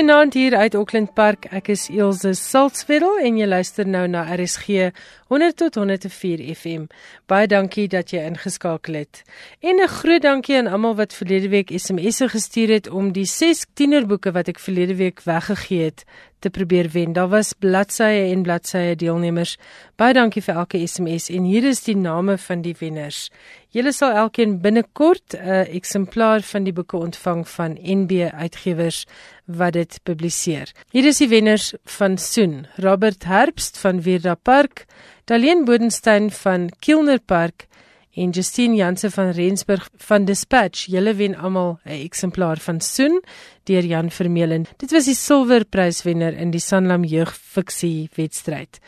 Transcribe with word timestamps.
Goeienaand 0.00 0.34
hier 0.34 0.56
uit 0.56 0.74
Auckland 0.74 1.10
Park. 1.12 1.44
Ek 1.52 1.66
is 1.68 1.82
Elsje 1.92 2.30
Salzwetel 2.32 3.18
en 3.20 3.36
jy 3.36 3.44
luister 3.44 3.84
nou 3.84 4.06
na 4.08 4.22
RSG 4.32 4.86
100 5.28 5.58
tot 5.60 5.76
104 5.76 6.40
FM. 6.54 6.86
Baie 7.28 7.44
dankie 7.52 7.84
dat 7.92 8.14
jy 8.14 8.22
ingeskakel 8.24 8.96
het. 8.96 9.20
En 9.60 9.76
'n 9.76 9.92
groot 9.92 10.22
dankie 10.22 10.56
aan 10.56 10.72
almal 10.72 10.96
wat 10.96 11.12
verlede 11.12 11.48
week 11.52 11.68
SMS'e 11.76 12.28
gestuur 12.28 12.68
het 12.68 12.88
om 12.88 13.12
die 13.12 13.26
6 13.26 13.66
tienerboeke 13.74 14.32
wat 14.32 14.48
ek 14.48 14.58
verlede 14.58 14.96
week 14.96 15.20
weggegee 15.20 15.84
het 15.84 16.04
te 16.38 16.50
probeer 16.50 16.88
wen. 16.92 17.12
Daar 17.12 17.28
was 17.28 17.52
bladsye 17.52 18.32
en 18.32 18.42
bladsye 18.42 18.96
deelnemers. 18.96 19.58
Baie 19.96 20.14
dankie 20.14 20.42
vir 20.42 20.54
elke 20.54 20.86
SMS 20.86 21.28
en 21.28 21.44
hier 21.44 21.64
is 21.64 21.82
die 21.84 21.96
name 21.96 22.38
van 22.38 22.62
die 22.62 22.74
wenners. 22.78 23.30
Julle 23.70 23.92
sal 23.94 24.16
elkeen 24.18 24.56
binnekort 24.58 25.34
'n 25.34 25.68
eksemplaar 25.78 26.42
van 26.42 26.64
die 26.64 26.72
boeke 26.72 26.96
ontvang 26.96 27.48
van 27.48 27.78
NB 27.78 28.30
Uitgewers 28.34 29.06
wat 29.46 29.72
dit 29.72 30.00
publiseer. 30.02 30.72
Hier 30.90 31.06
is 31.06 31.18
die 31.18 31.28
wenners 31.28 31.74
van 31.84 32.18
Soen: 32.18 32.66
Robert 32.76 33.24
Herbst 33.24 33.78
van 33.78 34.02
Virda 34.02 34.34
Park, 34.34 34.86
Daleen 35.24 35.64
Bodenstein 35.64 36.30
van 36.30 36.68
Kilner 36.80 37.20
Park 37.20 37.66
en 38.14 38.30
Justine 38.30 38.74
Janse 38.74 39.10
van 39.10 39.30
Rensburg 39.30 39.88
van 39.96 40.24
Dispatch. 40.24 40.86
Julle 40.86 41.14
wen 41.14 41.36
almal 41.36 41.78
'n 41.84 41.90
eksemplaar 41.90 42.58
van 42.58 42.80
Soen 42.80 43.22
deur 43.64 43.84
Jan 43.84 44.10
Vermeulen. 44.10 44.66
Dit 44.76 44.90
was 44.90 45.04
die 45.04 45.14
silwerpryswenner 45.14 46.36
in 46.36 46.50
die 46.50 46.60
Sanlam 46.60 47.04
jeugfiksie 47.04 48.08
wedstryd. 48.14 48.78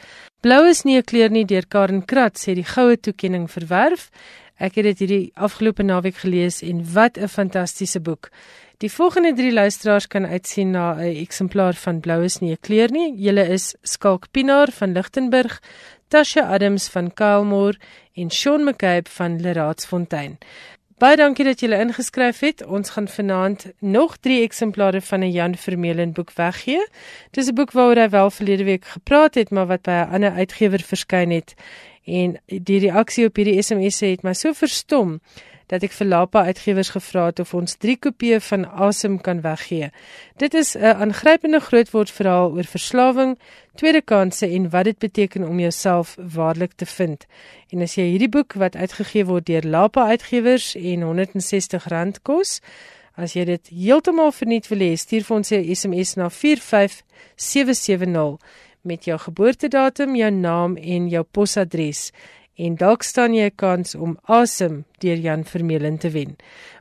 Blou 0.40 0.68
is 0.68 0.82
nie 0.82 0.96
'n 0.96 1.04
kleur 1.04 1.30
nie 1.30 1.44
deur 1.44 1.66
Karen 1.68 2.04
Kratz 2.04 2.46
het 2.46 2.56
die 2.56 2.64
goue 2.64 3.00
toekenning 3.00 3.50
verwerf. 3.50 4.10
Ek 4.62 4.76
het 4.78 4.86
dit 4.86 5.00
hierdie 5.02 5.32
afgelope 5.34 5.82
naweek 5.82 6.20
gelees 6.22 6.60
en 6.62 6.84
wat 6.94 7.18
'n 7.18 7.28
fantastiese 7.28 8.00
boek. 8.00 8.30
Die 8.78 8.92
volgende 8.92 9.32
3 9.34 9.52
luisteraars 9.52 10.06
kan 10.06 10.26
uitsien 10.26 10.70
na 10.70 10.94
'n 10.94 11.16
eksemplaar 11.26 11.74
van 11.74 12.00
Blou 12.00 12.22
is 12.24 12.38
nie 12.38 12.52
'n 12.52 12.60
kleur 12.60 12.90
nie. 12.90 13.14
Julle 13.16 13.48
is 13.48 13.74
Skalk 13.82 14.30
Pinaar 14.30 14.70
van 14.70 14.92
Lichtenburg, 14.92 15.62
Tasha 16.08 16.42
Adams 16.54 16.88
van 16.88 17.14
Kaalmoor 17.14 17.74
en 18.14 18.30
Sean 18.30 18.64
McCabe 18.64 19.10
van 19.10 19.40
Leraadsfontein. 19.40 20.38
Baie 20.98 21.16
dankie 21.16 21.44
dat 21.44 21.60
julle 21.60 21.78
ingeskryf 21.80 22.40
het. 22.40 22.64
Ons 22.64 22.90
gaan 22.90 23.08
vanaand 23.08 23.72
nog 23.80 24.16
3 24.16 24.42
eksemplare 24.42 25.00
van 25.00 25.20
'n 25.20 25.32
Jan 25.32 25.54
Vermeulen 25.54 26.12
boek 26.12 26.32
weggee. 26.32 26.86
Dis 27.30 27.48
'n 27.48 27.54
boek 27.54 27.72
waaroor 27.72 28.02
hy 28.02 28.08
wel 28.08 28.30
verlede 28.30 28.64
week 28.64 28.84
gepraat 28.84 29.34
het, 29.34 29.50
maar 29.50 29.66
wat 29.66 29.82
by 29.82 29.90
'n 29.90 30.12
ander 30.14 30.32
uitgewer 30.32 30.82
verskyn 30.82 31.30
het. 31.30 31.54
En 32.04 32.36
die 32.46 32.78
reaksie 32.78 33.26
op 33.26 33.36
hierdie 33.36 33.62
SMS 33.62 34.00
het 34.00 34.22
my 34.22 34.34
so 34.34 34.52
verstom 34.52 35.20
dat 35.72 35.86
ek 35.86 35.94
vir 35.96 36.10
Lapa 36.10 36.42
Uitgewers 36.44 36.90
gevra 36.92 37.30
het 37.30 37.38
of 37.40 37.54
ons 37.56 37.78
3 37.80 37.94
kopieë 38.04 38.42
van 38.44 38.66
Asem 38.68 39.14
kan 39.24 39.40
weggee. 39.40 39.88
Dit 40.36 40.54
is 40.54 40.76
'n 40.76 40.96
aangrypende 41.04 41.60
grootwoordverhaal 41.60 42.52
oor 42.52 42.64
verslawing, 42.64 43.38
tweede 43.74 44.02
kansse 44.02 44.46
en 44.46 44.70
wat 44.70 44.84
dit 44.84 44.98
beteken 44.98 45.48
om 45.48 45.60
jouself 45.60 46.16
waarlik 46.18 46.72
te 46.76 46.86
vind. 46.86 47.26
En 47.70 47.80
as 47.80 47.94
jy 47.94 48.02
hierdie 48.02 48.28
boek 48.28 48.52
wat 48.52 48.76
uitgegee 48.76 49.24
word 49.24 49.46
deur 49.46 49.62
Lapa 49.62 50.06
Uitgewers 50.06 50.74
en 50.74 51.02
R160 51.02 52.22
kos, 52.22 52.60
as 53.14 53.32
jy 53.32 53.44
dit 53.44 53.68
heeltemal 53.68 54.32
verniet 54.32 54.68
wil 54.68 54.78
hê, 54.78 54.96
stuur 54.96 55.24
vir 55.24 55.36
ons 55.36 55.52
'n 55.52 55.74
SMS 55.74 56.14
na 56.14 56.28
45770 56.28 58.38
met 58.82 59.04
jou 59.04 59.18
geboortedatum, 59.18 60.16
jou 60.16 60.30
naam 60.30 60.76
en 60.76 61.08
jou 61.08 61.22
posadres 61.22 62.10
en 62.60 62.76
dalk 62.76 63.02
staan 63.02 63.34
jy 63.34 63.46
'n 63.48 63.56
kans 63.56 63.94
om 63.94 64.18
asem 64.28 64.84
deur 64.98 65.16
Jan 65.16 65.44
Vermeulen 65.44 65.98
te 65.98 66.10
wen. 66.10 66.36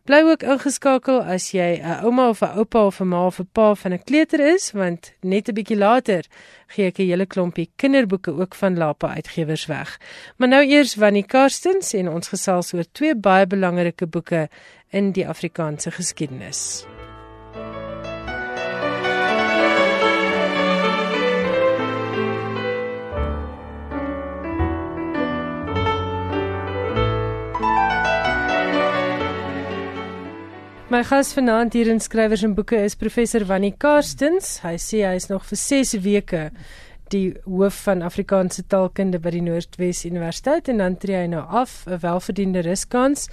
Bly 0.06 0.22
ook 0.22 0.44
ingeskakel 0.44 1.22
as 1.22 1.52
jy 1.52 1.80
'n 1.80 2.04
ouma 2.04 2.30
of 2.30 2.42
'n 2.42 2.58
oupa 2.58 2.86
of 2.86 3.00
'n 3.02 3.08
ma 3.08 3.26
of 3.26 3.40
'n 3.40 3.48
pa 3.54 3.76
van 3.76 3.94
'n 3.94 4.04
kleuter 4.04 4.40
is, 4.40 4.72
want 4.72 5.14
net 5.22 5.48
'n 5.48 5.54
bietjie 5.54 5.78
later 5.78 6.24
gee 6.68 6.88
ek 6.88 7.00
'n 7.00 7.08
hele 7.08 7.26
klompie 7.26 7.70
kinderboeke 7.76 8.32
ook 8.32 8.56
van 8.56 8.78
Lapa 8.78 9.16
Uitgewers 9.16 9.66
weg. 9.66 10.00
Maar 10.38 10.48
nou 10.48 10.64
eers 10.64 10.96
Wannie 10.96 11.26
Karstens 11.26 11.94
en 11.94 12.10
ons 12.10 12.28
gesels 12.28 12.74
oor 12.74 12.86
twee 12.92 13.16
baie 13.16 13.48
belangrike 13.48 14.08
boeke 14.08 14.50
in 14.90 15.12
die 15.12 15.28
Afrikaanse 15.28 15.92
geskiedenis. 15.92 16.86
My 30.92 31.06
gas 31.08 31.30
vanaand 31.32 31.72
hier 31.72 31.88
in 31.88 32.02
skrywers 32.04 32.42
en 32.44 32.52
boeke 32.52 32.76
is 32.84 32.98
professor 33.00 33.46
Wannie 33.48 33.72
Karstens. 33.80 34.58
Hy 34.60 34.74
sê 34.76 35.06
hy 35.08 35.14
is 35.16 35.30
nog 35.30 35.46
vir 35.48 35.60
6 35.62 35.94
weke 36.04 36.42
die 37.14 37.30
hoof 37.46 37.78
van 37.86 38.02
Afrikaanse 38.04 38.66
taalkunde 38.68 39.22
by 39.24 39.32
die 39.32 39.44
Noordwes 39.46 40.02
Universiteit 40.04 40.68
en 40.68 40.84
dan 40.84 40.98
tree 41.00 41.16
hy 41.16 41.30
nou 41.32 41.46
af, 41.48 41.86
'n 41.88 42.02
welverdiende 42.04 42.66
ruskans. 42.68 43.30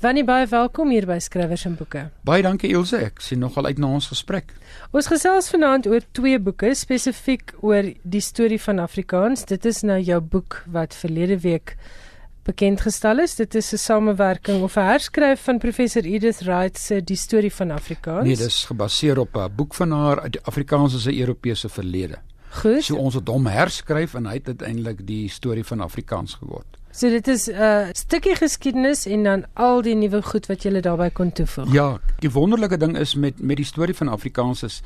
Wannie 0.00 0.24
baie 0.24 0.46
welkom 0.46 0.90
hier 0.90 1.04
by 1.04 1.18
skrywers 1.18 1.66
en 1.66 1.76
boeke. 1.76 2.08
Baie 2.24 2.42
dankie 2.42 2.70
Ilse, 2.72 2.96
ek 2.96 3.20
sien 3.20 3.38
nogal 3.38 3.66
uit 3.66 3.78
na 3.78 3.86
ons 3.86 4.08
gesprek. 4.08 4.54
Ons 4.90 5.06
gesels 5.06 5.50
vanaand 5.50 5.86
oor 5.86 6.00
twee 6.12 6.38
boeke 6.38 6.74
spesifiek 6.74 7.52
oor 7.60 7.92
die 8.02 8.20
storie 8.20 8.60
van 8.60 8.78
Afrikaans. 8.78 9.44
Dit 9.44 9.66
is 9.66 9.82
nou 9.82 10.00
jou 10.00 10.20
boek 10.20 10.64
wat 10.66 10.94
verlede 10.94 11.38
week 11.40 11.76
bekend 12.44 12.80
gestel 12.80 13.18
is. 13.18 13.34
Dit 13.34 13.54
is 13.54 13.72
'n 13.72 13.76
samewerking 13.76 14.62
of 14.62 14.76
'n 14.76 14.80
herskryf 14.80 15.40
van 15.40 15.58
professor 15.58 16.04
Edith 16.04 16.40
Wright 16.40 16.78
se 16.78 17.04
Die 17.04 17.16
storie 17.16 17.52
van 17.52 17.70
Afrikaans. 17.70 18.26
Nee, 18.26 18.36
dis 18.36 18.64
gebaseer 18.64 19.18
op 19.18 19.36
'n 19.36 19.54
boek 19.56 19.74
van 19.74 19.90
haar 19.90 20.20
uit 20.20 20.42
Afrikaans 20.42 20.94
as 20.94 21.04
'n 21.06 21.18
Europese 21.18 21.68
verlede. 21.68 22.18
Goed. 22.48 22.84
So 22.84 22.96
ons 22.96 23.14
het 23.14 23.28
hom 23.28 23.46
herskryf 23.46 24.14
en 24.14 24.26
hy 24.26 24.34
het 24.38 24.46
uiteindelik 24.46 25.06
die 25.06 25.28
storie 25.30 25.64
van 25.64 25.80
Afrikaans 25.80 26.34
geword. 26.34 26.78
So 26.90 27.08
dit 27.10 27.28
is 27.28 27.48
'n 27.48 27.52
uh, 27.52 27.86
stukkie 27.92 28.36
geskiedenis 28.36 29.06
en 29.06 29.22
dan 29.22 29.44
al 29.52 29.82
die 29.82 29.94
nuwe 29.94 30.22
goed 30.22 30.46
wat 30.46 30.62
jy 30.62 30.80
daarbey 30.80 31.10
kon 31.10 31.32
toevoeg. 31.32 31.72
Ja, 31.72 32.00
die 32.18 32.30
wonderlike 32.30 32.76
ding 32.76 32.98
is 32.98 33.14
met 33.14 33.40
met 33.40 33.56
die 33.56 33.66
storie 33.66 33.94
van 33.94 34.08
Afrikaans 34.08 34.62
is 34.62 34.82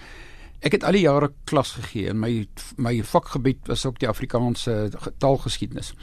ek 0.61 0.73
het 0.73 0.85
al 0.85 0.93
die 0.93 1.05
jare 1.05 1.33
klas 1.45 1.73
gegee 1.73 2.09
en 2.09 2.19
my 2.19 2.49
my 2.77 3.03
vakgebied 3.05 3.67
was 3.67 3.87
ook 3.87 3.99
die 3.99 4.09
Afrikaanse 4.09 4.91
taalgeskiedenis. 5.19 5.95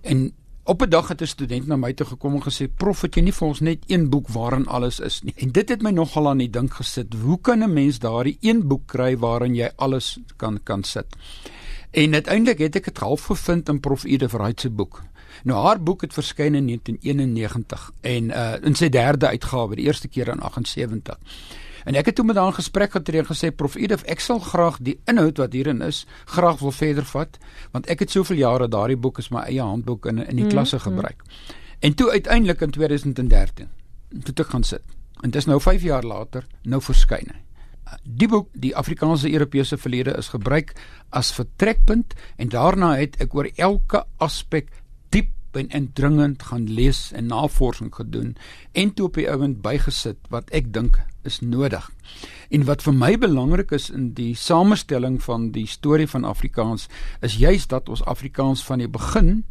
En 0.00 0.32
Op 0.70 0.82
'n 0.82 0.88
dag 0.88 1.08
het 1.08 1.20
'n 1.20 1.26
student 1.26 1.66
na 1.66 1.76
my 1.76 1.92
toe 1.92 2.06
gekom 2.06 2.34
en 2.34 2.42
gesê: 2.42 2.74
"Prof, 2.76 3.00
het 3.00 3.14
jy 3.14 3.22
nie 3.22 3.32
vir 3.32 3.48
ons 3.48 3.60
net 3.60 3.78
een 3.86 4.08
boek 4.10 4.28
waarin 4.28 4.66
alles 4.66 5.00
is 5.00 5.22
nie?" 5.22 5.34
En 5.36 5.52
dit 5.52 5.68
het 5.68 5.82
my 5.82 5.90
nogal 5.90 6.28
aan 6.28 6.38
die 6.38 6.50
dink 6.50 6.74
gesit. 6.74 7.14
Hoe 7.22 7.40
kan 7.40 7.58
'n 7.62 7.72
mens 7.72 7.98
daardie 7.98 8.36
een 8.40 8.68
boek 8.68 8.86
kry 8.86 9.18
waarin 9.18 9.54
jy 9.54 9.70
alles 9.76 10.18
kan 10.36 10.60
kan 10.62 10.82
sit? 10.84 11.06
En 11.90 12.14
uiteindelik 12.14 12.58
het 12.58 12.76
ek 12.76 12.84
dit 12.84 12.98
half 12.98 13.24
gevind 13.24 13.68
in 13.68 13.80
Prof 13.80 14.04
Ede 14.04 14.28
Verheid 14.28 14.60
se 14.60 14.70
boek. 14.70 15.02
Nou 15.44 15.66
haar 15.66 15.82
boek 15.82 16.00
het 16.00 16.12
verskyn 16.12 16.54
in 16.54 16.66
1991 16.66 17.90
en 18.00 18.24
uh 18.24 18.54
in 18.62 18.74
sy 18.74 18.88
derde 18.88 19.26
uitgawe, 19.26 19.74
die 19.74 19.84
eerste 19.84 20.08
keer 20.08 20.28
in 20.28 20.40
78. 20.40 21.18
En 21.84 21.94
ek 21.94 22.06
het 22.06 22.14
toe 22.14 22.24
met 22.24 22.36
haar 22.36 22.48
'n 22.52 22.60
gesprek 22.60 22.92
getree 22.92 23.20
en 23.20 23.26
gesê 23.26 23.54
Prof 23.54 23.74
Edith, 23.74 24.02
ek 24.04 24.20
sal 24.20 24.38
graag 24.38 24.78
die 24.80 25.00
inhoud 25.04 25.38
wat 25.38 25.52
hierin 25.52 25.82
is 25.82 26.06
graag 26.24 26.58
wil 26.58 26.72
verder 26.72 27.04
vat, 27.04 27.38
want 27.70 27.86
ek 27.86 27.98
het 27.98 28.10
soveel 28.10 28.36
jare 28.36 28.68
daardie 28.68 28.96
boek 28.96 29.18
is 29.18 29.30
my 29.30 29.40
eie 29.40 29.62
handboek 29.62 30.06
in 30.06 30.18
in 30.18 30.36
die 30.36 30.44
mm, 30.44 30.50
klasse 30.50 30.78
gebruik. 30.78 31.22
Mm. 31.24 31.54
En 31.80 31.94
toe 31.94 32.10
uiteindelik 32.10 32.60
in 32.60 32.70
2013 32.70 33.68
toe 34.22 34.34
ek 34.44 34.50
gaan 34.50 34.62
sit. 34.62 34.82
En 35.20 35.30
dis 35.30 35.46
nou 35.46 35.60
5 35.60 35.82
jaar 35.82 36.04
later 36.04 36.46
nou 36.62 36.80
verskyn 36.82 37.32
hy. 37.32 37.40
Die 38.04 38.28
boek, 38.28 38.48
die 38.54 38.76
Afrikaanse 38.76 39.32
Europese 39.32 39.78
verlede 39.78 40.14
is 40.18 40.28
gebruik 40.28 40.76
as 41.08 41.32
vertrekpunt 41.34 42.14
en 42.36 42.48
daarna 42.48 42.94
het 43.00 43.16
ek 43.20 43.34
oor 43.34 43.48
elke 43.56 44.04
aspek 44.18 44.70
diep 45.10 45.58
en 45.58 45.72
indringend 45.74 46.42
gaan 46.42 46.68
lees 46.70 47.10
en 47.12 47.26
navorsing 47.26 47.90
gedoen 47.94 48.36
en 48.72 48.94
toe 48.94 49.08
op 49.08 49.18
die 49.18 49.26
ouend 49.30 49.58
bygesit 49.62 50.30
wat 50.30 50.52
ek 50.54 50.70
dink 50.72 51.00
is 51.22 51.40
nodig. 51.40 51.90
En 52.48 52.64
wat 52.64 52.82
vir 52.82 52.94
my 52.94 53.12
belangrik 53.18 53.70
is 53.76 53.90
in 53.90 54.12
die 54.14 54.34
samestelling 54.34 55.20
van 55.22 55.50
die 55.54 55.66
storie 55.66 56.08
van 56.08 56.24
Afrikaans 56.24 56.88
is 57.20 57.38
juis 57.38 57.66
dat 57.66 57.88
ons 57.88 58.04
Afrikaans 58.04 58.64
van 58.64 58.78
die 58.78 58.88
begin 58.88 59.42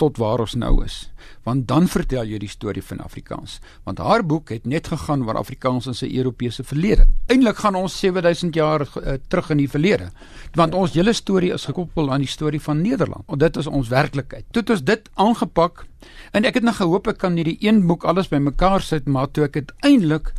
tot 0.00 0.16
waar 0.20 0.40
ons 0.40 0.56
nou 0.56 0.80
is. 0.84 1.10
Want 1.44 1.66
dan 1.68 1.88
vertel 1.92 2.28
jy 2.28 2.38
die 2.40 2.50
storie 2.50 2.82
van 2.84 3.02
Afrikaans. 3.04 3.58
Want 3.84 4.00
haar 4.00 4.24
boek 4.26 4.52
het 4.54 4.66
net 4.68 4.88
gegaan 4.92 5.26
oor 5.26 5.36
Afrikaans 5.40 5.90
in 5.90 5.96
sy 5.96 6.08
Europese 6.16 6.64
verlede. 6.64 7.06
Eindelik 7.28 7.60
gaan 7.60 7.76
ons 7.78 7.98
7000 8.00 8.56
jaar 8.56 8.86
uh, 8.86 9.18
terug 9.28 9.52
in 9.54 9.60
die 9.60 9.68
verlede. 9.70 10.10
Want 10.56 10.76
ons 10.78 10.96
hele 10.96 11.12
storie 11.16 11.52
is 11.56 11.68
gekoppel 11.68 12.10
aan 12.12 12.24
die 12.24 12.32
storie 12.32 12.62
van 12.64 12.80
Nederland. 12.80 13.26
En 13.28 13.40
dit 13.40 13.60
is 13.60 13.68
ons 13.68 13.92
werklikheid. 13.92 14.48
Toe 14.50 14.64
het 14.64 14.74
ons 14.76 14.84
dit 14.92 15.10
aangepak 15.14 15.84
en 16.32 16.46
ek 16.48 16.60
het 16.60 16.64
nog 16.64 16.78
gehoop 16.80 17.10
ek 17.10 17.20
kan 17.20 17.36
hierdie 17.36 17.58
een 17.60 17.82
boek 17.88 18.06
alles 18.08 18.30
bymekaar 18.32 18.80
sit, 18.80 19.08
maar 19.08 19.28
toe 19.28 19.44
ek 19.50 19.60
uiteindelik 19.60 20.32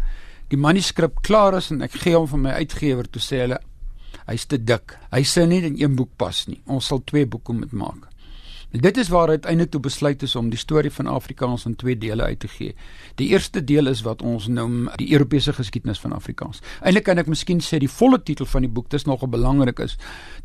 die 0.51 0.59
manuskrip 0.59 1.21
klaar 1.25 1.55
is 1.57 1.71
en 1.71 1.83
ek 1.85 1.95
gee 2.03 2.15
hom 2.17 2.27
vir 2.27 2.41
my 2.45 2.55
uitgewer 2.59 3.07
toe 3.07 3.23
sê 3.23 3.45
hulle 3.45 3.59
hy's 4.27 4.45
te 4.47 4.59
dik. 4.59 4.95
Hy 5.11 5.23
sê 5.27 5.47
nie 5.47 5.61
in 5.65 5.77
een 5.79 5.95
boek 5.97 6.11
pas 6.19 6.45
nie. 6.47 6.59
Ons 6.67 6.91
sal 6.91 7.01
twee 7.07 7.27
boeke 7.27 7.55
moet 7.55 7.71
maak. 7.75 8.07
Dit 8.71 8.95
is 8.97 9.09
waar 9.11 9.27
uiteindelik 9.27 9.71
toe 9.71 9.81
besluit 9.83 10.21
is 10.23 10.35
om 10.39 10.49
die 10.49 10.59
storie 10.59 10.91
van 10.91 11.07
Afrikaans 11.11 11.65
in 11.67 11.75
twee 11.75 11.97
dele 11.99 12.23
uit 12.23 12.39
te 12.39 12.47
gee. 12.47 12.75
Die 13.19 13.27
eerste 13.33 13.63
deel 13.63 13.91
is 13.91 14.01
wat 14.07 14.21
ons 14.23 14.47
noem 14.47 14.87
die 14.95 15.11
Europese 15.11 15.51
geskiedenis 15.53 15.99
van 15.99 16.13
Afrikaans. 16.15 16.61
Eintlik 16.79 17.03
kan 17.09 17.19
ek 17.19 17.27
miskien 17.27 17.59
sê 17.59 17.81
die 17.83 17.91
volle 17.91 18.21
titel 18.23 18.47
van 18.47 18.63
die 18.63 18.71
boek, 18.71 18.87
dis 18.89 19.03
nogal 19.09 19.27
belangrik 19.27 19.81
is, 19.83 19.97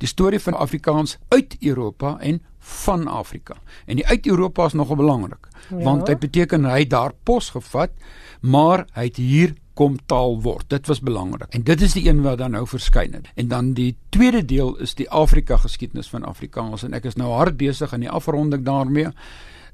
die 0.03 0.11
storie 0.11 0.43
van 0.43 0.59
Afrikaans 0.59 1.21
uit 1.31 1.55
Europa 1.61 2.17
en 2.19 2.41
van 2.83 3.07
Afrika. 3.07 3.61
En 3.87 4.03
die 4.03 4.07
uit 4.07 4.27
Europa 4.27 4.67
is 4.67 4.75
nogal 4.75 4.99
belangrik, 4.99 5.47
ja. 5.71 5.85
want 5.87 6.07
dit 6.11 6.19
beteken 6.19 6.67
hy 6.67 6.83
daar 6.91 7.15
pos 7.23 7.53
gevat, 7.55 7.95
maar 8.43 8.89
hy 8.99 9.07
het 9.07 9.23
hier 9.23 9.55
kom 9.77 9.99
taal 10.09 10.39
word. 10.43 10.71
Dit 10.73 10.89
was 10.89 11.03
belangrik. 11.05 11.53
En 11.53 11.65
dit 11.69 11.83
is 11.85 11.93
die 11.93 12.07
een 12.09 12.23
wat 12.25 12.39
dan 12.41 12.57
nou 12.57 12.65
verskyn 12.67 13.13
het. 13.13 13.29
En 13.37 13.49
dan 13.49 13.75
die 13.77 13.93
tweede 14.09 14.45
deel 14.45 14.77
is 14.81 14.95
die 14.97 15.09
Afrika 15.11 15.57
geskiedenis 15.61 16.09
van 16.09 16.25
Afrikaans 16.25 16.87
en 16.87 16.97
ek 16.97 17.11
is 17.11 17.19
nou 17.21 17.35
hard 17.37 17.59
besig 17.61 17.93
aan 17.93 18.07
die 18.07 18.11
afronding 18.11 18.65
daarmee. 18.65 19.13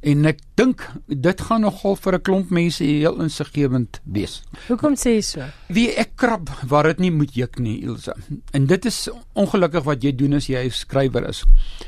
En 0.03 0.27
ek 0.27 0.41
dink 0.59 0.83
dit 1.07 1.43
gaan 1.47 1.63
nogal 1.63 1.95
vir 1.95 2.15
'n 2.15 2.23
klomp 2.27 2.51
mense 2.51 2.83
heel 2.83 3.21
insiggewend 3.23 4.01
wees. 4.03 4.43
Hoekom 4.67 4.97
sê 4.99 5.15
jy 5.15 5.21
so? 5.23 5.45
Wie 5.69 5.95
ek 5.95 6.17
krap 6.17 6.51
waar 6.67 6.85
dit 6.91 6.99
nie 6.99 7.11
moet 7.11 7.35
juk 7.35 7.59
nie, 7.59 7.83
Ilse. 7.83 8.15
En 8.53 8.67
dit 8.67 8.85
is 8.85 9.09
ongelukkig 9.35 9.85
wat 9.85 10.03
jy 10.03 10.13
doen 10.13 10.35
as 10.35 10.47
jy 10.47 10.65
'n 10.67 10.71
skrywer 10.71 11.29
is. 11.29 11.45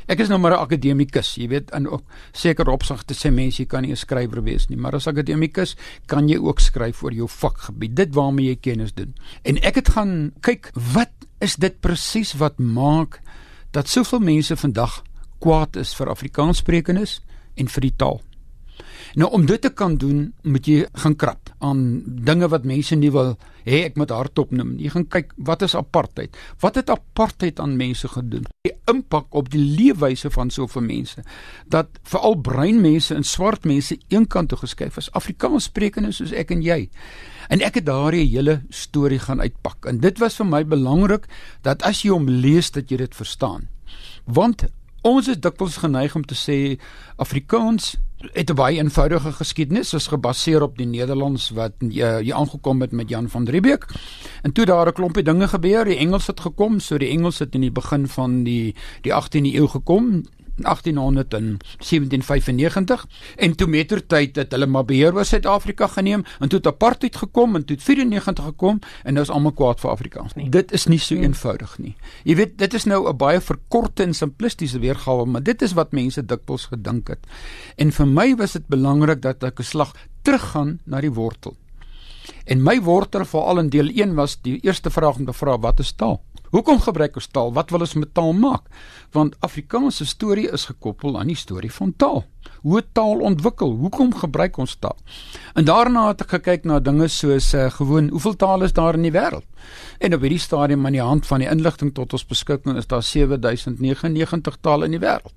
Ek 0.07 0.19
is 0.19 0.29
nou 0.29 0.39
maar 0.39 0.51
'n 0.51 0.63
akademikus, 0.63 1.35
jy 1.35 1.47
weet, 1.47 1.71
in 1.71 1.87
ook 1.87 2.03
seker 2.31 2.69
opsigte 2.69 3.13
sê 3.13 3.31
mense 3.33 3.61
jy 3.61 3.65
kan 3.65 3.81
nie 3.81 3.91
'n 3.91 3.95
skrywer 3.95 4.43
wees 4.43 4.69
nie, 4.69 4.77
maar 4.77 4.95
as 4.95 5.07
akademikus 5.07 5.75
kan 6.07 6.29
jy 6.29 6.37
ook 6.37 6.59
skryf 6.59 7.03
oor 7.03 7.13
jou 7.13 7.27
vakgebied, 7.27 7.95
dit 7.95 8.13
waarmee 8.13 8.47
jy 8.47 8.55
kennis 8.55 8.93
doen. 8.93 9.13
En 9.43 9.57
ek 9.57 9.75
het 9.75 9.89
gaan 9.89 10.31
kyk 10.41 10.71
wat 10.93 11.11
is 11.41 11.55
dit 11.55 11.81
presies 11.81 12.33
wat 12.33 12.59
maak 12.59 13.19
dat 13.71 13.87
soveel 13.87 14.19
mense 14.19 14.55
vandag 14.55 15.03
kwaad 15.39 15.75
is 15.75 15.93
vir 15.93 16.09
Afrikaanssprekendes? 16.09 17.24
En 17.55 17.67
vir 17.67 17.89
die 17.89 17.95
taal. 17.97 18.21
Nou 19.15 19.29
om 19.31 19.45
dit 19.47 19.61
te 19.61 19.71
kan 19.71 19.95
doen, 19.97 20.33
moet 20.43 20.67
jy 20.67 20.85
gaan 20.99 21.15
krap 21.15 21.51
aan 21.63 22.01
dinge 22.27 22.49
wat 22.51 22.65
mense 22.67 22.95
nie 22.99 23.11
wil 23.15 23.37
hê 23.63 23.85
ek 23.87 23.95
moet 23.97 24.11
hardop 24.11 24.51
noem. 24.51 24.73
Jy 24.81 24.91
gaan 24.91 25.05
kyk 25.09 25.31
wat 25.47 25.63
is 25.65 25.75
apartheid? 25.77 26.35
Wat 26.61 26.75
het 26.75 26.91
apartheid 26.91 27.61
aan 27.63 27.77
mense 27.79 28.09
gedoen? 28.11 28.43
Die 28.67 28.75
impak 28.91 29.31
op 29.31 29.47
die 29.53 29.61
leefwyse 29.61 30.29
van 30.35 30.51
soveel 30.51 30.83
mense 30.85 31.23
dat 31.71 31.95
veral 32.03 32.35
bruin 32.43 32.81
mense 32.83 33.15
en 33.15 33.23
swart 33.23 33.65
mense 33.65 33.97
eenkant 34.11 34.51
toe 34.51 34.59
geskuif 34.61 34.99
is. 34.99 35.11
Afrikaans 35.15 35.71
sprekende 35.71 36.11
soos 36.11 36.35
ek 36.35 36.51
en 36.51 36.65
jy. 36.65 36.83
En 37.49 37.63
ek 37.63 37.79
het 37.79 37.87
daardie 37.87 38.27
hele 38.27 38.59
storie 38.69 39.21
gaan 39.23 39.41
uitpak. 39.41 39.87
En 39.87 40.03
dit 40.03 40.19
was 40.19 40.35
vir 40.41 40.49
my 40.51 40.65
belangrik 40.67 41.29
dat 41.63 41.87
as 41.87 42.03
jy 42.03 42.11
hom 42.11 42.27
lees 42.27 42.73
dat 42.75 42.91
jy 42.91 42.99
dit 43.05 43.15
verstaan. 43.15 43.69
Want 44.25 44.67
Ons 45.05 45.27
is 45.29 45.37
dikwels 45.37 45.77
geneig 45.77 46.15
om 46.17 46.23
te 46.25 46.33
sê 46.33 46.55
Afrikaans 47.21 47.93
het 48.33 48.49
'n 48.49 48.55
baie 48.55 48.77
eenvoudige 48.81 49.31
geskiedenis, 49.31 49.93
is 49.93 50.07
gebaseer 50.07 50.61
op 50.61 50.77
die 50.77 50.85
Nederlands 50.85 51.49
wat 51.49 51.73
uh, 51.79 52.17
hier 52.17 52.33
aangekom 52.33 52.81
het 52.81 52.91
met 52.91 53.09
Jan 53.09 53.29
van 53.29 53.47
Riebeeck. 53.47 53.85
En 54.41 54.51
toe 54.51 54.65
daar 54.65 54.87
'n 54.87 54.93
klompie 54.93 55.23
dinge 55.23 55.47
gebeur, 55.47 55.85
die 55.85 55.97
Engels 55.97 56.27
het 56.27 56.39
gekom, 56.39 56.79
so 56.79 56.97
die 56.97 57.09
Engels 57.09 57.39
het 57.39 57.53
in 57.53 57.61
die 57.61 57.71
begin 57.71 58.07
van 58.07 58.43
die 58.43 58.75
die 59.01 59.13
18de 59.13 59.53
eeu 59.53 59.67
gekom, 59.67 60.25
1895 60.55 63.05
en 63.35 63.55
toe 63.55 63.67
mettertyd 63.67 64.35
het 64.35 64.51
hulle 64.51 64.65
maar 64.65 64.85
beheer 64.85 65.15
oor 65.15 65.25
Suid-Afrika 65.25 65.87
geneem 65.87 66.23
en 66.39 66.49
toe 66.49 66.59
het 66.59 66.67
apartheid 66.67 67.15
gekom 67.15 67.55
en 67.55 67.65
toe 67.65 67.77
94 67.79 68.45
gekom 68.45 68.79
en 69.03 69.13
nou 69.13 69.25
is 69.25 69.33
almal 69.33 69.51
kwaad 69.51 69.79
vir 69.79 69.91
Afrikaans. 69.91 70.33
Nee. 70.35 70.49
Dit 70.49 70.71
is 70.71 70.85
nie 70.91 70.99
so 70.99 71.15
nee. 71.15 71.23
eenvoudig 71.23 71.77
nie. 71.79 71.95
Jy 72.23 72.35
weet 72.35 72.57
dit 72.57 72.73
is 72.73 72.85
nou 72.85 73.09
'n 73.09 73.17
baie 73.17 73.41
verkorte 73.41 74.03
en 74.03 74.13
simplistiese 74.13 74.79
weergawe, 74.79 75.25
maar 75.25 75.43
dit 75.43 75.61
is 75.61 75.73
wat 75.73 75.91
mense 75.91 76.25
dikwels 76.25 76.65
gedink 76.65 77.07
het. 77.07 77.19
En 77.77 77.91
vir 77.91 78.07
my 78.07 78.35
was 78.35 78.51
dit 78.51 78.67
belangrik 78.67 79.21
dat 79.21 79.43
ek 79.43 79.59
'n 79.59 79.63
slag 79.63 79.93
teruggaan 80.21 80.79
na 80.85 81.01
die 81.01 81.11
wortel. 81.11 81.55
En 82.45 82.63
my 82.63 82.81
wortel 82.81 83.25
veral 83.25 83.59
in 83.59 83.69
deel 83.69 83.89
1 83.89 84.15
was 84.15 84.41
die 84.41 84.59
eerste 84.61 84.89
vraag 84.89 85.17
om 85.17 85.25
te 85.25 85.33
vra 85.33 85.59
wat 85.59 85.79
is 85.79 85.91
taal? 85.91 86.21
Hoekom 86.55 86.77
gebruik 86.79 87.17
ons 87.19 87.27
taal? 87.35 87.49
Wat 87.51 87.71
wil 87.73 87.83
ons 87.83 87.93
met 87.99 88.13
taal 88.15 88.31
maak? 88.31 88.69
Want 89.11 89.33
Afrikaanse 89.43 90.05
storie 90.07 90.45
is 90.55 90.69
gekoppel 90.69 91.17
aan 91.19 91.27
die 91.27 91.35
storie 91.35 91.71
van 91.77 91.91
taal. 91.99 92.23
Hoe 92.63 92.83
taal 92.95 93.19
ontwikkel? 93.27 93.73
Hoekom 93.81 94.13
gebruik 94.15 94.55
ons 94.63 94.77
taal? 94.79 94.95
En 95.59 95.67
daarna 95.67 96.05
het 96.13 96.23
ek 96.23 96.37
gekyk 96.37 96.63
na 96.63 96.79
dinge 96.79 97.09
soos 97.11 97.49
uh, 97.53 97.67
gewoon 97.75 98.07
hoeveel 98.13 98.37
tale 98.39 98.69
is 98.69 98.75
daar 98.77 98.95
in 98.95 99.03
die 99.03 99.11
wêreld? 99.11 99.43
En 99.99 100.15
op 100.15 100.23
hierdie 100.23 100.39
stadium 100.39 100.87
aan 100.87 100.95
die 100.95 101.03
hand 101.03 101.27
van 101.27 101.43
die 101.43 101.51
inligting 101.51 101.91
tot 101.97 102.15
ons 102.15 102.23
beskikking 102.31 102.79
is 102.79 102.87
daar 102.87 103.03
7099 103.03 104.61
tale 104.63 104.87
in 104.87 104.95
die 104.95 105.03
wêreld. 105.03 105.35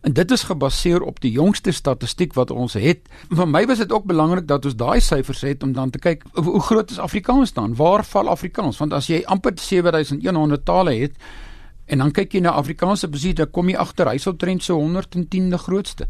En 0.00 0.12
dit 0.12 0.30
is 0.30 0.42
gebaseer 0.42 1.02
op 1.02 1.20
die 1.20 1.30
jongste 1.30 1.72
statistiek 1.72 2.34
wat 2.34 2.50
ons 2.50 2.72
het. 2.72 3.08
Vir 3.28 3.48
my 3.48 3.66
was 3.66 3.78
dit 3.78 3.92
ook 3.92 4.04
belangrik 4.04 4.46
dat 4.46 4.64
ons 4.64 4.76
daai 4.76 5.00
syfers 5.00 5.40
het 5.40 5.62
om 5.62 5.72
dan 5.72 5.90
te 5.90 5.98
kyk 5.98 6.24
hoe 6.34 6.60
groot 6.60 6.90
is 6.90 6.98
Afrikaans 6.98 7.52
dan? 7.52 7.74
Waar 7.76 8.04
val 8.04 8.28
Afrikaans? 8.28 8.78
Want 8.78 8.92
as 8.92 9.06
jy 9.06 9.22
amper 9.24 9.52
7100 9.56 10.64
tale 10.64 10.94
het 10.94 11.16
en 11.86 11.98
dan 11.98 12.10
kyk 12.10 12.32
jy 12.32 12.40
na 12.40 12.56
Afrikaanse 12.58 13.08
besit, 13.08 13.36
dan 13.36 13.50
kom 13.50 13.68
jy 13.70 13.76
agter 13.78 14.08
hy 14.10 14.18
sal 14.18 14.34
trend 14.36 14.62
so 14.62 14.80
110de 14.80 15.58
grootste. 15.58 16.08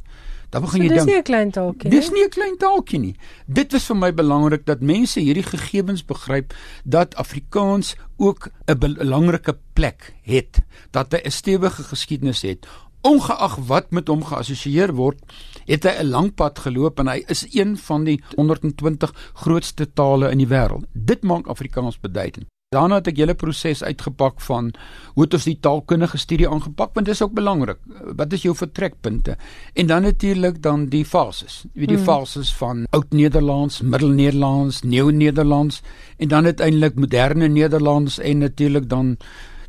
Dan 0.50 0.62
begin 0.62 0.82
jy 0.82 0.88
dink. 0.88 1.00
Dis 1.00 1.08
nie 1.10 1.18
'n 1.18 1.22
klein 1.22 1.50
taaltjie 1.50 1.90
nie. 1.90 1.98
Dis 1.98 2.10
nie 2.10 2.24
'n 2.24 2.30
klein 2.30 2.56
taaltjie 2.56 2.98
nie. 2.98 3.16
Dit 3.46 3.72
was 3.72 3.86
vir 3.86 3.96
my 3.96 4.14
belangrik 4.14 4.64
dat 4.66 4.80
mense 4.80 5.20
hierdie 5.20 5.42
gegevens 5.42 6.04
begryp 6.04 6.54
dat 6.84 7.14
Afrikaans 7.14 7.96
ook 8.16 8.48
'n 8.66 8.78
belangrike 8.78 9.56
plek 9.72 10.14
het, 10.22 10.62
dat 10.90 11.12
hy 11.12 11.20
'n 11.24 11.30
stewige 11.30 11.82
geskiedenis 11.82 12.42
het 12.42 12.66
ongeag 13.06 13.54
wat 13.70 13.90
met 13.90 14.08
hom 14.08 14.24
geassosieer 14.26 14.92
word, 14.98 15.22
het 15.66 15.86
hy 15.86 15.94
'n 16.02 16.10
lang 16.10 16.34
pad 16.34 16.58
geloop 16.58 16.98
en 16.98 17.08
hy 17.08 17.22
is 17.28 17.46
een 17.54 17.76
van 17.76 18.04
die 18.04 18.20
120 18.36 19.14
grootste 19.34 19.92
tale 19.92 20.30
in 20.30 20.38
die 20.38 20.50
wêreld. 20.50 20.84
Dit 20.92 21.22
maak 21.22 21.46
Afrikaans 21.46 22.00
beduidend. 22.00 22.46
Daarna 22.74 22.96
het 22.98 23.06
ek 23.06 23.20
hele 23.22 23.34
proses 23.38 23.84
uitgepak 23.86 24.40
van 24.42 24.72
hoe 25.14 25.22
het 25.22 25.34
ons 25.34 25.44
die 25.46 25.58
taalkundige 25.62 26.18
studie 26.18 26.48
aangepak 26.50 26.96
want 26.96 27.06
dit 27.06 27.14
is 27.14 27.22
ook 27.22 27.36
belangrik. 27.36 27.78
Wat 28.18 28.32
is 28.32 28.42
jou 28.42 28.54
vertrekpunte? 28.58 29.36
En 29.74 29.86
dan 29.86 30.02
natuurlik 30.02 30.62
dan 30.62 30.88
die 30.90 31.04
fases. 31.04 31.62
Jy 31.62 31.80
weet 31.80 31.92
die 31.94 31.96
hmm. 31.96 32.08
fases 32.08 32.50
van 32.58 32.86
Oud-Nederlands, 32.90 33.80
Middel-Nederlands, 33.80 34.82
Nieuw-Nederlands 34.82 35.82
en 36.18 36.28
dan 36.28 36.44
uiteindelik 36.44 36.98
moderne 36.98 37.48
Nederlands 37.48 38.18
en 38.18 38.38
natuurlik 38.38 38.90
dan 38.90 39.16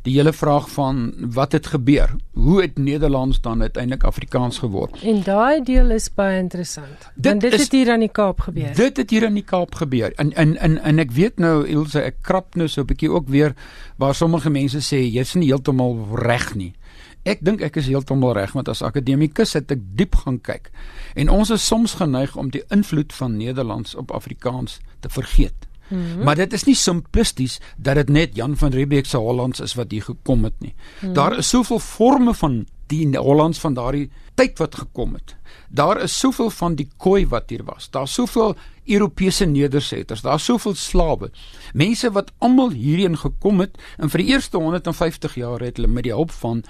die 0.08 0.16
hele 0.16 0.32
vraag 0.32 0.68
van 0.72 1.12
wat 1.34 1.52
het 1.52 1.66
gebeur? 1.74 2.14
Hoe 2.32 2.62
het 2.62 2.78
Nederlands 2.78 3.40
dan 3.44 3.62
uiteindelik 3.62 4.04
Afrikaans 4.04 4.58
geword? 4.58 4.96
En 5.02 5.22
daai 5.22 5.62
deel 5.62 5.90
is 5.96 6.08
baie 6.14 6.38
interessant. 6.38 7.10
Dit 7.14 7.30
want 7.30 7.40
dit 7.40 7.52
is, 7.52 7.66
het 7.66 7.76
hier 7.76 7.92
aan 7.92 8.04
die 8.04 8.12
Kaap 8.12 8.40
gebeur. 8.40 8.74
Dit 8.74 8.96
het 8.96 9.10
hier 9.10 9.26
aan 9.26 9.36
die 9.36 9.44
Kaap 9.44 9.74
gebeur. 9.74 10.12
En 10.16 10.32
en 10.32 10.56
en 10.56 10.78
en 10.78 10.98
ek 10.98 11.12
weet 11.12 11.38
nou 11.42 11.66
Ilse, 11.66 12.00
ek 12.00 12.22
krap 12.22 12.56
nou 12.56 12.68
so 12.68 12.80
'n 12.80 12.88
bietjie 12.88 13.10
ook 13.12 13.28
weer 13.28 13.54
waar 13.96 14.14
sommige 14.14 14.50
mense 14.50 14.80
sê 14.80 15.02
jy's 15.04 15.34
nie 15.34 15.52
heeltemal 15.52 15.96
reg 16.14 16.54
nie. 16.54 16.72
Ek 17.22 17.44
dink 17.44 17.60
ek 17.60 17.76
is 17.76 17.86
heeltemal 17.86 18.32
reg 18.32 18.52
want 18.52 18.68
as 18.68 18.82
akademikus 18.82 19.52
het 19.52 19.70
ek 19.70 19.80
diep 19.94 20.14
gaan 20.14 20.40
kyk. 20.40 20.70
En 21.14 21.28
ons 21.28 21.50
is 21.50 21.66
soms 21.66 21.94
geneig 21.94 22.36
om 22.36 22.50
die 22.50 22.64
invloed 22.68 23.12
van 23.12 23.36
Nederlands 23.36 23.94
op 23.94 24.10
Afrikaans 24.10 24.80
te 25.00 25.08
vergeet. 25.08 25.67
Mm 25.88 25.98
-hmm. 26.12 26.24
Maar 26.24 26.34
dit 26.34 26.52
is 26.52 26.64
nie 26.64 26.74
simplisties 26.74 27.60
dat 27.76 27.94
dit 27.94 28.08
net 28.08 28.36
Jan 28.36 28.56
van 28.56 28.70
Riebeeck 28.70 29.06
se 29.06 29.16
Hollands 29.16 29.60
is 29.60 29.74
wat 29.74 29.90
hier 29.90 30.02
gekom 30.02 30.44
het 30.44 30.54
nie. 30.58 30.74
Mm 30.74 31.00
-hmm. 31.00 31.12
Daar 31.12 31.38
is 31.38 31.48
soveel 31.48 31.78
forme 31.78 32.34
van 32.34 32.66
die 32.86 33.18
Hollands 33.18 33.58
van 33.58 33.74
daardie 33.74 34.10
tyd 34.34 34.58
wat 34.58 34.74
gekom 34.74 35.14
het. 35.18 35.36
Daar 35.68 36.00
is 36.02 36.18
soveel 36.18 36.50
van 36.50 36.74
die 36.74 36.88
Khoi 36.96 37.26
wat 37.28 37.50
hier 37.50 37.64
was. 37.64 37.90
Daar's 37.90 38.14
soveel 38.14 38.54
Europese 38.88 39.44
nedersetters, 39.44 40.22
daar's 40.24 40.44
soveel 40.44 40.74
slawe. 40.74 41.30
Mense 41.72 42.10
wat 42.12 42.32
almal 42.38 42.70
hierheen 42.70 43.18
gekom 43.18 43.60
het 43.60 43.76
en 43.98 44.10
vir 44.10 44.24
die 44.24 44.30
eerste 44.32 44.56
150 44.56 45.34
jaar 45.34 45.60
het 45.60 45.76
hulle 45.76 45.90
met 45.92 46.06
die 46.08 46.14
hulp 46.14 46.32
van 46.40 46.62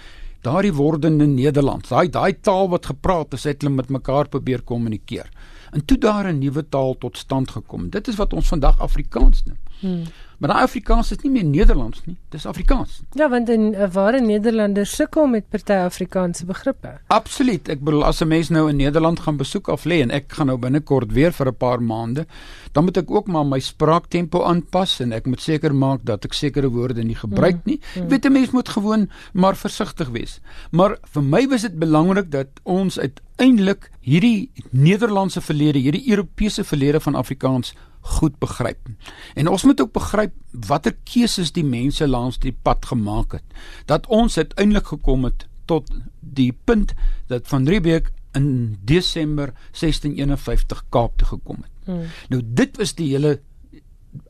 daardie 0.46 0.74
wordende 0.74 1.26
Nederlands, 1.26 1.88
daai 1.88 2.08
daai 2.10 2.40
taal 2.40 2.68
wat 2.70 2.86
gepraat 2.86 3.34
is, 3.34 3.44
het 3.44 3.62
hulle 3.62 3.74
met 3.74 3.90
mekaar 3.90 4.28
probeer 4.28 4.62
kommunikeer 4.62 5.30
en 5.70 5.84
toe 5.84 5.98
daar 5.98 6.32
'n 6.32 6.38
nuwe 6.38 6.68
taal 6.68 6.98
tot 6.98 7.18
stand 7.18 7.50
gekom. 7.50 7.90
Dit 7.90 8.08
is 8.08 8.16
wat 8.16 8.32
ons 8.32 8.48
vandag 8.48 8.80
Afrikaans 8.80 9.42
noem. 9.44 9.58
Hmm. 9.78 10.02
Maar 10.38 10.52
daai 10.52 10.62
Afrikaans 10.68 11.08
is 11.10 11.18
nie 11.24 11.32
meer 11.34 11.46
Nederlands 11.46 12.04
nie, 12.06 12.14
dis 12.30 12.44
Afrikaans. 12.46 13.00
Ja, 13.18 13.26
want 13.28 13.48
'n 13.50 13.74
ware 13.92 14.20
Nederlander 14.20 14.86
sukkel 14.86 15.26
met 15.26 15.48
party 15.48 15.72
Afrikaanse 15.72 16.46
begrippe. 16.46 17.00
Absoluut. 17.06 17.68
Ek 17.68 17.80
bedoel 17.82 18.04
as 18.04 18.22
'n 18.22 18.28
mens 18.28 18.48
nou 18.48 18.68
in 18.68 18.76
Nederland 18.76 19.20
gaan 19.20 19.36
besoek 19.36 19.66
of 19.66 19.84
lê 19.84 20.00
en 20.00 20.10
ek 20.10 20.32
gaan 20.32 20.46
nou 20.46 20.58
binnekort 20.58 21.12
weer 21.12 21.32
vir 21.32 21.46
'n 21.48 21.56
paar 21.56 21.82
maande, 21.82 22.26
dan 22.72 22.84
moet 22.84 22.96
ek 22.96 23.10
ook 23.10 23.26
maar 23.26 23.46
my 23.46 23.58
spraaktempo 23.58 24.44
aanpas 24.44 25.00
en 25.00 25.12
ek 25.12 25.26
moet 25.26 25.40
seker 25.40 25.74
maak 25.74 26.04
dat 26.04 26.24
ek 26.24 26.32
sekere 26.32 26.68
woorde 26.68 27.02
nie 27.02 27.16
gebruik 27.16 27.58
hmm. 27.64 27.72
nie. 27.72 27.80
Ek 27.96 28.08
weet 28.08 28.24
'n 28.24 28.32
mens 28.32 28.50
moet 28.50 28.68
gewoon 28.68 29.10
maar 29.32 29.56
versigtig 29.56 30.08
wees. 30.08 30.40
Maar 30.70 30.98
vir 31.02 31.22
my 31.22 31.48
was 31.48 31.62
dit 31.62 31.78
belangrik 31.78 32.30
dat 32.30 32.48
ons 32.62 32.98
uiteindelik 32.98 33.90
hierdie 34.00 34.50
Nederlandse 34.70 35.40
verlede, 35.40 35.78
hierdie 35.78 36.10
Europese 36.10 36.64
verlede 36.64 37.00
van 37.00 37.14
Afrikaans 37.14 37.74
goed 38.08 38.38
begryp. 38.40 38.88
En 39.34 39.48
ons 39.48 39.64
moet 39.64 39.80
ook 39.80 39.92
begryp 39.92 40.34
watter 40.68 40.96
keuses 41.04 41.52
die 41.52 41.64
mense 41.64 42.08
langs 42.08 42.38
die 42.42 42.54
pad 42.62 42.86
gemaak 42.88 43.38
het 43.38 43.44
dat 43.90 44.06
ons 44.06 44.36
uiteindelik 44.36 44.86
gekom 44.94 45.28
het 45.28 45.46
tot 45.68 45.90
die 46.20 46.52
punt 46.64 46.94
dat 47.28 47.48
van 47.48 47.68
Riebeeck 47.68 48.12
in 48.36 48.78
Desember 48.84 49.52
1651 49.76 50.84
Kaap 50.88 51.16
toe 51.16 51.28
gekom 51.28 51.62
het. 51.62 51.72
Hmm. 51.84 52.08
Nou 52.28 52.42
dit 52.44 52.76
was 52.76 52.94
die 52.94 53.10
hele 53.12 53.38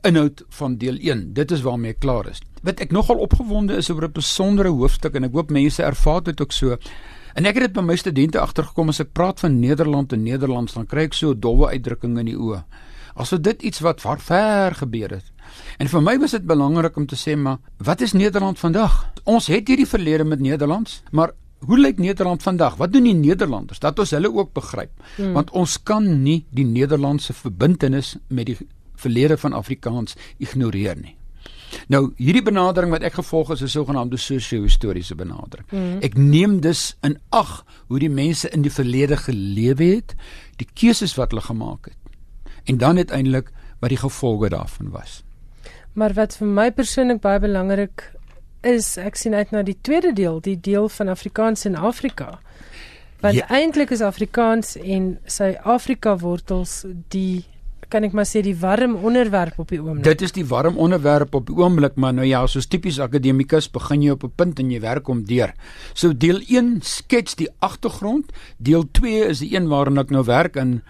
inhoud 0.07 0.43
van 0.59 0.77
deel 0.77 0.97
1. 0.99 1.33
Dit 1.33 1.51
is 1.51 1.63
waarmee 1.63 1.95
ek 1.95 2.01
klaar 2.03 2.27
is. 2.29 2.41
Wat 2.63 2.81
ek 2.83 2.91
nogal 2.91 3.21
opgewonde 3.23 3.77
is 3.79 3.89
oor 3.89 4.07
'n 4.07 4.19
besondere 4.19 4.69
hoofstuk 4.69 5.15
en 5.15 5.23
ek 5.23 5.33
hoop 5.33 5.49
mense 5.49 5.83
ervaar 5.83 6.23
dit 6.23 6.41
ook 6.41 6.51
so. 6.51 6.77
En 7.33 7.45
ek 7.45 7.55
het 7.55 7.63
dit 7.63 7.73
by 7.73 7.81
my 7.81 7.95
studente 7.95 8.39
agtergekom 8.39 8.89
as 8.89 8.99
ek 8.99 9.13
praat 9.13 9.39
van 9.39 9.59
Nederland 9.59 10.13
en 10.13 10.23
Nederlands 10.23 10.73
dan 10.73 10.85
kry 10.85 11.07
ek 11.07 11.13
so 11.13 11.33
dowwe 11.33 11.69
uitdrukking 11.69 12.17
in 12.19 12.25
die 12.25 12.37
oë. 12.37 12.63
Asof 13.19 13.41
dit 13.43 13.61
iets 13.67 13.81
wat 13.83 14.01
ver, 14.01 14.19
ver 14.23 14.75
gebeur 14.79 15.17
het. 15.17 15.27
En 15.77 15.89
vir 15.91 16.03
my 16.03 16.15
was 16.21 16.37
dit 16.37 16.45
belangrik 16.47 16.95
om 16.97 17.05
te 17.09 17.17
sê 17.19 17.35
maar 17.35 17.59
wat 17.83 18.01
is 18.01 18.15
Nederland 18.15 18.59
vandag? 18.59 18.95
Ons 19.27 19.49
het 19.51 19.67
hierdie 19.67 19.87
verlede 19.87 20.23
met 20.23 20.39
Nederlands, 20.39 21.01
maar 21.11 21.33
hoe 21.67 21.79
lyk 21.79 21.99
Nederland 21.99 22.43
vandag? 22.43 22.77
Wat 22.79 22.93
doen 22.93 23.03
die 23.03 23.17
Nederlanders? 23.17 23.79
Dat 23.83 23.99
ons 23.99 24.15
hulle 24.15 24.31
ook 24.31 24.53
begryp. 24.55 24.91
Hmm. 25.17 25.33
Want 25.35 25.51
ons 25.51 25.75
kan 25.83 26.07
nie 26.23 26.45
die 26.55 26.65
Nederlandse 26.65 27.33
verbintenis 27.33 28.15
met 28.27 28.45
die 28.45 28.57
verlede 28.95 29.37
van 29.37 29.53
Afrikaans 29.53 30.15
ignoreer 30.37 30.95
nie. 30.95 31.15
Nou, 31.91 32.13
hierdie 32.17 32.43
benadering 32.43 32.91
wat 32.91 33.03
ek 33.05 33.19
gevolg 33.19 33.51
is 33.53 33.61
'n 33.61 33.67
sogenaamde 33.67 34.17
sosio-historiese 34.17 35.15
benadering. 35.15 35.67
Mm. 35.71 35.97
Ek 36.01 36.17
neem 36.17 36.59
dus 36.61 36.97
in 37.01 37.19
ag 37.29 37.65
hoe 37.87 37.99
die 37.99 38.09
mense 38.09 38.49
in 38.49 38.61
die 38.61 38.71
verlede 38.71 39.17
gelewe 39.17 39.83
het, 39.83 40.15
die 40.55 40.67
keuses 40.73 41.15
wat 41.15 41.31
hulle 41.31 41.45
gemaak 41.45 41.85
het 41.85 41.98
en 42.69 42.77
dan 42.77 43.01
uiteindelik 43.01 43.49
wat 43.79 43.89
die 43.89 43.99
gevolge 43.99 44.49
daarvan 44.53 44.91
was. 44.93 45.23
Maar 45.97 46.13
wat 46.13 46.37
vir 46.37 46.47
my 46.47 46.69
persoonlik 46.71 47.21
baie 47.23 47.41
belangrik 47.41 48.05
is, 48.61 48.93
ek 49.01 49.17
sien 49.17 49.33
uit 49.33 49.51
na 49.55 49.63
die 49.65 49.77
tweede 49.81 50.13
deel, 50.13 50.41
die 50.43 50.59
deel 50.59 50.89
van 50.93 51.09
Afrikaans 51.09 51.65
in 51.65 51.75
Afrika. 51.75 52.37
Want 53.23 53.35
ja. 53.35 53.47
eintlik 53.51 53.91
is 53.95 54.03
Afrikaans 54.05 54.75
en 54.79 55.15
sy 55.27 55.55
Afrika 55.63 56.17
wortels 56.21 56.83
die 57.15 57.45
kan 57.89 58.05
ek 58.05 58.13
maar 58.13 58.27
sê 58.29 58.43
die 58.45 58.53
warm 58.61 58.93
onderwerp 59.01 59.57
op 59.61 59.71
die 59.73 59.79
oomblik. 59.81 60.05
Dit 60.05 60.21
is 60.21 60.33
die 60.35 60.45
warm 60.45 60.77
onderwerp 60.77 61.33
op 61.33 61.47
die 61.49 61.55
oomblik, 61.57 61.95
maar 61.97 62.13
nou 62.13 62.27
ja, 62.27 62.43
soos 62.47 62.69
tipies 62.69 62.99
akademikus 63.01 63.69
begin 63.73 64.03
jy 64.05 64.13
op 64.13 64.23
'n 64.23 64.33
punt 64.35 64.59
en 64.59 64.69
jy 64.71 64.79
werk 64.79 65.09
om 65.09 65.23
deur. 65.25 65.53
So 65.93 66.13
deel 66.13 66.41
1 66.47 66.81
skets 66.81 67.35
die 67.35 67.49
agtergrond, 67.59 68.31
deel 68.57 68.85
2 68.91 69.25
is 69.33 69.39
die 69.39 69.55
een 69.55 69.67
waarna 69.67 70.01
ek 70.01 70.11
nou 70.11 70.23
werk 70.23 70.55
en 70.55 70.83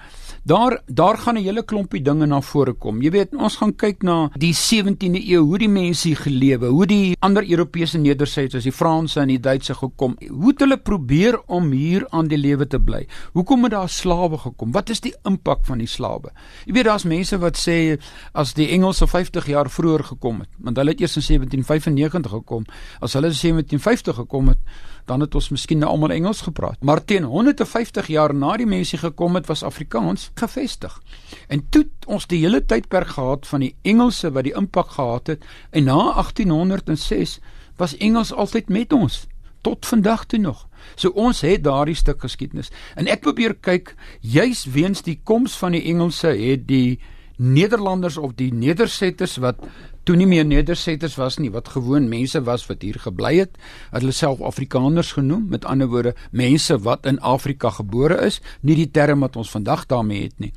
Daar 0.44 0.82
daar 0.86 1.18
gaan 1.18 1.36
'n 1.36 1.44
hele 1.44 1.64
klompie 1.64 2.02
dinge 2.02 2.26
na 2.26 2.42
vore 2.42 2.74
kom. 2.74 3.02
Jy 3.02 3.12
weet, 3.12 3.36
ons 3.36 3.56
gaan 3.56 3.76
kyk 3.76 4.04
na 4.04 4.30
die 4.38 4.54
17de 4.54 5.22
eeu, 5.30 5.40
hoe 5.40 5.58
die 5.58 5.70
mense 5.70 6.08
hier 6.08 6.18
gelewe, 6.18 6.68
hoe 6.68 6.86
die 6.86 7.16
ander 7.20 7.50
Europese 7.50 7.98
nedersetts, 7.98 8.54
soos 8.54 8.64
die 8.64 8.72
Franse 8.72 9.20
en 9.20 9.28
die 9.28 9.40
Duitse 9.40 9.74
gekom, 9.74 10.16
hoe 10.30 10.48
het 10.52 10.60
hulle 10.60 10.78
probeer 10.78 11.42
om 11.48 11.72
hier 11.72 12.08
aan 12.10 12.28
die 12.28 12.38
lewe 12.38 12.68
te 12.68 12.80
bly? 12.80 13.08
Hoekom 13.34 13.64
het 13.64 13.72
daar 13.72 13.90
slawe 13.90 14.38
gekom? 14.38 14.72
Wat 14.72 14.90
is 14.90 15.00
die 15.00 15.14
impak 15.24 15.66
van 15.66 15.78
die 15.78 15.88
slawe? 15.88 16.32
Jy 16.66 16.74
weet, 16.74 16.86
daar's 16.86 17.04
mense 17.04 17.38
wat 17.38 17.58
sê 17.58 18.00
as 18.34 18.54
die 18.54 18.70
Engelse 18.70 19.08
50 19.08 19.46
jaar 19.48 19.70
vroeër 19.70 20.04
gekom 20.04 20.40
het, 20.40 20.50
want 20.58 20.78
hulle 20.78 20.92
het 20.92 21.02
eers 21.02 21.16
in 21.16 21.22
1795 21.22 22.32
gekom, 22.32 22.66
as 23.02 23.14
hulle 23.14 23.28
in 23.28 23.34
1750 23.34 24.16
gekom 24.16 24.48
het, 24.48 24.58
dan 25.06 25.20
het 25.20 25.36
ons 25.36 25.50
miskien 25.50 25.80
nou 25.80 25.92
almal 25.92 26.12
Engels 26.12 26.42
gepraat. 26.42 26.84
Maar 26.84 27.04
teen 27.06 27.24
150 27.24 28.08
jaar 28.08 28.34
na 28.36 28.58
die 28.58 28.66
mense 28.66 28.98
gekom 28.98 29.36
het, 29.36 29.48
was 29.48 29.64
Afrikaans 29.64 30.32
gevestig. 30.36 31.02
En 31.48 31.66
toe 31.70 31.88
ons 32.08 32.28
die 32.28 32.42
hele 32.44 32.66
tydperk 32.66 33.08
gehad 33.08 33.48
van 33.48 33.60
die 33.60 33.76
Engelse 33.82 34.32
wat 34.32 34.44
die 34.44 34.56
impak 34.56 34.92
gehad 34.98 35.28
het 35.28 35.46
en 35.70 35.84
na 35.84 36.14
1806 36.14 37.40
was 37.78 37.98
Engels 37.98 38.34
altyd 38.34 38.70
met 38.70 38.94
ons 38.94 39.28
tot 39.62 39.86
vandag 39.86 40.26
toe 40.26 40.40
nog. 40.40 40.68
So 40.96 41.12
ons 41.16 41.42
het 41.42 41.64
daardie 41.64 41.96
stuk 41.96 42.22
geskiedenis. 42.24 42.72
En 42.96 43.08
ek 43.12 43.24
probeer 43.26 43.56
kyk 43.60 43.96
juis 44.22 44.66
weens 44.72 45.04
die 45.04 45.20
koms 45.24 45.58
van 45.60 45.76
die 45.76 45.84
Engelse 45.92 46.32
het 46.32 46.68
die 46.68 47.00
Nederlanders 47.40 48.18
of 48.18 48.34
die 48.36 48.52
nedersetters 48.54 49.38
wat 49.40 49.62
toe 50.10 50.18
nie 50.18 50.26
meer 50.26 50.46
nedersetters 50.48 51.20
was 51.22 51.36
nie 51.38 51.52
wat 51.54 51.68
gewoon 51.70 52.08
mense 52.10 52.40
was 52.42 52.64
wat 52.66 52.82
hier 52.82 52.98
gebly 52.98 53.36
het, 53.44 53.58
het 53.92 54.02
hulle 54.02 54.14
self 54.16 54.40
Afrikaners 54.42 55.12
genoem, 55.14 55.44
met 55.52 55.68
ander 55.70 55.90
woorde 55.92 56.16
mense 56.34 56.80
wat 56.82 57.06
in 57.06 57.20
Afrika 57.22 57.70
gebore 57.76 58.18
is, 58.26 58.40
nie 58.66 58.74
die 58.80 58.88
term 58.90 59.22
wat 59.22 59.38
ons 59.38 59.52
vandag 59.54 59.86
daarmee 59.92 60.24
het 60.24 60.42
nie. 60.42 60.50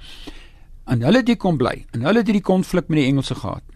En 0.88 1.04
hulle 1.04 1.20
het 1.20 1.28
hier 1.28 1.40
kom 1.42 1.58
bly 1.60 1.74
en 1.92 2.06
hulle 2.08 2.22
het 2.22 2.30
hierdie 2.32 2.46
konflik 2.48 2.88
met 2.88 3.02
die 3.02 3.10
Engelse 3.10 3.36
gehad. 3.42 3.66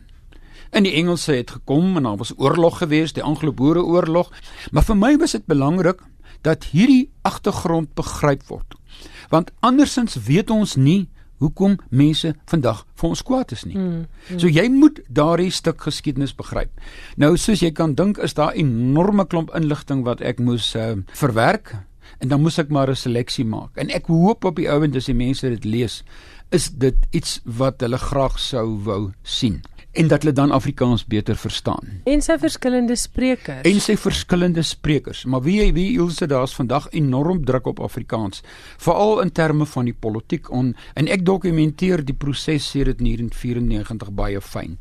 En 0.72 0.88
die 0.88 0.94
Engelse 0.96 1.36
het 1.36 1.52
gekom 1.58 1.92
en 2.00 2.08
daar 2.08 2.16
was 2.24 2.32
oorlog 2.40 2.80
geweest, 2.80 3.18
die 3.20 3.26
Anglo-Boereoorlog, 3.26 4.32
maar 4.72 4.88
vir 4.88 5.00
my 5.02 5.12
was 5.20 5.36
dit 5.36 5.44
belangrik 5.44 6.00
dat 6.46 6.70
hierdie 6.72 7.10
agtergrond 7.20 7.92
begryp 7.98 8.48
word. 8.48 8.80
Want 9.28 9.52
andersins 9.60 10.16
weet 10.24 10.50
ons 10.50 10.78
nie 10.80 11.02
hoekom 11.42 11.76
mense 11.90 12.34
vandag 12.50 12.84
vir 12.96 13.08
ons 13.08 13.22
kwaad 13.22 13.52
is 13.52 13.64
nie. 13.64 13.76
Mm, 13.76 14.06
mm. 14.06 14.38
So 14.38 14.48
jy 14.48 14.68
moet 14.72 15.00
daardie 15.08 15.50
stuk 15.50 15.82
geskiedenis 15.86 16.34
begryp. 16.36 16.72
Nou 17.16 17.36
soos 17.36 17.62
jy 17.62 17.72
kan 17.76 17.94
dink 17.94 18.18
is 18.18 18.34
daar 18.34 18.56
enorme 18.56 19.26
klomp 19.26 19.52
inligting 19.56 20.04
wat 20.04 20.20
ek 20.20 20.40
moes 20.40 20.74
uh, 20.76 20.94
verwerk 21.12 21.74
en 22.22 22.30
dan 22.32 22.40
moes 22.40 22.58
ek 22.58 22.70
maar 22.72 22.90
'n 22.90 22.96
seleksie 22.96 23.44
maak. 23.44 23.76
En 23.76 23.90
ek 23.90 24.06
hoop 24.06 24.44
op 24.44 24.56
die 24.56 24.70
ouend 24.70 24.96
as 24.96 25.06
die 25.06 25.14
mense 25.14 25.48
dit 25.48 25.64
lees, 25.64 26.02
is 26.50 26.70
dit 26.70 26.96
iets 27.10 27.40
wat 27.44 27.80
hulle 27.80 27.98
graag 27.98 28.38
sou 28.38 28.78
wou 28.84 29.12
sien 29.22 29.62
en 29.96 30.08
dat 30.08 30.22
hulle 30.22 30.34
dan 30.34 30.50
Afrikaans 30.50 31.04
beter 31.06 31.36
verstaan. 31.36 32.00
En 32.04 32.22
sy 32.22 32.36
verskillende 32.38 32.96
sprekers. 32.96 33.64
En 33.68 33.80
sy 33.80 33.96
verskillende 33.96 34.62
sprekers, 34.62 35.24
maar 35.24 35.42
wie 35.46 35.72
wie 35.72 35.88
Ilse 35.96 36.26
daar's 36.26 36.54
vandag 36.54 36.88
enorm 36.90 37.44
druk 37.44 37.66
op 37.66 37.80
Afrikaans, 37.80 38.42
veral 38.76 39.20
in 39.20 39.32
terme 39.32 39.66
van 39.66 39.88
die 39.88 39.94
politiek 39.94 40.50
on 40.50 40.74
en 40.94 41.08
ek 41.08 41.24
dokumenteer 41.24 42.04
die 42.04 42.14
proses 42.14 42.70
sedert 42.70 43.00
1994 43.00 44.12
baie 44.12 44.40
fyn. 44.40 44.76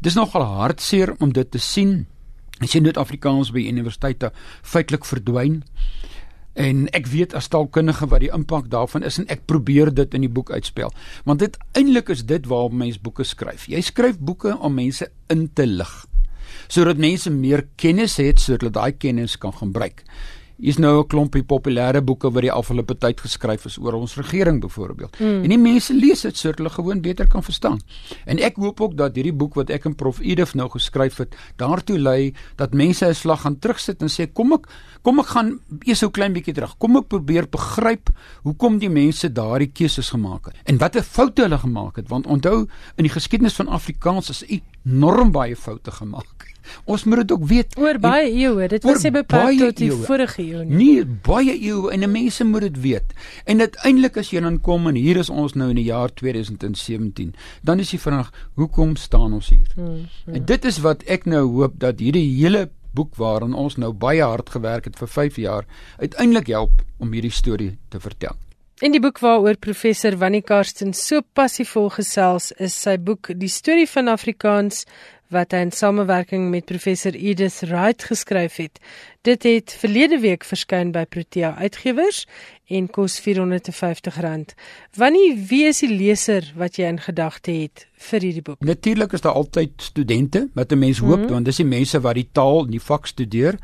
Dis 0.00 0.14
nogal 0.14 0.46
hartseer 0.60 1.14
om 1.18 1.32
dit 1.32 1.50
te 1.50 1.58
sien. 1.58 2.06
As 2.60 2.74
jy 2.74 2.82
net 2.84 3.00
Afrikaans 3.00 3.50
by 3.52 3.64
universiteite 3.66 4.32
feitelik 4.62 5.06
verdwyn 5.08 5.62
en 6.60 6.84
ek 6.96 7.08
weet 7.08 7.34
as 7.38 7.48
taalkundige 7.48 8.08
wat 8.12 8.20
die 8.24 8.32
impak 8.36 8.68
daarvan 8.72 9.06
is 9.06 9.18
en 9.20 9.28
ek 9.32 9.46
probeer 9.48 9.92
dit 9.94 10.14
in 10.16 10.26
die 10.26 10.32
boek 10.32 10.52
uitspel. 10.52 10.92
Want 11.24 11.40
dit 11.40 11.56
eintlik 11.78 12.12
is 12.12 12.26
dit 12.28 12.46
waarop 12.50 12.76
mense 12.76 13.00
boeke 13.00 13.24
skryf. 13.24 13.66
Jy 13.70 13.80
skryf 13.86 14.20
boeke 14.20 14.56
om 14.58 14.76
mense 14.76 15.08
in 15.32 15.48
te 15.54 15.66
lig 15.66 15.96
sodat 16.70 17.00
mense 17.02 17.30
meer 17.30 17.64
kennis 17.80 18.16
het 18.22 18.38
sodat 18.42 18.64
hulle 18.64 18.74
daai 18.74 18.92
kennis 18.98 19.36
kan 19.42 19.54
gebruik 19.54 20.04
is 20.60 20.78
nou 20.78 21.00
'n 21.00 21.06
klompie 21.06 21.42
populêre 21.42 22.02
boeke 22.04 22.30
wat 22.30 22.42
die 22.42 22.52
afgelope 22.52 22.94
tyd 22.98 23.20
geskryf 23.20 23.64
is 23.64 23.78
oor 23.78 23.92
ons 23.94 24.16
regering 24.16 24.60
byvoorbeeld. 24.60 25.18
Mm. 25.18 25.42
En 25.42 25.48
die 25.48 25.58
mense 25.58 25.94
lees 25.94 26.20
dit 26.20 26.36
sodat 26.36 26.58
hulle 26.58 26.70
gewoon 26.70 27.00
beter 27.00 27.26
kan 27.26 27.42
verstaan. 27.42 27.80
En 28.26 28.38
ek 28.38 28.56
hoop 28.56 28.80
ook 28.80 28.96
dat 28.96 29.14
hierdie 29.14 29.32
boek 29.32 29.54
wat 29.54 29.70
ek 29.70 29.84
en 29.84 29.94
Prof 29.94 30.20
Edith 30.20 30.54
nou 30.54 30.68
geskryf 30.68 31.16
het, 31.16 31.34
daartoe 31.56 31.98
lei 31.98 32.34
dat 32.56 32.74
mense 32.74 33.06
'n 33.06 33.14
slag 33.14 33.40
gaan 33.40 33.58
terugsit 33.58 34.02
en 34.02 34.08
sê 34.08 34.32
kom 34.32 34.52
ek 34.52 34.66
kom 35.02 35.18
ek 35.18 35.26
gaan 35.26 35.60
eers 35.84 35.98
so 35.98 36.10
klein 36.10 36.32
bietjie 36.32 36.54
terug. 36.54 36.76
Kom 36.78 36.96
ek 36.96 37.08
probeer 37.08 37.48
begryp 37.48 38.10
hoekom 38.42 38.78
die 38.78 38.90
mense 38.90 39.32
daardie 39.32 39.72
keuses 39.72 40.10
gemaak 40.10 40.46
het 40.46 40.56
en 40.64 40.78
watter 40.78 41.02
foute 41.02 41.42
hulle 41.42 41.58
gemaak 41.58 41.96
het 41.96 42.08
want 42.08 42.26
onthou 42.26 42.66
in 42.96 43.04
die 43.04 43.12
geskiedenis 43.12 43.54
van 43.54 43.68
Afrikaans 43.68 44.30
is 44.30 44.44
enorm 44.84 45.32
baie 45.32 45.56
foute 45.56 45.90
gemaak. 45.90 46.49
Ons 46.84 47.04
moet 47.04 47.22
dit 47.22 47.32
ook 47.32 47.44
weet. 47.50 47.76
Oor 47.78 47.98
baie 48.02 48.30
eeue, 48.30 48.68
dit 48.68 48.84
was 48.84 49.04
nie 49.06 49.12
beperk 49.14 49.58
tot 49.58 49.76
die 49.76 49.90
eeuwe. 49.90 50.06
vorige 50.08 50.42
eeu 50.42 50.64
nie. 50.64 50.76
Nee, 50.76 51.04
baie 51.04 51.54
eeue 51.54 51.92
en 51.92 52.10
mense 52.10 52.44
moet 52.44 52.66
dit 52.68 52.80
weet. 52.80 53.14
En 53.44 53.60
uiteindelik 53.60 54.16
as 54.16 54.30
jy 54.30 54.40
dan 54.40 54.60
kom 54.60 54.86
en 54.90 54.98
hier 54.98 55.20
is 55.20 55.30
ons 55.30 55.54
nou 55.54 55.70
in 55.70 55.80
die 55.80 55.88
jaar 55.88 56.12
2017, 56.14 57.34
dan 57.62 57.78
is 57.78 57.90
die 57.90 58.00
vraag, 58.00 58.32
hoekom 58.54 58.96
staan 58.96 59.32
ons 59.32 59.48
hier? 59.48 59.70
Hmm, 59.74 60.04
hmm. 60.24 60.34
En 60.34 60.44
dit 60.44 60.64
is 60.64 60.78
wat 60.84 61.02
ek 61.06 61.26
nou 61.30 61.46
hoop 61.48 61.80
dat 61.80 62.00
hierdie 62.00 62.26
hele 62.40 62.68
boek 62.94 63.14
waaraan 63.20 63.54
ons 63.54 63.76
nou 63.78 63.92
baie 63.92 64.22
hard 64.22 64.50
gewerk 64.50 64.84
het 64.90 64.98
vir 64.98 65.08
5 65.08 65.36
jaar, 65.36 65.66
uiteindelik 65.98 66.50
help 66.50 66.82
om 66.98 67.12
hierdie 67.12 67.34
storie 67.34 67.76
te 67.88 68.00
vertel. 68.00 68.36
In 68.80 68.94
die 68.94 69.00
boek 69.02 69.18
waaroor 69.20 69.58
professor 69.60 70.14
Wannie 70.16 70.40
Karsten 70.40 70.94
so 70.96 71.20
passievol 71.36 71.90
gesels, 71.92 72.48
is 72.56 72.72
sy 72.72 72.94
boek 72.96 73.28
Die 73.36 73.50
storie 73.52 73.84
van 73.84 74.08
Afrikaans 74.08 74.86
wat 75.30 75.54
hy 75.54 75.62
in 75.66 75.72
samewerking 75.74 76.48
met 76.50 76.66
professor 76.66 77.14
Edith 77.14 77.60
Wright 77.70 78.04
geskryf 78.04 78.56
het. 78.58 78.80
Dit 79.26 79.42
het 79.46 79.74
verlede 79.78 80.18
week 80.20 80.44
verskyn 80.44 80.90
by 80.92 81.04
Protea 81.06 81.54
Uitgewers 81.60 82.24
en 82.70 82.88
kos 82.90 83.20
R450. 83.22 84.54
Wanneer 84.98 85.36
wie 85.50 85.64
is 85.70 85.82
die 85.84 85.92
leser 85.92 86.52
wat 86.58 86.80
jy 86.80 86.90
in 86.90 87.00
gedagte 87.02 87.54
het 87.54 87.86
vir 88.10 88.26
hierdie 88.26 88.44
boek? 88.46 88.58
Natuurlik 88.64 89.14
is 89.14 89.22
daar 89.26 89.38
altyd 89.38 89.70
studente 89.82 90.48
wat 90.54 90.72
'n 90.72 90.78
mens 90.78 90.98
hoop 90.98 91.16
mm 91.16 91.24
-hmm. 91.24 91.32
want 91.32 91.44
dis 91.44 91.62
die 91.62 91.66
mense 91.66 92.00
wat 92.00 92.14
die 92.14 92.28
taal 92.32 92.64
en 92.64 92.70
die 92.70 92.82
vak 92.82 93.06
studeer. 93.06 93.58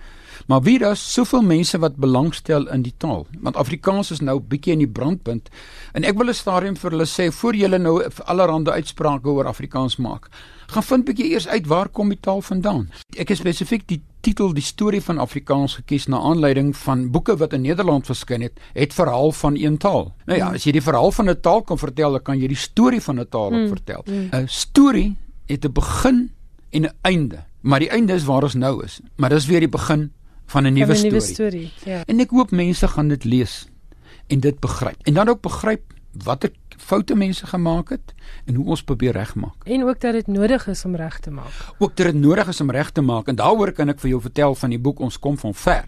Maar 0.47 0.63
wie 0.63 0.79
daar's 0.79 1.13
soveel 1.13 1.43
mense 1.43 1.79
wat 1.79 1.97
belangstel 1.97 2.69
in 2.69 2.83
die 2.83 2.95
taal. 2.97 3.27
Want 3.41 3.57
Afrikaans 3.57 4.11
is 4.11 4.21
nou 4.21 4.41
bietjie 4.41 4.73
in 4.73 4.85
die 4.85 4.89
brandpunt 4.89 5.49
en 5.93 6.05
ek 6.05 6.17
wil 6.19 6.29
'n 6.29 6.35
stadium 6.35 6.77
vir 6.77 6.91
hulle 6.91 7.07
sê 7.07 7.33
voor 7.33 7.55
julle 7.55 7.79
nou 7.79 8.03
allerhande 8.25 8.71
uitsprake 8.71 9.29
oor 9.29 9.47
Afrikaans 9.47 9.97
maak 9.97 10.29
gaan 10.67 10.83
vind 10.83 11.07
bietjie 11.07 11.31
eers 11.31 11.49
uit 11.49 11.67
waar 11.67 11.89
kom 11.89 12.11
die 12.11 12.21
taal 12.21 12.43
vandaan. 12.43 12.87
Ek 13.17 13.31
het 13.31 13.39
spesifiek 13.39 13.87
die 13.89 14.01
titel 14.27 14.53
die 14.55 14.65
storie 14.65 15.03
van 15.03 15.21
Afrikaans 15.23 15.77
gekies 15.81 16.09
na 16.11 16.19
aanleiding 16.19 16.73
van 16.77 17.07
boeke 17.15 17.37
wat 17.39 17.55
in 17.55 17.63
Nederland 17.67 18.09
verskyn 18.09 18.43
het, 18.43 18.59
het 18.75 18.95
verhaal 18.95 19.33
van 19.33 19.59
een 19.61 19.79
taal. 19.79 20.11
Nou 20.27 20.39
ja, 20.39 20.51
as 20.59 20.67
jy 20.67 20.75
die 20.77 20.83
verhaal 20.83 21.13
van 21.13 21.31
'n 21.31 21.41
taal 21.41 21.63
kan 21.63 21.79
vertel, 21.79 22.13
dan 22.13 22.23
kan 22.23 22.41
jy 22.41 22.49
die 22.49 22.57
storie 22.57 23.01
van 23.01 23.21
'n 23.21 23.29
taal 23.29 23.53
ook 23.53 23.67
mm. 23.67 23.69
vertel. 23.69 24.03
'n 24.07 24.29
mm. 24.33 24.49
Storie 24.49 25.17
het 25.47 25.65
'n 25.65 25.73
begin 25.73 26.31
en 26.71 26.83
'n 26.83 26.93
einde, 27.03 27.45
maar 27.61 27.79
die 27.79 27.91
einde 27.91 28.13
is 28.13 28.25
waar 28.25 28.43
ons 28.43 28.55
nou 28.55 28.85
is. 28.85 29.01
Maar 29.17 29.31
dis 29.31 29.47
weer 29.47 29.61
die 29.61 29.69
begin 29.69 30.13
van 30.47 30.67
'n 30.67 30.73
nuwe 30.73 30.95
storie. 30.95 31.21
storie. 31.21 31.73
Ja. 31.85 32.03
En 32.07 32.21
ek 32.21 32.31
hoop 32.31 32.51
mense 32.51 32.89
gaan 32.89 33.09
dit 33.09 33.25
lees 33.25 33.67
en 34.27 34.41
dit 34.41 34.61
begryp. 34.61 34.97
En 35.03 35.15
dan 35.15 35.29
ook 35.29 35.41
begryp 35.41 35.83
watter 36.13 36.51
foute 36.77 37.15
mense 37.15 37.47
gemaak 37.47 37.89
het 37.89 38.15
en 38.45 38.55
hoe 38.55 38.67
ons 38.67 38.83
probeer 38.83 39.13
regmaak. 39.13 39.65
En 39.65 39.85
ook 39.85 40.01
dat 40.01 40.13
dit 40.13 40.27
nodig 40.27 40.67
is 40.67 40.85
om 40.85 40.97
reg 40.97 41.19
te 41.19 41.31
maak. 41.31 41.53
Ook 41.79 41.97
dat 41.97 42.07
dit 42.07 42.15
nodig 42.15 42.49
is 42.49 42.61
om 42.61 42.71
reg 42.71 42.91
te 42.91 43.01
maak 43.01 43.29
en 43.29 43.37
daaroor 43.37 43.73
kan 43.73 43.89
ek 43.89 44.01
vir 44.01 44.11
jou 44.11 44.21
vertel 44.21 44.55
van 44.55 44.71
die 44.71 44.79
boek 44.79 45.01
Ons 45.01 45.19
kom 45.19 45.39
van 45.39 45.55
ver. 45.55 45.85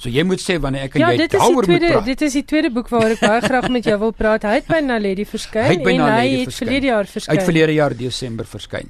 So 0.00 0.08
jy 0.08 0.22
moet 0.24 0.40
sê 0.40 0.56
wanneer 0.60 0.88
ek 0.88 0.94
en 0.96 1.00
ja, 1.00 1.10
jy 1.12 1.26
daaroor 1.28 1.66
moet 1.68 1.84
praat. 1.84 2.04
Dit 2.08 2.22
is 2.24 2.32
die 2.32 2.44
tweede 2.44 2.70
boek 2.72 2.88
waaroor 2.88 3.18
ek 3.18 3.20
baie 3.20 3.40
graag 3.44 3.68
met 3.68 3.84
jou 3.84 3.98
wil 4.00 4.14
praat. 4.16 4.46
Hy 4.48 4.54
het 4.62 4.68
by 4.70 4.80
Naledi 4.80 5.26
verskyn 5.28 5.76
en 5.76 6.04
hy 6.08 6.26
het 6.40 6.56
verlede 6.56 6.86
jaar 6.86 7.10
verskyn. 7.10 7.34
Hy 7.34 7.40
het 7.40 7.48
verlede 7.52 7.76
jaar 7.76 7.96
Desember 7.96 8.48
verskyn. 8.48 8.88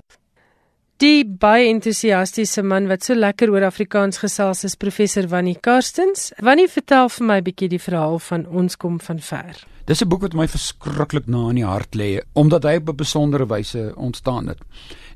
Die 1.01 1.25
baie 1.25 1.71
entoesiastiese 1.71 2.61
man 2.61 2.85
wat 2.91 3.07
so 3.07 3.15
lekker 3.17 3.49
oor 3.49 3.65
Afrikaans 3.65 4.19
gesels 4.21 4.67
is 4.69 4.75
professor 4.77 5.25
Wannie 5.33 5.57
Karstens. 5.57 6.27
Wannie 6.45 6.69
vertel 6.69 7.09
vir 7.09 7.27
my 7.27 7.37
'n 7.39 7.45
bietjie 7.45 7.69
die 7.73 7.81
verhaal 7.81 8.19
van 8.19 8.45
ons 8.47 8.77
kom 8.77 9.01
van 9.01 9.19
ver. 9.19 9.57
Dis 9.87 10.03
'n 10.03 10.09
boek 10.09 10.21
wat 10.21 10.35
my 10.35 10.47
verskriklik 10.47 11.27
na 11.27 11.49
in 11.49 11.57
die 11.57 11.65
hart 11.65 11.97
lê 11.97 12.21
omdat 12.35 12.65
hy 12.65 12.77
op 12.77 12.91
'n 12.91 12.97
besondere 12.97 13.47
wyse 13.47 13.95
ontstaan 13.97 14.49
het. 14.49 14.59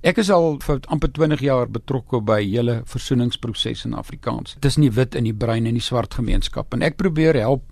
Ek 0.03 0.17
is 0.17 0.31
al 0.31 0.59
vir 0.59 0.81
amper 0.89 1.13
20 1.13 1.41
jaar 1.41 1.69
betrokke 1.69 2.21
by 2.21 2.43
hele 2.43 2.83
versoeningsproses 2.87 3.85
in 3.85 3.95
Afrikaans. 3.95 4.55
Dit 4.55 4.65
is 4.65 4.77
nie 4.77 4.91
wit 4.91 5.15
in 5.15 5.25
die 5.25 5.35
brein 5.35 5.67
en 5.67 5.75
die 5.75 5.83
swart 5.83 6.15
gemeenskap 6.15 6.73
en 6.73 6.83
ek 6.83 6.97
probeer 6.97 7.35
help 7.35 7.63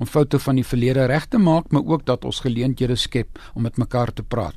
om 0.00 0.08
foute 0.08 0.38
van 0.40 0.56
die 0.56 0.64
verlede 0.64 1.04
reg 1.10 1.26
te 1.28 1.38
maak, 1.38 1.68
maar 1.70 1.84
ook 1.84 2.06
dat 2.08 2.24
ons 2.24 2.40
geleenthede 2.40 2.96
skep 2.96 3.38
om 3.54 3.66
met 3.68 3.76
mekaar 3.78 4.12
te 4.16 4.22
praat. 4.22 4.56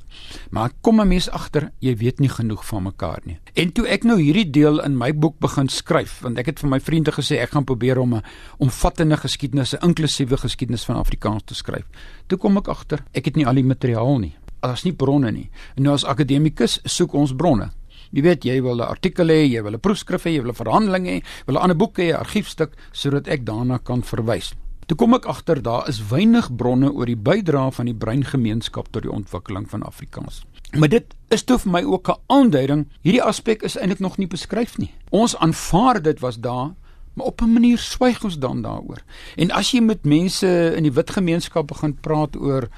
Maar 0.51 0.71
kom 0.81 1.01
'n 1.01 1.07
mens 1.07 1.29
agter, 1.29 1.71
jy 1.79 1.95
weet 1.97 2.19
nie 2.19 2.29
genoeg 2.29 2.65
van 2.65 2.83
mekaar 2.83 3.19
nie. 3.25 3.37
En 3.53 3.71
toe 3.71 3.87
ek 3.87 4.03
nou 4.03 4.21
hierdie 4.21 4.49
deel 4.49 4.79
in 4.83 4.97
my 4.97 5.11
boek 5.13 5.39
begin 5.39 5.69
skryf, 5.69 6.19
want 6.21 6.37
ek 6.37 6.45
het 6.45 6.59
vir 6.59 6.69
my 6.69 6.79
vriende 6.79 7.11
gesê 7.11 7.37
ek 7.41 7.49
gaan 7.49 7.65
probeer 7.65 7.99
om 7.99 8.15
'n 8.15 8.23
omvattende 8.57 9.17
geskiedenis, 9.17 9.73
'n 9.73 9.85
inklusiewe 9.87 10.37
geskiedenis 10.37 10.85
van 10.85 10.95
Afrikaans 10.95 11.43
te 11.45 11.55
skryf. 11.55 11.85
Toe 12.27 12.37
kom 12.37 12.57
ek 12.57 12.67
agter, 12.67 13.03
ek 13.13 13.25
het 13.25 13.35
nie 13.35 13.47
al 13.47 13.55
die 13.55 13.63
materiaal 13.63 14.19
nie. 14.19 14.35
Daar's 14.61 14.83
nie 14.83 14.93
bronne 14.93 15.31
nie. 15.31 15.49
En 15.75 15.83
nou 15.83 15.93
as 15.93 16.05
akademikus 16.05 16.79
soek 16.83 17.13
ons 17.13 17.35
bronne. 17.35 17.71
Jy 18.11 18.21
weet 18.21 18.43
jy 18.43 18.61
wil 18.61 18.77
'n 18.77 18.87
artikel 18.87 19.27
hê, 19.27 19.49
jy 19.49 19.61
wil 19.63 19.73
'n 19.73 19.79
proefskrif 19.79 20.23
hê, 20.23 20.35
jy 20.35 20.41
wil 20.41 20.51
'n 20.51 20.55
verhandeling 20.55 21.05
hê, 21.05 21.23
wil 21.45 21.55
'n 21.55 21.61
ander 21.61 21.77
boek 21.77 21.97
hê, 21.97 22.11
'n 22.11 22.19
argiefstuk 22.19 22.71
sodat 22.91 23.27
ek 23.27 23.45
daarna 23.45 23.79
kan 23.79 24.03
verwys. 24.03 24.53
Toe 24.93 25.01
kom 25.01 25.15
ek 25.17 25.23
agter 25.25 25.57
daar 25.57 25.87
is 25.89 26.03
weinig 26.11 26.51
bronne 26.53 26.91
oor 26.93 27.09
die 27.09 27.17
bydrae 27.17 27.71
van 27.73 27.87
die 27.89 27.95
breingemeenskap 27.97 28.91
tot 28.93 29.01
die 29.01 29.09
ontwikkeling 29.09 29.63
van 29.71 29.81
Afrikaans. 29.89 30.43
Maar 30.77 30.91
dit 30.93 31.15
is 31.33 31.41
toe 31.49 31.57
vir 31.63 31.71
my 31.71 31.81
ook 31.81 32.09
'n 32.13 32.19
aanduiding, 32.29 32.85
hierdie 33.01 33.23
aspek 33.23 33.63
is 33.63 33.75
eintlik 33.75 33.99
nog 33.99 34.17
nie 34.17 34.27
beskryf 34.27 34.77
nie. 34.77 34.91
Ons 35.09 35.35
aanvaar 35.35 36.01
dit 36.01 36.19
was 36.19 36.37
daar, 36.39 36.75
maar 37.13 37.25
op 37.25 37.41
'n 37.41 37.53
manier 37.53 37.77
swyg 37.77 38.23
ons 38.23 38.37
dan 38.37 38.61
daaroor. 38.61 39.01
En 39.35 39.51
as 39.51 39.71
jy 39.71 39.81
met 39.81 40.05
mense 40.05 40.75
in 40.75 40.83
die 40.83 40.93
wit 40.93 41.09
gemeenskap 41.09 41.67
begin 41.67 41.97
praat 41.99 42.35
oor 42.35 42.69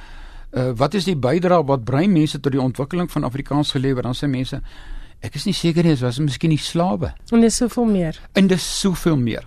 uh, 0.52 0.72
wat 0.76 0.94
is 0.94 1.04
die 1.04 1.18
bydrae 1.18 1.66
wat 1.66 1.84
breinmense 1.84 2.40
tot 2.40 2.52
die 2.52 2.62
ontwikkeling 2.62 3.12
van 3.12 3.24
Afrikaans 3.24 3.72
gelewer, 3.72 4.04
dan 4.04 4.16
sê 4.16 4.28
mense 4.28 4.62
ek 5.20 5.36
is 5.36 5.46
nie 5.46 5.54
seker 5.54 5.84
nie, 5.84 5.92
dit 5.92 6.00
was 6.00 6.20
miskien 6.20 6.50
die 6.50 6.58
slawe. 6.58 7.14
En 7.32 7.42
dis 7.42 7.56
soveel 7.56 7.86
meer. 7.86 8.22
En 8.34 8.48
dis 8.48 8.80
soveel 8.80 9.18
meer. 9.18 9.46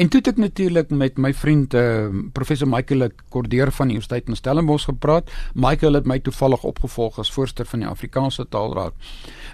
En 0.00 0.08
toe 0.08 0.22
het 0.22 0.30
ek 0.30 0.38
natuurlik 0.40 0.92
met 0.96 1.18
my 1.20 1.28
vriend 1.36 1.74
uh, 1.76 2.06
professor 2.32 2.68
Michael 2.68 3.10
Kordeer 3.28 3.68
van 3.68 3.90
die 3.90 3.98
Universiteit 3.98 4.30
van 4.30 4.36
Stellenbosch 4.38 4.88
gepraat. 4.88 5.28
Michael 5.52 5.98
het 5.98 6.06
my 6.08 6.16
toevallig 6.24 6.62
opgevolg 6.64 7.18
as 7.20 7.32
voorsteur 7.34 7.68
van 7.68 7.84
die 7.84 7.88
Afrikaanse 7.88 8.46
Taalraad. 8.48 8.96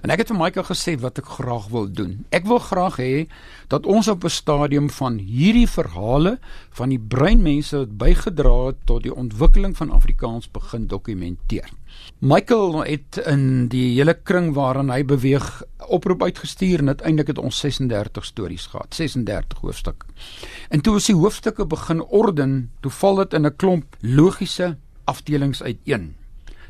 En 0.06 0.12
ek 0.14 0.22
het 0.22 0.30
vir 0.30 0.38
Michael 0.38 0.68
gesê 0.68 0.94
wat 1.02 1.18
ek 1.18 1.32
graag 1.40 1.66
wil 1.72 1.90
doen. 1.90 2.12
Ek 2.30 2.46
wil 2.46 2.62
graag 2.62 3.00
hê 3.02 3.26
dat 3.74 3.90
ons 3.90 4.06
op 4.06 4.22
'n 4.22 4.30
stadium 4.30 4.86
van 5.00 5.18
hierdie 5.18 5.66
verhale 5.66 6.38
van 6.78 6.94
die 6.94 7.02
breinmense 7.02 7.82
wat 7.82 7.98
bygedra 7.98 8.70
het 8.70 8.78
tot 8.86 9.02
die 9.02 9.14
ontwikkeling 9.14 9.74
van 9.76 9.90
Afrikaans 9.90 10.46
begin 10.46 10.86
dokumenteer. 10.86 11.74
Michael 12.18 12.84
het 12.84 13.18
in 13.28 13.68
die 13.68 13.90
hele 13.98 14.14
kring 14.14 14.54
waarin 14.56 14.88
hy 14.88 15.02
beweeg 15.04 15.62
oproep 15.92 16.22
uitgestuur 16.22 16.80
en 16.80 16.94
uiteindelik 16.94 17.34
het 17.34 17.38
ons 17.38 17.58
36 17.60 18.24
stories 18.24 18.66
gehad, 18.72 18.94
36 18.94 19.60
hoofstukke. 19.60 20.06
En 20.72 20.80
toe 20.80 20.94
ons 20.96 21.06
die 21.06 21.16
hoofstukke 21.16 21.66
begin 21.66 22.00
orden, 22.02 22.70
toe 22.80 22.90
val 22.90 23.20
dit 23.20 23.34
in 23.34 23.46
'n 23.46 23.56
klomp 23.56 23.96
logiese 24.00 24.76
afdelings 25.04 25.62
uiteen. 25.62 26.14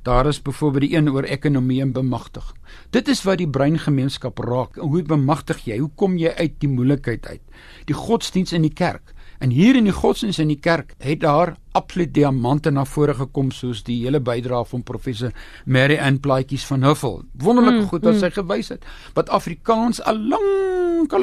Daar 0.02 0.26
is 0.26 0.42
byvoorbeeld 0.42 0.82
die 0.82 0.96
een 0.96 1.10
oor 1.10 1.24
ekonomie 1.24 1.80
en 1.80 1.92
bemagtig. 1.92 2.54
Dit 2.90 3.08
is 3.08 3.22
wat 3.22 3.38
die 3.38 3.48
breingemeenskap 3.48 4.38
raak. 4.38 4.76
Hoe 4.76 5.02
bemagtig 5.02 5.64
jy? 5.64 5.78
Hoe 5.78 5.90
kom 5.94 6.16
jy 6.16 6.30
uit 6.30 6.52
die 6.58 6.68
moeilikheid 6.68 7.26
uit? 7.26 7.42
Die 7.84 7.94
godsdiens 7.94 8.52
in 8.52 8.62
die 8.62 8.72
kerk. 8.72 9.14
En 9.38 9.50
hier 9.50 9.76
in 9.76 9.84
die 9.84 9.92
godsdienst 9.92 10.38
in 10.38 10.48
die 10.48 10.60
kerk 10.60 10.94
het 10.98 11.20
daar 11.20 11.56
absoluut 11.72 12.14
diamante 12.14 12.70
na 12.70 12.84
vore 12.84 13.14
gekom 13.14 13.50
soos 13.50 13.82
die 13.84 13.98
hele 14.04 14.20
bydrae 14.20 14.64
van 14.64 14.82
professor 14.82 15.32
Mary 15.64 15.98
Ann 15.98 16.20
Plaatjies 16.20 16.64
van 16.66 16.82
Huffel. 16.82 17.22
Wonderlike 17.32 17.82
mm, 17.82 17.88
goed 17.92 18.04
wat 18.04 18.14
mm. 18.14 18.18
sy 18.18 18.30
gewys 18.30 18.68
het 18.68 18.84
wat 19.14 19.28
Afrikaans 19.28 20.00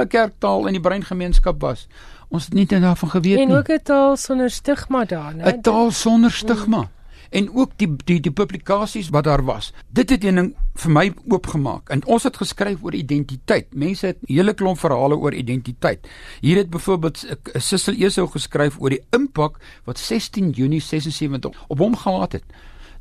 'n 0.02 0.08
kerktaal 0.08 0.68
in 0.68 0.74
die 0.74 0.82
breingemeenskap 0.82 1.62
was. 1.62 1.88
Ons 2.30 2.46
het 2.46 2.54
nie 2.54 2.66
daarvan 2.66 3.10
geweet 3.10 3.38
nie. 3.38 3.46
En 3.46 3.56
ook 3.56 3.70
'n 3.70 3.84
taal 3.84 4.18
sonder 4.18 4.50
stigma 4.50 5.06
daar, 5.06 5.36
né? 5.36 5.44
'n 5.44 5.62
Taal 5.62 5.92
sonder 5.92 6.32
stigma. 6.32 6.82
Mm 6.82 7.02
en 7.34 7.50
ook 7.54 7.72
die 7.82 7.90
die 8.06 8.20
die 8.22 8.32
publikasies 8.32 9.10
wat 9.14 9.26
daar 9.28 9.44
was. 9.46 9.72
Dit 9.90 10.10
het 10.14 10.24
een 10.24 10.40
ding 10.40 10.52
vir 10.84 10.92
my 10.92 11.06
oopgemaak. 11.30 11.90
En 11.94 12.06
ons 12.06 12.24
het 12.24 12.38
geskryf 12.38 12.84
oor 12.84 12.94
identiteit. 12.98 13.74
Mense 13.74 14.08
het 14.08 14.18
'n 14.22 14.34
hele 14.34 14.54
klomp 14.54 14.80
verhale 14.80 15.16
oor 15.16 15.34
identiteit. 15.34 16.08
Hier 16.42 16.58
het 16.58 16.70
byvoorbeeld 16.70 17.26
Sissel 17.54 17.94
Esau 17.94 18.28
geskryf 18.28 18.80
oor 18.80 18.90
die 18.90 19.06
impak 19.12 19.60
wat 19.84 20.00
16 20.00 20.50
Junie 20.50 20.82
76 20.82 21.52
op 21.68 21.78
hom 21.78 21.96
gehad 21.98 22.32
het. 22.32 22.44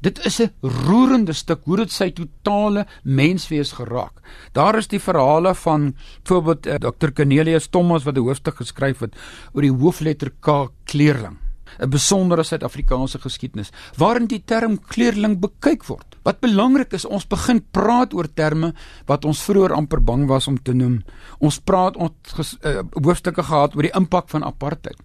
Dit 0.01 0.25
is 0.27 0.41
'n 0.41 0.53
roerende 0.61 1.33
stuk 1.33 1.61
hoe 1.65 1.77
dit 1.77 1.93
sy 1.93 2.11
totale 2.11 2.87
menswees 3.03 3.73
geraak. 3.73 4.13
Daar 4.53 4.77
is 4.77 4.89
die 4.89 5.01
verhale 5.01 5.55
van 5.55 5.95
byvoorbeeld 6.23 6.67
uh, 6.67 6.75
Dr. 6.75 7.13
Cornelius 7.13 7.67
Thomas 7.67 8.05
wat 8.05 8.17
'n 8.17 8.21
hoofstuk 8.21 8.57
geskryf 8.57 8.99
het 8.99 9.15
oor 9.53 9.63
die 9.63 9.73
hoofletter 9.73 10.33
K 10.41 10.71
kleerling. 10.85 11.37
'n 11.79 11.91
besondere 11.91 12.45
Suid-Afrikaanse 12.45 13.19
geskiedenis 13.19 13.71
waarin 13.97 14.27
die 14.27 14.43
term 14.45 14.79
kleerling 14.79 15.41
bekyk 15.41 15.85
word. 15.85 16.17
Wat 16.23 16.41
belangrik 16.41 16.93
is, 16.93 17.05
ons 17.05 17.27
begin 17.27 17.65
praat 17.71 18.15
oor 18.15 18.29
terme 18.35 18.73
wat 19.07 19.25
ons 19.25 19.43
vroeër 19.43 19.73
amper 19.73 20.01
bang 20.01 20.27
was 20.29 20.47
om 20.47 20.63
te 20.63 20.73
noem. 20.73 21.03
Ons 21.39 21.59
praat 21.59 21.97
ons 21.97 22.57
uh, 22.65 22.83
hoofstukke 23.03 23.43
gehad 23.43 23.75
oor 23.77 23.83
die 23.83 23.97
impak 23.97 24.29
van 24.29 24.45
apartheid. 24.45 24.99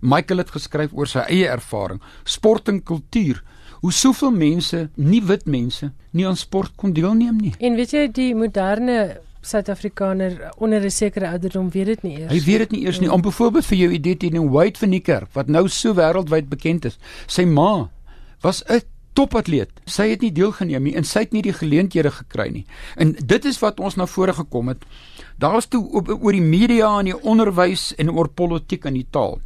Michael 0.00 0.38
het 0.38 0.50
geskryf 0.50 0.92
oor 0.92 1.08
sy 1.08 1.24
eie 1.32 1.48
ervaring, 1.48 2.00
sport 2.24 2.68
en 2.68 2.82
kultuur. 2.82 3.42
Hoe 3.80 3.92
soveel 3.92 4.30
mense, 4.30 4.88
nie 4.94 5.22
wit 5.24 5.46
mense, 5.46 5.90
nie 6.12 6.26
aan 6.26 6.36
sport 6.36 6.72
kon 6.76 6.92
deelneem 6.92 7.36
nie. 7.40 7.54
En 7.58 7.76
weet 7.76 7.92
jy 7.92 8.08
die 8.12 8.34
moderne 8.36 9.20
Suid-Afrikaner 9.44 10.50
onder 10.58 10.80
'n 10.84 10.90
sekere 10.90 11.28
ouderdom 11.28 11.70
weet 11.70 11.86
dit 11.86 12.02
nie 12.02 12.18
eers. 12.18 12.32
Hy 12.32 12.40
weet 12.44 12.58
dit 12.58 12.70
nie 12.70 12.84
eers 12.84 13.00
nie. 13.00 13.12
Om 13.12 13.20
byvoorbeeld 13.20 13.66
vir 13.66 13.78
jou 13.78 13.90
idee 13.92 14.16
te 14.16 14.26
neem, 14.26 14.50
White 14.50 14.78
van 14.78 14.90
die 14.90 15.00
kerk 15.00 15.32
wat 15.32 15.46
nou 15.46 15.68
so 15.68 15.94
wêreldwyd 15.94 16.48
bekend 16.48 16.84
is. 16.84 16.98
Sy 17.26 17.44
ma 17.44 17.90
was 18.40 18.62
'n 18.66 18.80
topatleet. 19.12 19.70
Sy 19.86 20.08
het 20.08 20.20
nie 20.20 20.32
deelgeneem 20.32 20.82
nie 20.82 20.94
en 20.98 21.04
sy 21.04 21.18
het 21.18 21.32
nie 21.32 21.42
die 21.42 21.52
geleenthede 21.52 22.10
gekry 22.10 22.48
nie. 22.50 22.66
En 22.96 23.12
dit 23.12 23.44
is 23.44 23.58
wat 23.62 23.80
ons 23.80 23.96
na 23.96 24.06
vore 24.06 24.32
gekom 24.32 24.68
het. 24.68 24.84
Daar's 25.38 25.66
toe 25.66 25.82
oor 25.92 26.32
die 26.32 26.40
media 26.40 26.98
en 26.98 27.04
die 27.04 27.22
onderwys 27.22 27.92
en 27.98 28.10
oor 28.10 28.28
politiek 28.28 28.84
en 28.84 28.94
die 28.94 29.06
taal. 29.10 29.40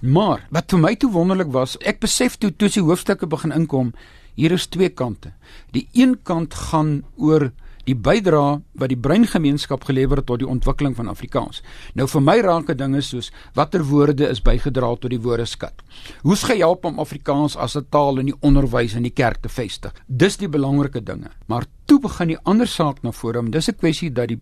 Maar 0.00 0.48
wat 0.50 0.70
vir 0.74 0.82
my 0.82 0.94
toe 0.98 1.10
wonderlik 1.10 1.52
was, 1.54 1.76
ek 1.86 2.00
besef 2.02 2.36
toe 2.36 2.50
toe 2.50 2.68
die 2.68 2.82
hoofstukke 2.82 3.26
begin 3.26 3.52
inkom, 3.54 3.92
hier 4.34 4.52
is 4.52 4.66
twee 4.66 4.88
kante. 4.88 5.30
Die 5.70 5.86
een 5.92 6.16
kant 6.26 6.54
gaan 6.54 7.04
oor 7.16 7.52
die 7.88 7.96
bydrae 7.96 8.60
wat 8.78 8.92
die 8.92 8.98
breingemeenskap 8.98 9.84
gelewer 9.84 10.20
het 10.20 10.26
tot 10.26 10.38
die 10.42 10.48
ontwikkeling 10.48 10.94
van 10.96 11.08
Afrikaans. 11.08 11.62
Nou 11.98 12.06
vir 12.08 12.22
my 12.22 12.36
raak 12.44 12.66
dit 12.70 12.78
dinge 12.78 13.00
soos 13.02 13.32
watter 13.54 13.84
woorde 13.84 14.28
is 14.28 14.42
bygedra 14.42 14.94
tot 14.96 15.10
die 15.10 15.20
woordeskat. 15.22 15.82
Hoe's 16.22 16.44
gehelp 16.46 16.84
om 16.84 17.00
Afrikaans 17.02 17.56
as 17.56 17.76
'n 17.76 17.86
taal 17.90 18.18
in 18.18 18.26
die 18.26 18.40
onderwys 18.40 18.94
en 18.94 19.02
die 19.02 19.14
kerk 19.14 19.42
te 19.42 19.48
vestig? 19.48 19.92
Dis 20.06 20.36
die 20.36 20.48
belangrike 20.48 21.02
dinge. 21.02 21.30
Maar 21.46 21.64
toe 21.86 22.00
begin 22.00 22.28
die 22.28 22.42
ander 22.42 22.66
saak 22.66 23.02
na 23.02 23.12
vore. 23.12 23.50
Dis 23.50 23.68
'n 23.68 23.76
kwessie 23.76 24.12
dat 24.12 24.28
die 24.28 24.40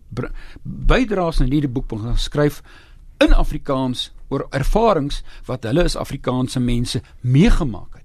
bydraes 0.63 1.39
in 1.39 1.51
hierdie 1.51 1.69
boek 1.69 1.87
begin 1.87 2.17
skryf 2.17 2.61
in 3.19 3.33
Afrikaans 3.33 4.11
oor 4.29 4.47
ervarings 4.49 5.23
wat 5.45 5.63
hulle 5.63 5.83
as 5.83 5.95
Afrikaanse 5.95 6.59
mense 6.59 7.01
meegemaak 7.21 7.93
het. 7.93 8.00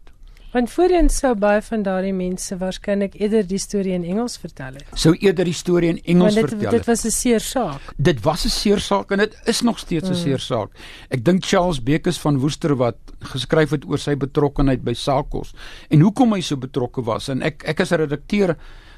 Want 0.52 0.70
voorheen 0.70 1.08
sou 1.10 1.34
baie 1.34 1.60
van 1.62 1.82
daardie 1.82 2.14
mense 2.14 2.56
waarskynlik 2.56 3.16
eerder 3.18 3.46
die 3.46 3.58
storie 3.58 3.92
in 3.92 4.04
Engels 4.04 4.38
vertel 4.38 4.78
het. 4.78 4.86
Sou 4.94 5.12
eerder 5.18 5.44
die 5.44 5.56
storie 5.56 5.88
in 5.88 6.00
Engels 6.04 6.34
dit, 6.34 6.48
vertel. 6.48 6.70
Dit 6.70 6.86
was 6.86 7.04
'n 7.04 7.10
seer 7.10 7.40
saak. 7.40 7.92
Dit 7.96 8.20
was 8.22 8.44
'n 8.44 8.48
seer 8.48 8.80
saak 8.80 9.10
en 9.10 9.18
dit 9.18 9.36
is 9.44 9.60
nog 9.60 9.78
steeds 9.78 10.08
'n 10.08 10.12
mm. 10.12 10.18
seer 10.18 10.38
saak. 10.38 10.70
Ek 11.08 11.24
dink 11.24 11.44
Charles 11.44 11.82
Bekes 11.82 12.18
van 12.18 12.38
Woester 12.38 12.76
wat 12.76 12.96
geskryf 13.20 13.70
het 13.70 13.84
oor 13.84 13.98
sy 13.98 14.16
betrokkeheid 14.16 14.82
by 14.84 14.92
Sakos 14.92 15.54
en 15.90 16.00
hoekom 16.00 16.32
hy 16.32 16.40
so 16.40 16.56
betrokke 16.56 17.02
was 17.02 17.28
en 17.28 17.42
ek 17.42 17.62
ek 17.64 17.80
as 17.80 17.92
'n 17.92 17.96
redakteur 17.96 18.56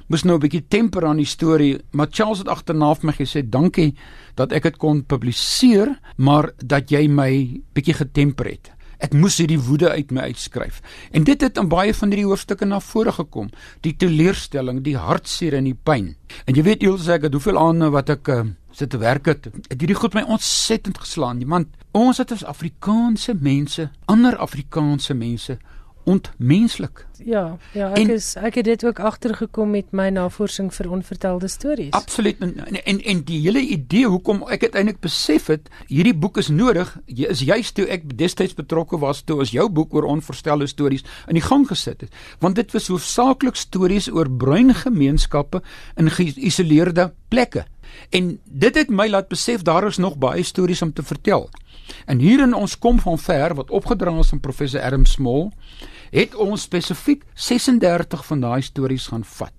moes 0.09 0.25
nou 0.25 0.37
'n 0.37 0.41
bietjie 0.41 0.69
temper 0.69 1.05
aan 1.07 1.17
die 1.17 1.27
storie, 1.27 1.79
maar 1.91 2.09
Charles 2.11 2.39
het 2.39 2.49
agterna 2.49 2.95
vir 2.95 3.07
my 3.07 3.13
gesê 3.13 3.43
dankie 3.43 3.95
dat 4.35 4.53
ek 4.53 4.63
dit 4.63 4.77
kon 4.77 5.05
publiseer, 5.05 5.99
maar 6.17 6.53
dat 6.65 6.91
jy 6.91 7.09
my 7.09 7.61
bietjie 7.75 7.95
getemper 7.95 8.47
het. 8.47 8.71
Ek 8.99 9.15
moes 9.15 9.37
hierdie 9.39 9.61
woede 9.63 9.91
uit 9.95 10.11
my 10.11 10.29
uitskryf. 10.33 10.81
En 11.15 11.25
dit 11.25 11.41
het 11.41 11.59
in 11.61 11.69
baie 11.71 11.95
van 11.95 12.11
hierdie 12.11 12.27
hoofstukke 12.27 12.67
na 12.67 12.81
vore 12.83 13.13
gekom. 13.15 13.51
Die 13.87 13.95
teleurstelling, 13.97 14.83
die 14.83 14.97
hartseer 14.99 15.55
en 15.55 15.69
die 15.71 15.77
pyn. 15.77 16.17
En 16.47 16.59
jy 16.59 16.65
weet 16.67 16.83
Jules 16.83 17.07
ek 17.15 17.29
het 17.29 17.37
hoeveel 17.39 17.61
aande 17.61 17.93
wat 17.95 18.11
ek 18.11 18.31
uh, 18.35 18.43
sit 18.75 18.91
te 18.91 18.99
werk 18.99 19.31
het. 19.31 19.47
Het 19.71 19.79
hierdie 19.79 19.99
goed 19.99 20.19
my 20.19 20.25
ontsettend 20.27 20.99
geslaan. 20.99 21.45
Want 21.47 21.71
ons 21.95 22.19
het 22.19 22.35
as 22.35 22.45
Afrikaanse 22.45 23.37
mense, 23.39 23.89
ander 24.11 24.37
Afrikaanse 24.37 25.15
mense 25.15 25.59
ontmenslik. 26.09 27.05
Ja, 27.25 27.59
ja, 27.75 27.90
ek 27.90 27.99
en, 27.99 28.11
is 28.14 28.31
ek 28.38 28.61
het 28.61 28.66
dit 28.68 28.85
ook 28.87 29.01
agtergekom 29.03 29.73
met 29.75 29.90
my 29.97 30.07
navorsing 30.14 30.71
vir 30.75 30.88
onvertelde 30.94 31.49
stories. 31.51 31.92
Absoluut 31.97 32.38
en, 32.44 32.55
en 32.85 33.01
en 33.12 33.23
die 33.29 33.40
hele 33.42 33.61
idee 33.61 34.09
hoekom 34.09 34.44
ek 34.49 34.68
uiteindelik 34.68 35.01
besef 35.05 35.51
het 35.53 35.68
hierdie 35.90 36.14
boek 36.14 36.38
is 36.40 36.49
nodig, 36.49 36.94
is 37.07 37.42
juist 37.44 37.75
toe 37.77 37.88
ek 37.92 38.07
destyds 38.21 38.57
betrokke 38.57 39.01
was 39.03 39.25
toe 39.27 39.40
as 39.44 39.53
jou 39.53 39.68
boek 39.68 39.94
oor 39.99 40.09
onverstelde 40.09 40.71
stories 40.71 41.05
in 41.27 41.37
die 41.37 41.44
gang 41.44 41.66
gesit 41.68 42.07
het. 42.07 42.21
Want 42.40 42.57
dit 42.57 42.73
was 42.73 42.88
hoofsaaklik 42.88 43.59
stories 43.59 44.09
oor 44.09 44.31
bruin 44.31 44.73
gemeenskappe 44.75 45.62
in 45.97 46.11
geïsoleerde 46.11 47.11
plekke. 47.29 47.66
En 48.14 48.38
dit 48.44 48.75
het 48.75 48.90
my 48.90 49.09
laat 49.09 49.29
besef 49.29 49.62
daar 49.66 49.87
is 49.87 49.97
nog 49.97 50.16
baie 50.18 50.42
stories 50.42 50.83
om 50.83 50.92
te 50.92 51.03
vertel. 51.03 51.49
En 52.07 52.18
hier 52.18 52.40
in 52.40 52.55
ons 52.55 52.79
kom 52.79 53.01
van 53.01 53.18
ver 53.18 53.55
wat 53.55 53.71
opgedra 53.71 54.18
is 54.18 54.29
van 54.29 54.40
professor 54.40 54.81
Adam 54.81 55.05
Small 55.05 55.51
het 56.11 56.35
ons 56.35 56.62
spesifiek 56.62 57.25
36 57.35 58.25
van 58.25 58.40
daai 58.40 58.62
stories 58.62 59.09
gaan 59.12 59.25
vat. 59.25 59.55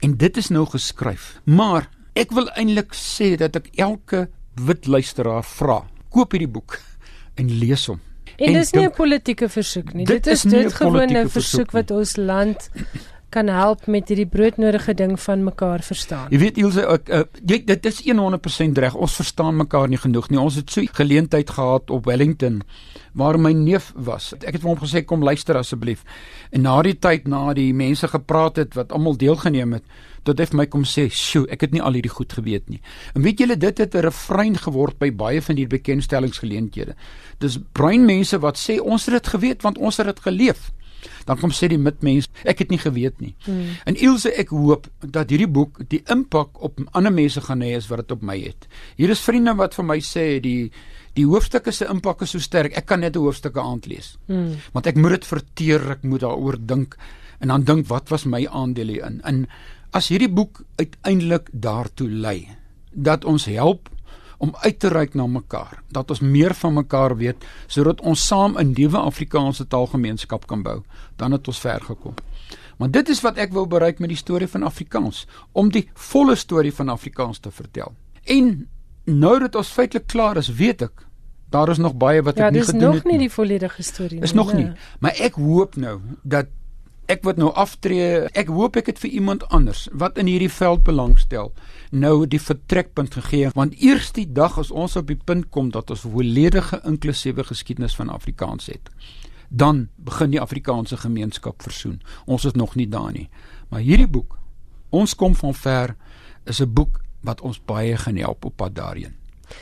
En 0.00 0.16
dit 0.16 0.36
is 0.36 0.48
nou 0.48 0.66
geskryf. 0.66 1.40
Maar 1.44 1.88
ek 2.18 2.32
wil 2.36 2.48
eintlik 2.58 2.94
sê 2.96 3.34
dat 3.40 3.56
ek 3.56 3.70
elke 3.76 4.28
wit 4.66 4.86
luisteraar 4.86 5.44
vra, 5.44 5.82
koop 6.12 6.32
hierdie 6.32 6.50
boek 6.50 6.78
en 7.40 7.52
lees 7.58 7.86
hom. 7.88 8.00
En, 8.36 8.48
en 8.48 8.58
dis 8.58 8.72
nie 8.72 8.86
'n 8.86 8.94
politieke 8.96 9.48
versoek 9.48 9.92
nie. 9.92 10.06
Dit, 10.06 10.24
dit 10.24 10.32
is 10.32 10.42
dit 10.42 10.72
gewone 10.74 11.28
versoek 11.28 11.70
wat 11.72 11.90
ons 11.90 12.16
land 12.16 12.70
kan 13.32 13.48
help 13.48 13.86
met 13.90 14.10
hierdie 14.12 14.28
broodnodige 14.28 14.94
ding 14.94 15.14
van 15.20 15.44
mekaar 15.46 15.82
verstaan. 15.84 16.28
Jy 16.34 16.40
weet 16.42 16.60
Ilse, 16.60 16.84
ek 16.94 17.08
uh, 17.08 17.22
jy, 17.48 17.62
dit 17.68 17.88
is 17.88 18.02
100% 18.04 18.80
reg. 18.84 18.96
Ons 18.96 19.16
verstaan 19.20 19.56
mekaar 19.56 19.88
nie 19.88 20.00
genoeg 20.00 20.28
nie. 20.30 20.40
Ons 20.40 20.58
het 20.60 20.72
so 20.72 20.84
geleentheid 21.00 21.50
gehad 21.50 21.90
op 21.90 22.08
Wellington 22.10 22.60
waar 23.18 23.38
my 23.40 23.52
neef 23.56 23.90
was. 23.96 24.30
Ek 24.40 24.56
het 24.56 24.62
vir 24.62 24.72
hom 24.72 24.80
gesê 24.80 25.04
kom 25.04 25.24
luister 25.24 25.56
asseblief. 25.58 26.04
En 26.52 26.64
na 26.66 26.78
die 26.84 26.96
tyd 26.96 27.28
na 27.28 27.52
die 27.56 27.72
mense 27.76 28.08
gepraat 28.08 28.60
het 28.60 28.76
wat 28.78 28.92
almal 28.92 29.16
deelgeneem 29.20 29.78
het, 29.78 29.88
tot 30.22 30.38
hy 30.38 30.46
vir 30.46 30.58
my 30.60 30.66
kom 30.70 30.84
sê, 30.86 31.08
"Sjoe, 31.10 31.48
ek 31.50 31.66
het 31.66 31.72
nie 31.72 31.82
al 31.82 31.98
hierdie 31.98 32.12
goed 32.12 32.32
geweet 32.32 32.68
nie." 32.68 32.80
En 33.14 33.22
weet 33.22 33.38
julle, 33.38 33.56
dit 33.56 33.78
het 33.78 33.94
'n 33.94 34.04
refrein 34.06 34.56
geword 34.56 34.98
by 34.98 35.10
baie 35.10 35.42
van 35.42 35.56
hierdie 35.56 35.78
bekendstellingsgeleenthede. 35.78 36.94
Dis 37.38 37.58
bruin 37.72 38.04
mense 38.06 38.38
wat 38.38 38.56
sê 38.56 38.80
ons 38.80 39.06
het 39.06 39.14
dit 39.14 39.26
geweet 39.26 39.62
want 39.62 39.78
ons 39.78 39.96
het 39.96 40.06
dit 40.06 40.20
geleef 40.20 40.72
dan 41.26 41.38
kom 41.40 41.50
sê 41.50 41.68
die 41.68 41.78
mitmens 41.78 42.28
ek 42.44 42.64
het 42.64 42.70
nie 42.70 42.80
geweet 42.82 43.20
nie. 43.20 43.34
Hmm. 43.46 43.76
En 43.84 43.96
Ilse 43.96 44.32
ek 44.38 44.54
hoop 44.54 44.88
dat 45.00 45.30
hierdie 45.30 45.50
boek 45.50 45.82
die 45.88 46.02
impak 46.12 46.62
op 46.62 46.80
ander 46.92 47.12
mense 47.12 47.40
gaan 47.40 47.62
hê 47.62 47.74
as 47.76 47.88
wat 47.90 48.04
dit 48.04 48.16
op 48.16 48.22
my 48.22 48.38
het. 48.40 48.68
Hier 48.96 49.10
is 49.10 49.24
vriende 49.24 49.54
wat 49.58 49.74
vir 49.78 49.84
my 49.84 50.00
sê 50.00 50.26
die 50.40 50.72
die 51.12 51.26
hoofstukke 51.28 51.72
se 51.72 51.84
impak 51.92 52.22
is 52.24 52.32
so 52.32 52.40
sterk 52.40 52.76
ek 52.76 52.86
kan 52.86 53.00
net 53.00 53.16
'n 53.16 53.20
hoofstukke 53.20 53.60
aand 53.60 53.86
lees. 53.86 54.16
Hmm. 54.26 54.56
Want 54.72 54.86
ek 54.86 54.96
moet 54.96 55.20
dit 55.20 55.26
verteer, 55.26 55.90
ek 55.90 56.02
moet 56.02 56.20
daaroor 56.20 56.56
dink 56.58 56.96
en 57.40 57.48
dan 57.48 57.64
dink 57.64 57.86
wat 57.88 58.08
was 58.08 58.24
my 58.24 58.46
aandeel 58.46 58.88
hierin. 58.88 59.20
En 59.24 59.46
as 59.92 60.08
hierdie 60.08 60.30
boek 60.30 60.62
uiteindelik 60.76 61.48
daartoe 61.52 62.08
lei 62.08 62.48
dat 62.92 63.24
ons 63.24 63.44
help 63.44 63.88
om 64.42 64.54
uit 64.64 64.78
te 64.82 64.90
reik 64.90 65.14
na 65.14 65.26
mekaar, 65.30 65.82
dat 65.94 66.10
ons 66.10 66.20
meer 66.20 66.54
van 66.58 66.74
mekaar 66.74 67.14
weet 67.16 67.44
sodat 67.70 68.00
ons 68.00 68.26
saam 68.26 68.58
'n 68.58 68.74
nuwe 68.74 68.98
Afrikaanse 68.98 69.66
taalgemeenskap 69.66 70.46
kan 70.46 70.62
bou, 70.62 70.82
dan 71.16 71.32
het 71.32 71.48
ons 71.48 71.60
ver 71.60 71.80
gekom. 71.80 72.14
Maar 72.78 72.90
dit 72.90 73.08
is 73.08 73.20
wat 73.20 73.36
ek 73.36 73.52
wil 73.52 73.66
bereik 73.66 73.98
met 73.98 74.08
die 74.08 74.18
storie 74.18 74.48
van 74.48 74.62
Afrikaans, 74.62 75.26
om 75.52 75.70
die 75.70 75.88
volle 75.94 76.34
storie 76.34 76.74
van 76.74 76.88
Afrikaans 76.88 77.38
te 77.38 77.50
vertel. 77.50 77.94
En 78.24 78.68
nou 79.04 79.38
dat 79.38 79.54
ons 79.54 79.68
feitelik 79.68 80.06
klaar 80.06 80.36
is, 80.36 80.48
weet 80.48 80.82
ek 80.82 81.06
daar 81.52 81.68
is 81.68 81.78
nog 81.78 81.94
baie 81.94 82.22
wat 82.22 82.36
ja, 82.36 82.48
ek 82.48 82.56
nie 82.56 82.62
gedoen 82.62 82.80
het 82.80 82.80
nie. 82.80 82.88
Ja, 82.88 82.92
dis 82.92 83.04
nog 83.04 83.12
nie 83.12 83.18
die 83.18 83.30
volledige 83.34 83.82
storie 83.82 84.18
nie. 84.18 84.24
Is 84.24 84.32
nog 84.32 84.52
nie. 84.56 84.70
Maar 85.04 85.18
ek 85.28 85.34
hoop 85.34 85.76
nou 85.76 85.98
dat 86.22 86.46
ek 87.06 87.24
wat 87.24 87.36
nou 87.36 87.50
aftree, 87.52 88.28
ek 88.32 88.48
hoop 88.48 88.76
ek 88.76 88.86
het 88.86 88.98
vir 88.98 89.10
iemand 89.10 89.48
anders 89.48 89.88
wat 89.92 90.18
in 90.18 90.26
hierdie 90.26 90.52
veld 90.52 90.84
belangstel 90.84 91.52
nou 91.90 92.26
die 92.26 92.40
vertrekpunt 92.40 93.14
gegee 93.14 93.50
want 93.54 93.74
eers 93.82 94.12
die 94.12 94.32
dag 94.32 94.58
as 94.58 94.70
ons 94.70 94.96
op 94.96 95.06
die 95.06 95.18
punt 95.18 95.50
kom 95.50 95.70
dat 95.70 95.90
ons 95.90 96.06
volledige 96.06 96.80
inklusiewe 96.84 97.44
geskiedenis 97.44 97.96
van 97.96 98.08
Afrikaans 98.08 98.66
het 98.66 98.88
dan 99.52 99.88
begin 99.96 100.30
die 100.32 100.40
Afrikaanse 100.40 100.96
gemeenskap 100.96 101.62
versoen. 101.62 102.00
Ons 102.24 102.44
is 102.48 102.56
nog 102.56 102.74
nie 102.74 102.88
daar 102.88 103.12
nie. 103.12 103.28
Maar 103.68 103.84
hierdie 103.84 104.08
boek, 104.08 104.38
ons 104.90 105.14
kom 105.14 105.34
van 105.36 105.54
ver, 105.54 105.96
is 106.44 106.60
'n 106.60 106.72
boek 106.72 107.00
wat 107.20 107.40
ons 107.40 107.60
baie 107.64 107.96
gaan 107.96 108.16
help 108.16 108.44
op 108.44 108.56
pad 108.56 108.74
daarheen. 108.74 109.14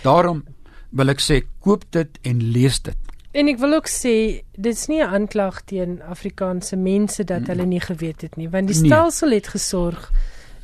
Daarom 0.03 0.45
wil 0.91 1.09
ek 1.09 1.21
sê 1.21 1.43
koop 1.59 1.85
dit 1.91 2.19
en 2.23 2.43
lees 2.43 2.81
dit. 2.83 2.97
En 3.33 3.47
ek 3.47 3.61
wil 3.63 3.77
ook 3.79 3.87
sê 3.87 4.43
dit's 4.59 4.89
nie 4.91 5.03
'n 5.03 5.13
aanklag 5.15 5.63
teen 5.65 6.03
Afrikaanse 6.03 6.77
mense 6.77 7.25
dat 7.25 7.47
hulle 7.47 7.67
nie 7.67 7.81
geweet 7.81 8.21
het 8.21 8.37
nie, 8.37 8.49
want 8.49 8.67
die 8.67 8.77
nee. 8.77 8.91
stelsel 8.91 9.31
het 9.31 9.49
gesorg 9.49 10.11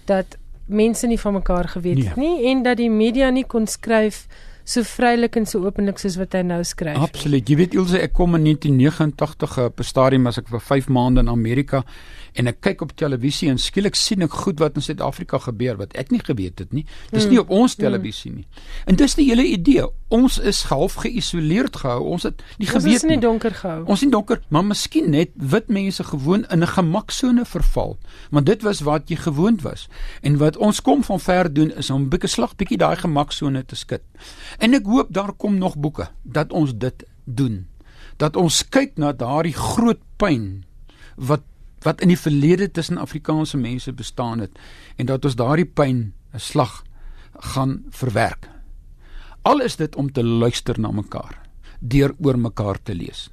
dat 0.04 0.36
mense 0.66 1.06
nie 1.06 1.20
van 1.20 1.32
mekaar 1.32 1.68
geweet 1.68 1.96
nee. 1.96 2.08
het 2.08 2.16
nie 2.16 2.50
en 2.50 2.62
dat 2.62 2.76
die 2.76 2.90
media 2.90 3.30
nie 3.30 3.46
kon 3.46 3.66
skryf 3.66 4.26
so 4.64 4.82
vrylik 4.82 5.36
en 5.36 5.46
so 5.46 5.62
openlik 5.62 5.98
soos 5.98 6.16
wat 6.18 6.32
hy 6.34 6.42
nou 6.42 6.58
skryf. 6.64 6.98
Absoluut. 6.98 7.48
Jy 7.48 7.56
weet 7.56 7.74
Ilse, 7.74 8.00
ek 8.02 8.12
kom 8.12 8.34
in 8.34 8.42
1989 8.44 9.58
op 9.58 9.78
'n 9.80 9.86
stadium 9.86 10.26
as 10.26 10.38
ek 10.38 10.48
vir 10.48 10.60
5 10.60 10.88
maande 10.88 11.20
in 11.20 11.28
Amerika 11.28 11.84
en 12.36 12.50
ek 12.50 12.60
kyk 12.64 12.82
op 12.84 12.92
televisie 13.00 13.48
en 13.50 13.58
skielik 13.60 13.96
sien 13.98 14.24
ek 14.26 14.34
goed 14.44 14.60
wat 14.60 14.76
in 14.76 14.84
Suid-Afrika 14.84 15.40
gebeur 15.46 15.78
wat 15.80 15.94
ek 15.96 16.12
nie 16.12 16.20
geweet 16.20 16.60
het 16.62 16.74
nie. 16.76 16.84
Dis 17.10 17.24
mm. 17.24 17.32
nie 17.32 17.40
op 17.40 17.52
ons 17.54 17.76
televisie 17.80 18.32
nie. 18.34 18.44
En 18.86 18.98
dis 19.00 19.16
die 19.18 19.26
hele 19.30 19.46
idee. 19.48 19.86
Ons 20.12 20.38
is 20.38 20.62
half 20.70 20.98
geïsoleerd 21.02 21.78
gehou. 21.82 22.02
Ons 22.16 22.28
het 22.28 22.42
nie 22.60 22.68
geweet 22.68 22.84
nie. 22.84 22.94
Ons 22.94 23.04
is 23.04 23.08
nie 23.10 23.20
donker 23.22 23.56
gehou. 23.56 23.80
Ons 23.86 24.04
is 24.04 24.12
donker, 24.12 24.42
maar 24.52 24.66
miskien 24.66 25.10
net 25.14 25.32
wit 25.34 25.72
mense 25.72 26.04
gewoon 26.12 26.44
in 26.52 26.62
'n 26.62 26.72
gemaksone 26.76 27.44
verval. 27.44 27.96
Want 28.30 28.46
dit 28.46 28.62
was 28.62 28.80
wat 28.80 29.08
jy 29.08 29.16
gewoond 29.16 29.62
was. 29.62 29.88
En 30.22 30.36
wat 30.36 30.56
ons 30.56 30.82
kom 30.82 31.04
van 31.04 31.20
ver 31.20 31.52
doen 31.52 31.72
is 31.72 31.90
om 31.90 32.02
'n 32.02 32.08
bietjie 32.08 32.28
slag 32.28 32.56
bietjie 32.56 32.78
daai 32.78 32.96
gemaksone 32.96 33.64
te 33.64 33.76
skud. 33.76 34.02
En 34.58 34.74
ek 34.74 34.84
hoop 34.84 35.08
daar 35.10 35.32
kom 35.32 35.58
nog 35.58 35.76
boeke 35.76 36.08
dat 36.22 36.52
ons 36.52 36.72
dit 36.78 37.04
doen. 37.24 37.66
Dat 38.16 38.36
ons 38.36 38.68
kyk 38.68 38.96
na 38.96 39.12
daardie 39.12 39.54
groot 39.54 40.00
pyn 40.16 40.64
wat 41.16 41.42
wat 41.86 42.02
in 42.02 42.10
die 42.10 42.18
verlede 42.18 42.68
tussen 42.70 42.98
Afrikaanse 42.98 43.56
mense 43.56 43.92
bestaan 43.94 44.42
het 44.42 44.58
en 44.96 45.06
dat 45.06 45.24
ons 45.24 45.38
daardie 45.38 45.68
pyn 45.68 46.12
'n 46.34 46.38
slag 46.38 46.82
gaan 47.54 47.84
verwerk. 47.90 48.50
Al 49.42 49.60
is 49.60 49.76
dit 49.76 49.96
om 49.96 50.12
te 50.12 50.24
luister 50.24 50.80
na 50.80 50.90
mekaar, 50.90 51.46
deur 51.80 52.14
oor 52.18 52.38
mekaar 52.38 52.82
te 52.82 52.94
lees. 52.94 53.30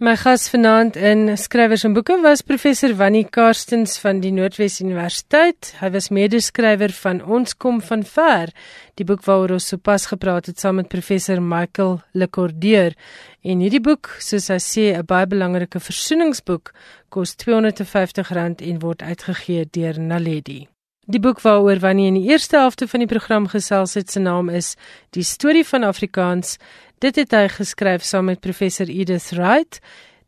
My 0.00 0.14
gas 0.16 0.46
vanaand 0.48 0.96
in 0.96 1.28
skrywers 1.36 1.82
en 1.84 1.92
boeke 1.92 2.14
was 2.24 2.40
professor 2.40 2.94
Wannie 2.96 3.26
Karstens 3.28 3.98
van 4.00 4.22
die 4.24 4.30
Noordwes 4.32 4.78
Universiteit. 4.80 5.74
Hy 5.82 5.90
was 5.92 6.08
medeskrywer 6.08 6.94
van 6.96 7.20
Ons 7.20 7.52
kom 7.52 7.82
van 7.84 8.00
ver, 8.00 8.54
die 8.96 9.04
boek 9.04 9.20
waaroor 9.28 9.58
ons 9.58 9.68
sopas 9.68 10.08
gepraat 10.08 10.48
het 10.48 10.64
saam 10.64 10.80
met 10.80 10.88
professor 10.88 11.44
Michael 11.44 11.98
Lekordeur. 12.16 12.96
En 13.44 13.60
hierdie 13.60 13.84
boek, 13.84 14.14
soos 14.16 14.48
hy 14.48 14.60
sê, 14.64 14.96
'n 14.96 15.04
baie 15.04 15.26
belangrike 15.28 15.78
versoeningsboek, 15.78 16.72
kos 17.10 17.36
R250 17.36 18.64
en 18.64 18.80
word 18.80 19.02
uitgegee 19.02 19.68
deur 19.70 20.00
Naledi. 20.00 20.71
Die 21.10 21.18
boek 21.18 21.40
waaroor 21.42 21.80
Wannie 21.82 22.06
in 22.06 22.14
die 22.14 22.28
eerste 22.30 22.60
helfte 22.60 22.86
van 22.86 23.02
die 23.02 23.08
program 23.10 23.48
gesels 23.50 23.96
het, 23.98 24.10
se 24.10 24.20
naam 24.22 24.48
is 24.48 24.76
Die 25.10 25.24
storie 25.26 25.64
van 25.66 25.82
Afrikaans. 25.82 26.58
Dit 27.02 27.16
het 27.18 27.34
hy 27.34 27.48
geskryf 27.50 28.04
saam 28.06 28.28
met 28.30 28.40
professor 28.40 28.86
Edith 28.86 29.32
Wright. 29.34 29.80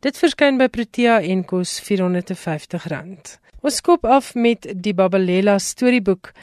Dit 0.03 0.19
verskyn 0.19 0.59
by 0.59 0.67
Protea 0.67 1.21
en 1.23 1.45
kos 1.47 1.77
R450. 1.79 3.37
Ons 3.63 3.79
skop 3.79 4.03
af 4.03 4.33
met 4.35 4.67
die 4.75 4.93
Babalela 4.93 5.55
storieboek. 5.63 6.33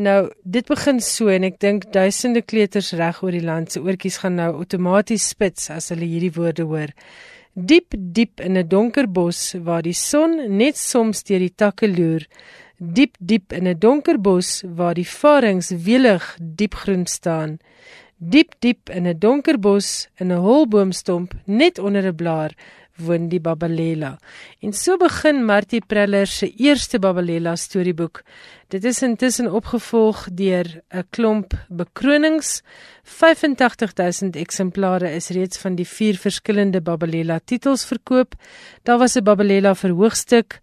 Nou, 0.00 0.30
dit 0.42 0.64
begin 0.72 1.04
so 1.04 1.28
en 1.28 1.44
ek 1.44 1.60
dink 1.60 1.84
duisende 1.92 2.40
kleuters 2.40 2.94
reg 2.96 3.20
oor 3.20 3.36
die 3.36 3.44
land 3.44 3.76
se 3.76 3.84
oortjies 3.84 4.22
gaan 4.24 4.40
nou 4.40 4.54
outomaties 4.54 5.28
spits 5.34 5.68
as 5.68 5.92
hulle 5.92 6.08
hierdie 6.08 6.32
woorde 6.32 6.64
hoor. 6.64 6.96
Diep 7.52 7.92
diep 7.92 8.40
in 8.40 8.56
'n 8.56 8.68
donker 8.68 9.06
bos 9.06 9.52
waar 9.60 9.82
die 9.82 9.92
son 9.92 10.56
net 10.56 10.78
soms 10.78 11.22
deur 11.28 11.44
die 11.44 11.52
takke 11.54 11.86
loer. 11.86 12.24
Diep 12.82 13.14
diep 13.20 13.52
in 13.52 13.68
'n 13.68 13.78
donker 13.78 14.18
bos 14.18 14.64
waar 14.66 14.94
die 14.94 15.06
varings 15.06 15.70
welig 15.70 16.24
diep 16.40 16.74
groen 16.74 17.06
staan. 17.06 17.60
Diep 18.18 18.58
diep 18.58 18.90
in 18.90 19.06
'n 19.06 19.18
donker 19.18 19.58
bos 19.58 20.08
in 20.18 20.32
'n 20.32 20.42
holboomstomp 20.42 21.32
net 21.46 21.78
onder 21.78 22.04
'n 22.06 22.16
blaar 22.16 22.52
woon 22.96 23.28
die 23.28 23.40
Babalela. 23.40 24.18
En 24.60 24.72
so 24.72 24.96
begin 24.96 25.44
Martie 25.44 25.80
Preller 25.80 26.26
se 26.26 26.50
eerste 26.56 26.98
Babalela 26.98 27.56
storieboek. 27.56 28.22
Dit 28.68 28.84
is 28.84 29.02
intussen 29.02 29.52
opgevolg 29.52 30.28
deur 30.32 30.82
'n 30.90 31.04
klomp 31.10 31.52
bekronings. 31.68 32.62
85000 33.04 34.36
eksemplare 34.36 35.14
is 35.14 35.28
reeds 35.28 35.58
van 35.58 35.74
die 35.74 35.86
vier 35.86 36.16
verskillende 36.16 36.80
Babalela 36.80 37.38
titels 37.44 37.84
verkoop. 37.84 38.34
Daar 38.82 38.98
was 38.98 39.16
'n 39.16 39.22
Babalela 39.22 39.74
verhoogstuk 39.74 40.60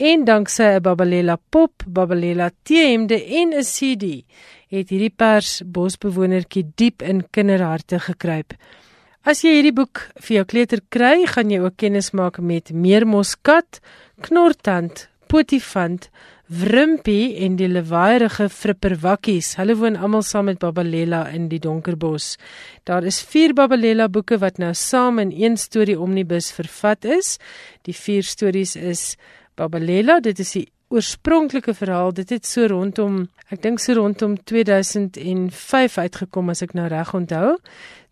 en 0.00 0.24
danksy 0.24 0.62
'n 0.62 0.82
Babalela 0.82 1.36
pop, 1.50 1.82
Babalela 1.86 2.50
T-hemde 2.64 3.18
en 3.38 3.52
'n 3.54 3.62
CD 3.62 4.24
het 4.68 4.88
hierdie 4.88 5.14
pers 5.16 5.62
bosbewonertjie 5.64 6.72
diep 6.74 7.02
in 7.02 7.24
kinderharte 7.30 7.98
gekruip. 7.98 8.54
As 9.22 9.42
jy 9.42 9.50
hierdie 9.58 9.74
boek 9.76 10.10
vir 10.16 10.36
jou 10.36 10.44
kleuter 10.44 10.80
kry, 10.88 11.26
gaan 11.26 11.50
jy 11.50 11.60
ook 11.60 11.76
kennis 11.76 12.12
maak 12.12 12.38
met 12.38 12.70
meermoskat, 12.72 13.80
knortand, 14.20 15.08
potifant, 15.28 16.08
wrimpie 16.50 17.36
en 17.44 17.54
die 17.60 17.68
lewaaierige 17.70 18.48
fripperwakkies. 18.50 19.52
Hulle 19.60 19.76
woon 19.78 19.96
almal 19.96 20.24
saam 20.26 20.48
met 20.50 20.58
Babalela 20.58 21.28
in 21.30 21.46
die 21.48 21.60
donkerbos. 21.62 22.38
Daar 22.84 23.06
is 23.06 23.20
4 23.22 23.54
Babalela 23.54 24.08
boeke 24.08 24.38
wat 24.42 24.58
nou 24.58 24.72
saam 24.74 25.20
in 25.22 25.30
een 25.30 25.56
storie 25.56 25.98
omnibus 26.00 26.50
vervat 26.56 27.04
is. 27.04 27.36
Die 27.86 27.94
4 27.94 28.26
stories 28.26 28.74
is 28.76 29.14
Babalela, 29.60 30.20
dit 30.24 30.38
is 30.40 30.54
die 30.56 30.66
oorspronklike 30.90 31.74
verhaal. 31.76 32.14
Dit 32.16 32.32
het 32.32 32.48
so 32.48 32.64
rondom, 32.70 33.26
ek 33.52 33.60
dink 33.64 33.80
so 33.82 33.94
rondom 33.98 34.38
2005 34.48 35.98
uitgekom 36.00 36.52
as 36.52 36.62
ek 36.64 36.72
nou 36.78 36.86
reg 36.88 37.12
onthou. 37.16 37.58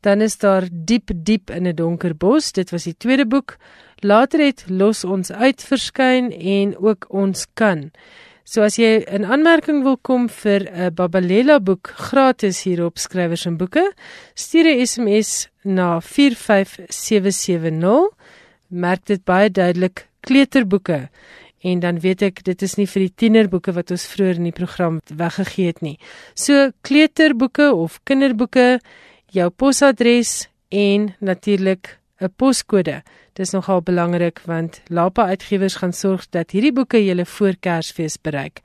Dan 0.05 0.23
is 0.23 0.39
daar 0.39 0.69
Diep 0.71 1.11
Diep 1.15 1.51
in 1.51 1.67
'n 1.67 1.75
donker 1.75 2.15
bos. 2.15 2.53
Dit 2.53 2.71
was 2.71 2.85
die 2.85 2.97
tweede 2.97 3.27
boek. 3.27 3.57
Later 4.03 4.41
het 4.41 4.65
Los 4.69 5.05
ons 5.05 5.33
uit 5.33 5.63
verskyn 5.63 6.33
en 6.33 6.77
ook 6.77 7.07
Ons 7.09 7.47
kan. 7.55 7.91
So 8.45 8.63
as 8.63 8.77
jy 8.77 9.05
'n 9.09 9.25
aanmerking 9.25 9.83
wil 9.83 9.97
kom 9.97 10.29
vir 10.29 10.71
'n 10.71 10.95
Babalela 10.95 11.61
boek 11.61 11.93
gratis 11.97 12.63
hier 12.63 12.85
op 12.85 12.99
skrywers 12.99 13.47
en 13.47 13.57
boeke, 13.57 13.93
stuur 14.35 14.65
'n 14.65 14.87
SMS 14.87 15.49
na 15.65 16.01
45770. 16.01 18.09
Merk 18.69 19.07
dit 19.07 19.25
baie 19.25 19.51
duidelik 19.51 20.09
kleuterboeke 20.29 21.07
en 21.67 21.81
dan 21.83 21.99
weet 22.05 22.23
ek 22.23 22.43
dit 22.47 22.62
is 22.62 22.77
nie 22.79 22.87
vir 22.87 23.07
die 23.07 23.14
tienerboeke 23.25 23.75
wat 23.75 23.91
ons 23.95 24.07
vroeër 24.12 24.38
in 24.38 24.51
die 24.51 24.55
program 24.55 25.01
weggegee 25.11 25.73
het 25.73 25.81
nie. 25.83 25.97
So 26.35 26.71
kleuterboeke 26.87 27.73
of 27.75 27.99
kinderboeke 28.07 28.79
jou 29.35 29.49
posadres 29.51 30.49
en 30.71 31.14
natuurlik 31.21 31.99
'n 32.21 32.33
poskode. 32.37 33.03
Dis 33.35 33.53
nogal 33.53 33.83
belangrik 33.83 34.41
want 34.47 34.81
Lapa 34.88 35.27
Uitgewers 35.27 35.77
gaan 35.77 35.93
sorg 35.93 36.27
dat 36.31 36.51
hierdie 36.51 36.73
boeke 36.73 37.05
julle 37.05 37.27
voor 37.27 37.55
Kersfees 37.61 38.19
bereik. 38.19 38.61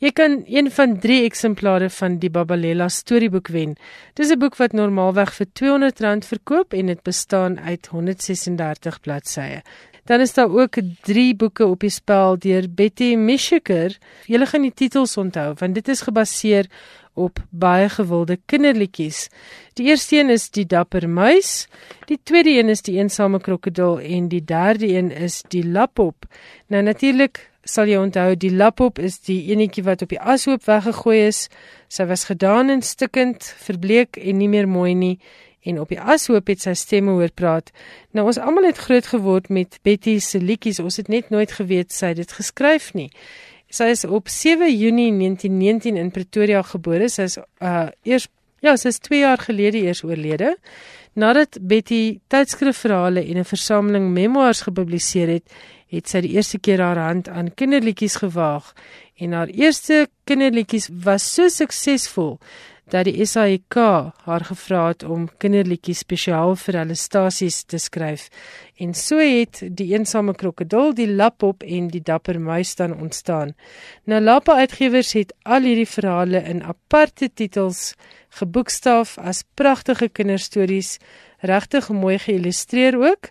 Jy 0.00 0.10
kan 0.16 0.42
een 0.48 0.70
van 0.72 0.98
3 0.98 1.24
eksemplare 1.26 1.90
van 1.90 2.14
die 2.18 2.30
Babalela 2.32 2.88
storieboek 2.88 3.48
wen. 3.52 3.76
Dis 4.14 4.30
'n 4.30 4.38
boek 4.38 4.56
wat 4.56 4.72
normaalweg 4.72 5.34
vir 5.34 5.46
R200 5.46 6.24
verkoop 6.24 6.72
en 6.72 6.86
dit 6.86 7.02
bestaan 7.02 7.60
uit 7.60 7.86
136 7.86 9.00
bladsye. 9.00 9.62
Dan 10.04 10.20
is 10.20 10.34
daar 10.34 10.50
ook 10.50 10.76
3 11.02 11.34
boeke 11.36 11.66
op 11.66 11.80
die 11.80 11.90
spel 11.90 12.38
deur 12.38 12.66
Betty 12.68 13.14
Mishiker. 13.16 13.96
Julle 14.26 14.46
gaan 14.46 14.62
die 14.62 14.74
titels 14.74 15.16
onthou 15.16 15.54
want 15.58 15.74
dit 15.74 15.88
is 15.88 16.00
gebaseer 16.06 16.68
op 17.14 17.40
baie 17.50 17.88
gewilde 17.88 18.38
kinderliedjies. 18.46 19.28
Die 19.74 19.86
eerste 19.90 20.16
een 20.16 20.30
is 20.30 20.50
Die 20.50 20.66
Dapper 20.66 21.08
Muis, 21.08 21.68
die 22.06 22.18
tweede 22.22 22.50
een 22.50 22.68
is 22.68 22.82
Die 22.82 22.96
Eensame 22.98 23.40
Krokodil 23.40 24.00
en 24.00 24.28
die 24.28 24.44
derde 24.44 24.88
een 24.88 25.10
is 25.10 25.42
Die 25.48 25.64
Lapop. 25.66 26.26
Nou 26.66 26.82
natuurlik 26.82 27.50
sal 27.64 27.90
jy 27.90 27.98
onthou 28.00 28.34
Die 28.36 28.52
Lapop 28.54 28.98
is 28.98 29.20
die 29.26 29.50
enetjie 29.52 29.84
wat 29.84 30.02
op 30.02 30.14
die 30.14 30.20
ashoop 30.20 30.64
weggegooi 30.64 31.18
is. 31.26 31.48
Sy 31.88 32.06
was 32.06 32.24
gedaan 32.30 32.70
en 32.70 32.82
stikkend, 32.82 33.44
verbleek 33.66 34.16
en 34.16 34.38
nie 34.38 34.48
meer 34.48 34.68
mooi 34.68 34.94
nie 34.94 35.16
en 35.62 35.80
op 35.80 35.92
die 35.92 36.00
ashoop 36.00 36.48
het 36.48 36.62
sy 36.64 36.74
stemme 36.78 37.14
hoor 37.16 37.32
praat. 37.34 37.70
Nou 38.16 38.26
ons 38.30 38.40
almal 38.40 38.70
het 38.70 38.80
groot 38.80 39.06
geword 39.12 39.48
met 39.48 39.78
Betty 39.82 40.18
se 40.24 40.40
liedjies. 40.40 40.80
Ons 40.80 40.96
het 40.96 41.08
net 41.08 41.30
nooit 41.30 41.52
geweet 41.52 41.92
sy 41.92 42.12
het 42.14 42.20
dit 42.22 42.32
geskryf 42.32 42.92
nie. 42.94 43.10
Sy 43.70 43.92
is 43.92 44.04
op 44.04 44.28
7 44.28 44.70
Junie 44.72 45.10
1919 45.14 45.96
in 45.96 46.10
Pretoria 46.10 46.62
gebore. 46.66 47.08
Sy 47.08 47.28
is 47.28 47.38
uh 47.38 47.88
eers 48.02 48.28
ja, 48.60 48.76
sy 48.76 48.92
is 48.92 49.00
2 49.04 49.20
jaar 49.20 49.40
gelede 49.40 49.80
eers 49.84 50.02
oorlede. 50.04 50.56
Nadat 51.12 51.58
Betty 51.60 52.20
tydskrifverhale 52.28 53.20
en 53.20 53.38
'n 53.38 53.44
versameling 53.44 54.10
memoirs 54.10 54.60
gepubliseer 54.62 55.28
het, 55.28 55.46
het 55.90 56.08
sy 56.08 56.20
die 56.20 56.34
eerste 56.36 56.58
keer 56.58 56.80
haar 56.80 56.98
hand 56.98 57.28
aan 57.28 57.54
kinderliedjies 57.54 58.20
gewaag 58.22 58.72
en 59.18 59.32
haar 59.32 59.48
eerste 59.48 60.06
kinderliedjies 60.24 60.88
was 61.04 61.26
so 61.34 61.48
suksesvol 61.48 62.38
dat 62.90 63.06
die 63.06 63.24
SAIK 63.26 63.76
haar 64.26 64.44
gevra 64.44 64.86
het 64.90 65.04
om 65.06 65.28
kinderliedjies 65.38 66.02
spesiaal 66.02 66.56
vir 66.58 66.80
hulle 66.80 66.96
stasies 66.98 67.62
te 67.70 67.78
skryf. 67.78 68.26
En 68.82 68.94
so 68.94 69.20
het 69.22 69.62
die 69.78 69.92
eensame 69.94 70.34
krokodil, 70.34 70.94
die 70.98 71.08
lapop 71.08 71.62
en 71.62 71.90
die 71.92 72.02
dapper 72.02 72.40
muis 72.40 72.74
dan 72.78 72.96
ontstaan. 72.98 73.54
Nou 74.04 74.20
Lapa 74.20 74.58
Uitgewers 74.58 75.12
het 75.14 75.34
al 75.42 75.68
hierdie 75.68 75.88
verhale 75.88 76.42
in 76.50 76.64
aparte 76.66 77.30
titels 77.34 77.94
geboekstaaf 78.40 79.16
as 79.18 79.44
pragtige 79.54 80.08
kinderstories, 80.08 80.98
regtig 81.46 81.88
mooi 81.94 82.18
geïllustreer 82.18 82.98
ook. 82.98 83.30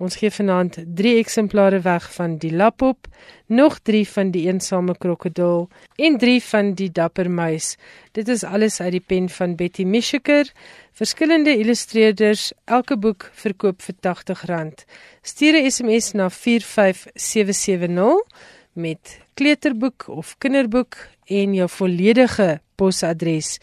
Ons 0.00 0.16
gee 0.16 0.30
vanaand 0.32 0.78
3 0.96 1.18
eksemplare 1.20 1.82
weg 1.84 2.06
van 2.14 2.38
die 2.40 2.54
lapop, 2.56 3.04
nog 3.52 3.78
3 3.84 4.08
van 4.08 4.30
die 4.32 4.46
eensame 4.48 4.94
krokodil 4.96 5.68
en 6.00 6.16
3 6.22 6.40
van 6.42 6.72
die 6.74 6.88
dapper 6.88 7.28
muis. 7.30 7.76
Dit 8.16 8.28
is 8.32 8.44
alles 8.44 8.80
uit 8.80 8.92
die 8.96 9.04
pen 9.04 9.28
van 9.28 9.56
Betty 9.60 9.84
Mishiker. 9.84 10.48
Verskillende 10.96 11.52
illustreerders, 11.52 12.52
elke 12.64 12.96
boek 12.96 13.28
verkoop 13.42 13.82
vir 13.84 13.94
R80. 14.00 14.88
Stuur 15.20 15.54
'n 15.60 15.70
SMS 15.70 16.12
na 16.12 16.30
45770 16.30 18.24
met 18.72 19.20
kleuterboek 19.34 20.08
of 20.08 20.34
kinderboek 20.38 20.96
en 21.26 21.54
jou 21.54 21.68
volledige 21.68 22.60
posadres 22.74 23.58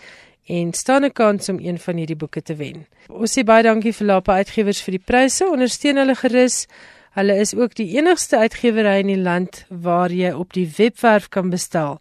en 0.48 0.74
staan 0.74 1.04
'n 1.06 1.12
kans 1.12 1.50
om 1.50 1.60
een 1.60 1.80
van 1.80 1.96
hierdie 1.96 2.16
boeke 2.16 2.42
te 2.42 2.56
wen. 2.56 2.86
Ons 3.08 3.38
sê 3.38 3.44
baie 3.44 3.64
dankie 3.64 3.94
vir 3.94 4.08
Lapa 4.08 4.34
Uitgewers 4.34 4.82
vir 4.82 4.92
die 4.92 5.04
pryse. 5.06 5.46
Ondersteun 5.46 5.98
hulle 5.98 6.16
gerus. 6.16 6.68
Hulle 7.12 7.36
is 7.36 7.56
ook 7.56 7.76
die 7.76 7.98
enigste 7.98 8.38
uitgewery 8.38 9.00
in 9.00 9.08
die 9.08 9.18
land 9.18 9.66
waar 9.70 10.12
jy 10.12 10.32
op 10.32 10.54
die 10.54 10.74
webwerf 10.78 11.30
kan 11.30 11.50
bestel. 11.50 12.00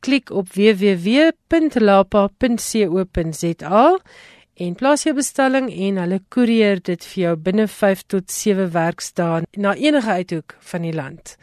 Klik 0.00 0.30
op 0.30 0.48
www.lapa.co.za 0.52 1.18
en 4.54 4.74
plaas 4.74 5.02
jou 5.02 5.14
bestelling 5.14 5.72
en 5.72 5.96
hulle 5.96 6.20
koerier 6.28 6.82
dit 6.82 7.04
vir 7.04 7.22
jou 7.22 7.36
binne 7.36 7.68
5 7.68 8.02
tot 8.06 8.30
7 8.30 8.70
werksdae 8.72 9.42
na 9.56 9.74
enige 9.74 10.10
uithoek 10.10 10.56
van 10.60 10.82
die 10.82 10.94
land. 10.94 11.36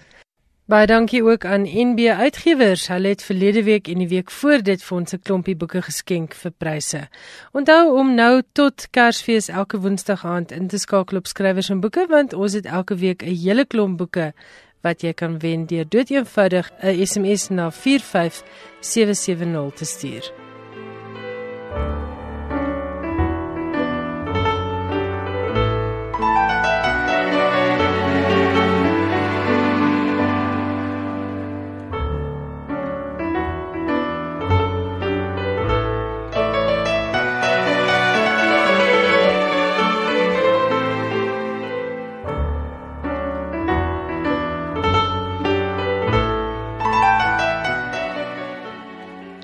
Baie 0.71 0.87
dankie 0.87 1.23
ook 1.23 1.45
aan 1.45 1.65
NB 1.67 2.07
Uitgewers. 2.07 2.87
Hulle 2.87 3.07
het 3.07 3.23
verlede 3.23 3.63
week 3.63 3.87
en 3.91 3.97
die 3.99 4.07
week 4.07 4.31
voor 4.31 4.61
dit 4.63 4.83
vir 4.83 4.97
ons 4.97 5.13
'n 5.13 5.19
klompie 5.19 5.55
boeke 5.55 5.81
geskenk 5.81 6.33
vir 6.33 6.51
pryse. 6.57 7.07
Onthou 7.51 7.99
om 7.99 8.15
nou 8.15 8.41
tot 8.51 8.87
Kersfees 8.89 9.47
elke 9.47 9.79
Woensdag 9.79 10.25
aand 10.25 10.51
in 10.51 10.67
te 10.67 10.77
skakel 10.77 11.17
op 11.17 11.27
skrywers 11.27 11.69
en 11.69 11.79
boeke 11.79 12.05
want 12.09 12.33
ons 12.33 12.53
het 12.53 12.65
elke 12.65 12.95
week 12.95 13.23
'n 13.23 13.35
hele 13.35 13.65
klomp 13.65 13.97
boeke 13.97 14.33
wat 14.81 15.01
jy 15.01 15.13
kan 15.13 15.39
wen 15.39 15.65
deur 15.65 15.85
doeteenvoudig 15.89 16.71
'n 16.81 17.05
SMS 17.05 17.49
na 17.49 17.71
45770 17.71 19.73
te 19.73 19.85
stuur. 19.85 20.31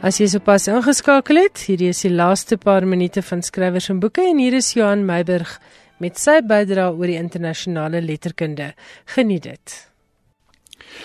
As 0.08 0.22
jy 0.22 0.28
sopas 0.32 0.70
ingeskakel 0.72 1.36
het, 1.42 1.60
hierdie 1.68 1.90
is 1.92 2.00
die 2.06 2.14
laaste 2.14 2.56
paar 2.62 2.86
minute 2.88 3.20
van 3.28 3.42
skrywers 3.44 3.90
en 3.92 3.98
boeke 4.00 4.24
en 4.24 4.38
hier 4.40 4.56
is 4.56 4.70
Johan 4.72 5.02
Meiburg 5.04 5.58
met 6.00 6.22
sy 6.22 6.38
bydrae 6.48 6.94
oor 6.94 7.12
die 7.12 7.18
internasionale 7.20 8.00
letterkunde. 8.06 8.70
Geniet 9.18 9.50
dit. 9.50 9.74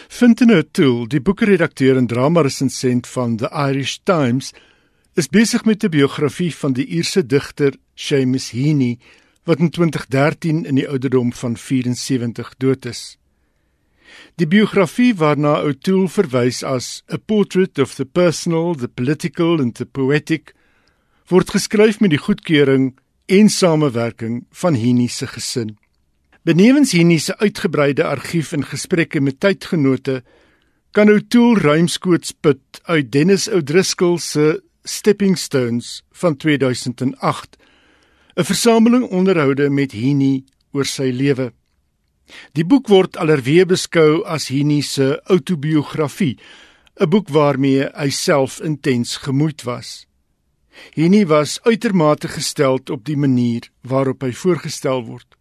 Fintan 0.07 0.55
O'Toole, 0.55 1.09
die 1.11 1.19
boekredakteur 1.19 1.99
en 1.99 2.07
drama-resensent 2.07 3.11
van 3.11 3.35
The 3.43 3.51
Irish 3.51 3.97
Times, 4.07 4.53
is 5.19 5.27
besig 5.27 5.65
met 5.67 5.83
'n 5.83 5.91
biografie 5.91 6.55
van 6.55 6.73
die 6.73 6.87
Ierse 6.87 7.27
digter 7.27 7.75
Seamus 7.97 8.53
Heaney 8.53 8.99
wat 9.45 9.59
in 9.59 9.71
2013 9.71 10.65
in 10.65 10.75
die 10.79 10.89
ouderdom 10.89 11.33
van 11.33 11.57
74 11.57 12.55
dood 12.59 12.87
is. 12.87 13.19
Die 14.37 14.47
biografie 14.47 15.15
waarna 15.15 15.61
O'Toole 15.63 16.09
verwys 16.09 16.63
as 16.63 17.03
A 17.13 17.19
Portrait 17.19 17.79
of 17.79 17.95
the 17.95 18.05
Personal, 18.05 18.75
the 18.75 18.89
Political 18.89 19.61
and 19.61 19.75
the 19.75 19.87
Poetic 19.87 20.55
word 21.33 21.53
geskryf 21.55 22.01
met 22.01 22.13
die 22.13 22.21
goedkeuring 22.21 22.91
en 23.33 23.49
samewerking 23.49 24.43
van 24.63 24.75
Heaney 24.77 25.09
se 25.09 25.27
gesin. 25.27 25.77
Benewens 26.45 26.93
Heaney 26.93 27.19
se 27.19 27.37
uitgebreide 27.39 28.05
argief 28.05 28.53
en 28.53 28.65
gesprekke 28.67 29.21
met 29.21 29.41
tydgenote, 29.41 30.23
kan 30.93 31.09
O'Toole 31.09 31.61
ruimskoots 31.61 32.35
put 32.41 32.81
uit 32.85 33.13
Dennis 33.13 33.49
O'Driscoll 33.49 34.19
se 34.19 34.61
Stepping 34.85 35.39
Stones 35.39 36.03
van 36.11 36.37
2008, 36.37 37.57
'n 38.37 38.45
versameling 38.45 39.05
onderhoude 39.09 39.71
met 39.71 39.93
Heaney 39.93 40.45
oor 40.73 40.85
sy 40.85 41.11
lewe. 41.15 41.53
Die 42.53 42.65
boek 42.65 42.89
word 42.89 43.17
alerwee 43.17 43.65
beskou 43.67 44.23
as 44.25 44.49
Heaney 44.49 44.83
se 44.83 45.21
outobiografie, 45.31 46.39
'n 47.01 47.09
boek 47.09 47.29
waarmee 47.29 47.91
hy 47.95 48.11
self 48.11 48.61
intens 48.61 49.17
gemoeid 49.17 49.63
was. 49.63 50.07
Heaney 50.95 51.27
was 51.27 51.61
uitermate 51.63 52.29
gesteld 52.29 52.91
op 52.91 53.05
die 53.05 53.17
manier 53.17 53.69
waarop 53.81 54.23
hy 54.23 54.33
voorgestel 54.33 55.05
word. 55.05 55.37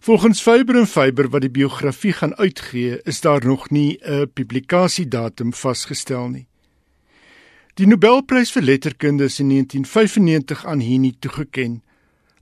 Volgens 0.00 0.42
Faber 0.42 0.76
en 0.76 0.86
Faber 0.86 1.28
wat 1.28 1.40
die 1.40 1.50
biografie 1.50 2.12
gaan 2.12 2.34
uitgee, 2.36 3.00
is 3.04 3.20
daar 3.20 3.44
nog 3.44 3.70
nie 3.70 3.98
'n 4.02 4.30
publikasiedatum 4.32 5.52
vasgestel 5.52 6.28
nie. 6.28 6.46
Die 7.74 7.86
Nobelprys 7.86 8.52
vir 8.52 8.62
letterkunde 8.62 9.24
is 9.24 9.40
in 9.40 9.48
1995 9.48 10.66
aan 10.66 10.80
Heaney 10.80 11.14
toegekend. 11.18 11.82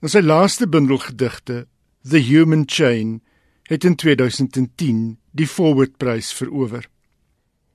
En 0.00 0.08
sy 0.08 0.20
laaste 0.20 0.68
bundel 0.68 0.98
gedigte, 0.98 1.66
The 2.08 2.18
Human 2.18 2.62
Chain, 2.66 3.22
het 3.62 3.84
in 3.84 3.94
2010 3.94 5.18
die 5.30 5.46
Forward-prys 5.46 6.32
verower. 6.32 6.88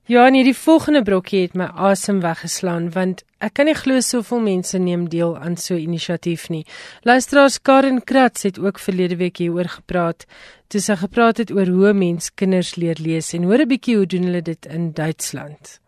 Ja, 0.08 0.26
en 0.28 0.34
hierdie 0.34 0.56
volgende 0.56 1.02
brokkie 1.04 1.42
het 1.42 1.56
my 1.56 1.66
asem 1.76 2.20
weggeslaan 2.24 2.90
want 2.96 3.24
ek 3.44 3.58
kan 3.60 3.68
nie 3.68 3.76
glo 3.76 4.00
soveel 4.04 4.40
mense 4.44 4.80
neem 4.80 5.10
deel 5.12 5.34
aan 5.38 5.58
so 5.58 5.76
'n 5.76 5.84
inisiatief 5.84 6.50
nie. 6.50 6.66
Luisteraars 7.04 7.62
Karen 7.62 8.04
Kratz 8.04 8.44
het 8.44 8.60
ook 8.60 8.80
verlede 8.80 9.16
week 9.16 9.38
hieroor 9.38 9.68
gepraat. 9.68 10.26
Toe 10.68 10.82
sy 10.82 10.96
gepraat 10.96 11.38
het 11.38 11.52
oor 11.52 11.68
hoe 11.68 11.94
mens 11.94 12.32
kinders 12.34 12.76
leer 12.76 12.98
lees 13.00 13.34
en 13.34 13.44
hoor 13.44 13.60
'n 13.60 13.68
bietjie 13.68 13.96
hoe 13.96 14.06
doen 14.06 14.24
hulle 14.24 14.42
dit 14.42 14.66
in 14.66 14.92
Duitsland. 14.94 15.80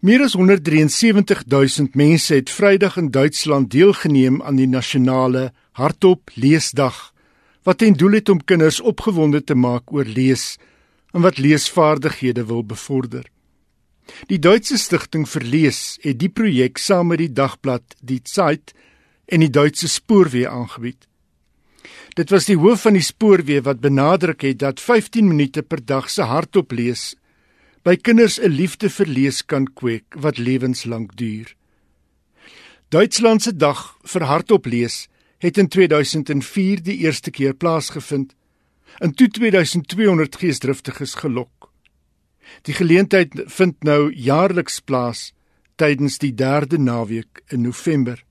Meer 0.00 0.22
as 0.22 0.32
173 0.32 1.44
000 1.46 1.88
mense 1.92 2.34
het 2.34 2.50
Vrydag 2.50 2.96
in 2.96 3.10
Duitsland 3.10 3.70
deelgeneem 3.70 4.42
aan 4.42 4.56
die 4.56 4.68
nasionale 4.68 5.52
Hardop 5.72 6.30
Leesdag 6.34 7.11
wat 7.62 7.78
ten 7.78 7.94
doel 7.94 8.18
het 8.18 8.28
om 8.28 8.44
kinders 8.44 8.80
opgewonde 8.80 9.42
te 9.44 9.54
maak 9.54 9.92
oor 9.92 10.04
lees 10.04 10.56
en 11.12 11.22
wat 11.22 11.38
leesvaardighede 11.38 12.44
wil 12.46 12.64
bevorder. 12.64 13.24
Die 14.26 14.38
Duitse 14.38 14.78
Stichting 14.78 15.28
vir 15.28 15.44
Lees 15.46 15.98
het 16.02 16.18
die 16.18 16.30
projek 16.32 16.78
saam 16.78 17.12
met 17.12 17.22
die 17.22 17.32
dagblad 17.32 17.94
Die 18.00 18.20
Zeit 18.24 18.74
en 19.26 19.40
die 19.44 19.50
Duitse 19.50 19.88
Spoorweë 19.88 20.50
aangebied. 20.50 21.06
Dit 22.18 22.30
was 22.30 22.44
die 22.44 22.58
hoof 22.60 22.84
van 22.84 22.98
die 22.98 23.04
spoorweë 23.04 23.62
wat 23.64 23.80
benadruk 23.80 24.44
het 24.44 24.58
dat 24.60 24.82
15 24.82 25.28
minute 25.28 25.62
per 25.62 25.80
dag 25.80 26.10
se 26.10 26.26
hardop 26.28 26.74
lees 26.76 27.14
by 27.82 27.96
kinders 27.96 28.38
'n 28.38 28.52
liefde 28.52 28.90
vir 28.90 29.06
lees 29.06 29.42
kan 29.42 29.66
kweek 29.66 30.14
wat 30.16 30.38
lewenslank 30.38 31.16
duur. 31.16 31.54
Duitsland 32.90 33.42
se 33.42 33.56
dag 33.56 33.96
vir 34.04 34.22
hardop 34.22 34.66
lees 34.66 35.08
het 35.42 35.58
in 35.58 35.68
2004 35.68 36.82
die 36.82 36.96
eerste 37.02 37.30
keer 37.30 37.54
plaasgevind 37.54 38.34
in 38.98 39.14
toe 39.14 39.28
2200 39.28 40.36
geesdriftiges 40.36 41.14
gelok. 41.14 41.70
Die 42.62 42.74
geleentheid 42.74 43.34
vind 43.46 43.82
nou 43.82 44.12
jaarliks 44.14 44.80
plaas 44.80 45.32
tydens 45.80 46.18
die 46.22 46.34
3de 46.38 46.78
naweek 46.78 47.42
in 47.48 47.62
November. 47.66 48.22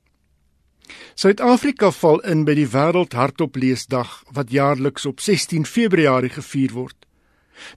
Suid-Afrika 1.16 1.92
val 1.92 2.22
in 2.32 2.46
by 2.48 2.56
die 2.56 2.68
Wêreld 2.72 3.16
Hardop 3.18 3.60
Leesdag 3.60 4.22
wat 4.32 4.52
jaarliks 4.52 5.06
op 5.10 5.20
16 5.20 5.66
Februarie 5.66 6.32
gevier 6.32 6.72
word. 6.72 6.96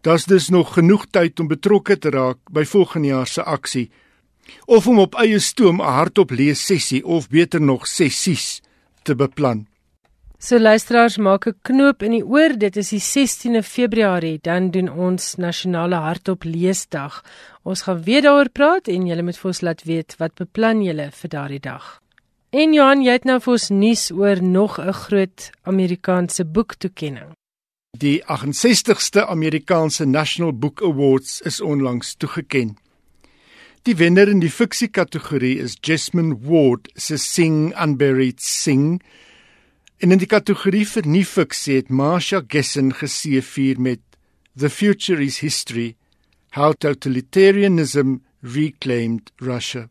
Daar's 0.06 0.28
dus 0.30 0.48
nog 0.48 0.74
genoeg 0.78 1.06
tyd 1.10 1.40
om 1.40 1.50
betrokke 1.50 1.98
te 1.98 2.10
raak 2.14 2.38
by 2.50 2.64
volgende 2.64 3.08
jaar 3.08 3.26
se 3.26 3.42
aksie 3.42 3.90
of 4.66 4.86
om 4.86 4.98
op 5.00 5.16
eie 5.18 5.38
stoom 5.40 5.80
'n 5.80 5.94
hardop 5.98 6.30
lees 6.30 6.66
sessie 6.66 7.04
of 7.04 7.28
beter 7.28 7.60
nog 7.60 7.86
sessies 7.86 8.60
te 9.04 9.14
beplan. 9.14 9.66
So 10.44 10.58
luisteraars 10.58 11.16
maak 11.16 11.46
'n 11.46 11.56
knoop 11.62 12.02
in 12.02 12.10
die 12.10 12.26
oor, 12.26 12.52
dit 12.58 12.76
is 12.76 12.88
die 12.90 13.00
16de 13.00 13.62
Februarie, 13.62 14.38
dan 14.42 14.70
doen 14.70 14.88
ons 14.88 15.36
nasionale 15.36 15.96
hardop 15.96 16.44
leesdag. 16.44 17.22
Ons 17.62 17.82
gaan 17.82 18.02
weer 18.02 18.22
daaroor 18.22 18.50
praat 18.50 18.88
en 18.88 19.06
julle 19.06 19.22
moet 19.22 19.38
vir 19.38 19.48
ons 19.48 19.60
laat 19.60 19.82
weet 19.84 20.16
wat 20.18 20.34
beplan 20.34 20.82
julle 20.82 21.08
vir 21.10 21.30
daardie 21.30 21.60
dag. 21.60 22.00
En 22.50 22.72
Johan, 22.72 23.02
jy 23.02 23.12
het 23.12 23.24
nou 23.24 23.40
vir 23.40 23.52
ons 23.52 23.70
nuus 23.70 24.10
oor 24.12 24.42
nog 24.42 24.78
'n 24.78 24.92
groot 24.92 25.50
Amerikaanse 25.62 26.44
boektoekenning. 26.44 27.32
Die 27.96 28.22
68ste 28.26 29.26
Amerikaanse 29.26 30.04
National 30.04 30.52
Book 30.52 30.82
Awards 30.82 31.40
is 31.40 31.60
onlangs 31.60 32.14
toegeken. 32.14 32.76
Die 33.84 33.98
wenner 33.98 34.28
in 34.28 34.40
die 34.40 34.48
fiksie 34.48 34.88
kategorie 34.88 35.58
is 35.60 35.76
Jasmine 35.84 36.38
Ward 36.46 36.88
se 36.96 37.18
Sing 37.18 37.74
Unburied 37.76 38.40
Sing 38.40 39.02
En 40.04 40.12
in 40.12 40.20
die 40.20 40.28
kategorie 40.28 40.86
vir 40.88 41.06
nuwe 41.08 41.28
fiksie 41.28 41.78
het 41.78 41.90
Marsha 41.92 42.42
Gessen 42.52 42.90
geseëvier 42.92 43.78
met 43.80 44.00
The 44.56 44.68
Future 44.68 45.22
is 45.24 45.38
History: 45.40 45.94
How 46.56 46.74
Totalitarianism 46.74 48.18
Reclaimed 48.42 49.30
Russia. 49.40 49.88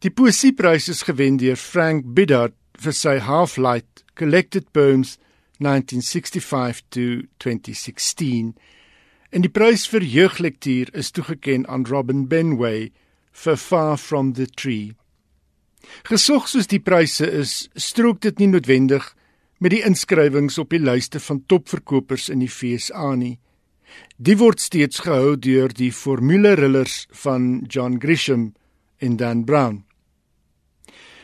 Die 0.00 0.10
poesieprys 0.10 0.88
is 0.88 1.04
gewen 1.08 1.38
deur 1.40 1.56
Frank 1.56 2.14
Biddard 2.16 2.56
vir 2.76 2.96
sy 2.96 3.18
Half-Light 3.24 4.04
Collected 4.18 4.72
Poems 4.72 5.18
1965 5.60 6.82
to 6.90 7.06
2016. 7.38 8.52
En 9.32 9.40
die 9.40 9.48
prys 9.48 9.86
vir 9.88 10.04
jeuglektuur 10.04 10.90
is 10.92 11.08
toegekend 11.16 11.64
aan 11.72 11.86
Robin 11.88 12.26
Benway 12.28 12.90
vir 13.32 13.56
Far 13.56 13.96
from 13.96 14.34
the 14.36 14.44
Tree. 14.46 14.92
Gesog 16.04 16.50
soos 16.50 16.68
die 16.68 16.82
pryse 16.84 17.24
is, 17.24 17.68
strook 17.74 18.20
dit 18.20 18.38
nie 18.38 18.50
noodwendig 18.52 19.06
met 19.62 19.72
die 19.72 19.80
inskrywings 19.88 20.58
op 20.60 20.74
die 20.74 20.82
lyste 20.82 21.20
van 21.20 21.40
topverkopers 21.48 22.28
in 22.28 22.44
die 22.44 22.50
FSA 22.50 23.14
nie. 23.16 23.38
Die 24.20 24.36
word 24.36 24.60
steeds 24.60 25.00
gehou 25.06 25.36
deur 25.40 25.72
die 25.72 25.92
formule 25.96 26.52
rillers 26.60 27.06
van 27.24 27.64
John 27.72 27.96
Grisham 28.02 28.50
en 29.00 29.16
Dan 29.16 29.46
Brown. 29.48 29.84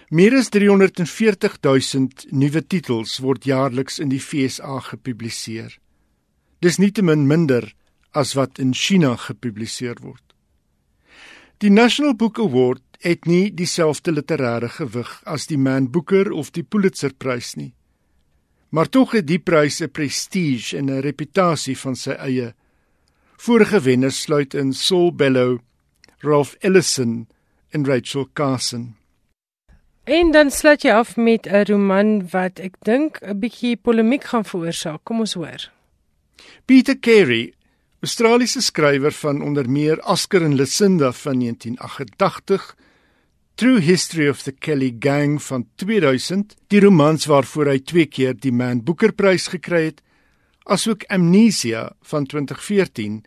Meer 0.08 0.38
as 0.38 0.48
340 0.48 1.58
000 1.60 2.32
nuwe 2.32 2.62
titels 2.64 3.18
word 3.20 3.44
jaarliks 3.44 4.00
in 4.00 4.08
die 4.08 4.22
FSA 4.22 4.80
gepubliseer. 4.94 5.76
Dis 6.64 6.80
nietemin 6.80 7.26
minder 7.28 7.68
as 8.12 8.34
wat 8.34 8.59
in 8.59 8.74
China 8.74 9.16
gepubliseer 9.16 9.96
word. 10.02 10.22
Die 11.59 11.70
National 11.70 12.14
Book 12.14 12.38
Award 12.38 12.82
het 13.02 13.26
nie 13.26 13.50
dieselfde 13.54 14.12
literêre 14.12 14.68
gewig 14.70 15.11
as 15.26 15.46
die 15.46 15.59
Man 15.59 15.90
Booker 15.90 16.32
of 16.32 16.50
die 16.54 16.62
Pulitzerprys 16.62 17.56
nie. 17.56 17.72
Maar 18.70 18.88
tog 18.88 19.14
het 19.16 19.26
die 19.26 19.38
pryse 19.38 19.84
'n 19.84 19.90
prestige 19.90 20.76
en 20.76 20.90
'n 20.90 21.00
reputasie 21.00 21.76
van 21.76 21.96
sy 21.96 22.11
eie. 22.11 22.54
Vorige 23.36 23.80
wenners 23.80 24.20
sluit 24.20 24.54
in 24.54 24.72
Saul 24.72 25.14
Bellow, 25.14 25.59
Ralph 26.18 26.56
Ellison 26.61 27.28
en 27.70 27.86
Rachel 27.86 28.28
Carson. 28.32 28.96
En 30.04 30.30
dan 30.30 30.50
sluit 30.50 30.82
jy 30.82 30.90
af 30.90 31.16
met 31.16 31.46
'n 31.46 31.64
roman 31.68 32.28
wat 32.30 32.59
ek 32.59 32.74
dink 32.82 33.18
'n 33.22 33.38
bietjie 33.38 33.76
polemiek 33.76 34.24
gaan 34.24 34.44
veroorsaak. 34.44 35.00
Kom 35.04 35.18
ons 35.20 35.34
hoor. 35.34 35.70
Peter 36.64 36.98
Carey, 37.00 37.52
Australiese 37.99 38.61
skrywer 38.62 39.11
van 39.11 39.40
onder 39.42 39.66
meer 39.66 39.99
Oscar 40.07 40.42
en 40.42 40.55
Lucinda 40.55 41.12
van 41.12 41.38
1988 41.38 42.76
True 43.55 43.80
History 43.80 44.28
of 44.28 44.42
the 44.42 44.53
Kelly 44.53 44.96
Gang 44.99 45.42
van 45.42 45.66
2000, 45.74 46.55
die 46.66 46.80
romans 46.80 47.26
waarvoor 47.26 47.72
hy 47.72 47.80
twee 47.82 48.07
keer 48.07 48.38
die 48.38 48.53
Man 48.55 48.84
Booker 48.86 49.11
Prys 49.11 49.49
gekry 49.51 49.88
het, 49.88 49.99
asook 50.70 51.09
Amnesia 51.11 51.88
van 52.07 52.30
2014, 52.30 53.24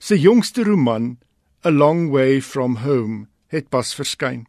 sy 0.00 0.16
jongste 0.16 0.64
roman 0.64 1.18
A 1.66 1.70
Long 1.70 2.08
Way 2.08 2.40
from 2.40 2.80
Home 2.88 3.26
het 3.52 3.68
pas 3.68 3.92
verskyn. 3.92 4.46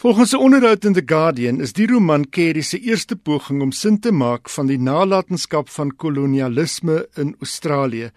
Volgens 0.00 0.32
'n 0.32 0.40
onderhoud 0.40 0.84
in 0.84 0.96
The 0.96 1.04
Guardian 1.04 1.60
is 1.60 1.76
die 1.76 1.86
roman 1.86 2.24
Carey 2.30 2.62
se 2.62 2.80
eerste 2.80 3.16
poging 3.16 3.60
om 3.60 3.72
sin 3.72 4.00
te 4.00 4.12
maak 4.12 4.48
van 4.48 4.66
die 4.66 4.78
nalatenskap 4.78 5.68
van 5.68 5.96
kolonialisme 5.96 7.08
in 7.16 7.36
Australië, 7.40 8.10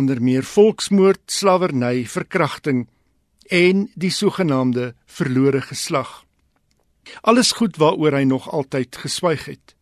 onder 0.00 0.22
meer 0.22 0.46
volksmoord, 0.46 1.22
slawerny, 1.28 2.06
verkrachting 2.08 2.86
en 3.50 3.88
die 3.94 4.12
sogenaamde 4.14 4.94
verlore 5.06 5.60
geslag. 5.60 6.22
Alles 7.26 7.52
goed 7.58 7.76
waaroor 7.80 8.14
hy 8.16 8.24
nog 8.28 8.48
altyd 8.48 8.96
geswyg 9.02 9.44
het. 9.50 9.74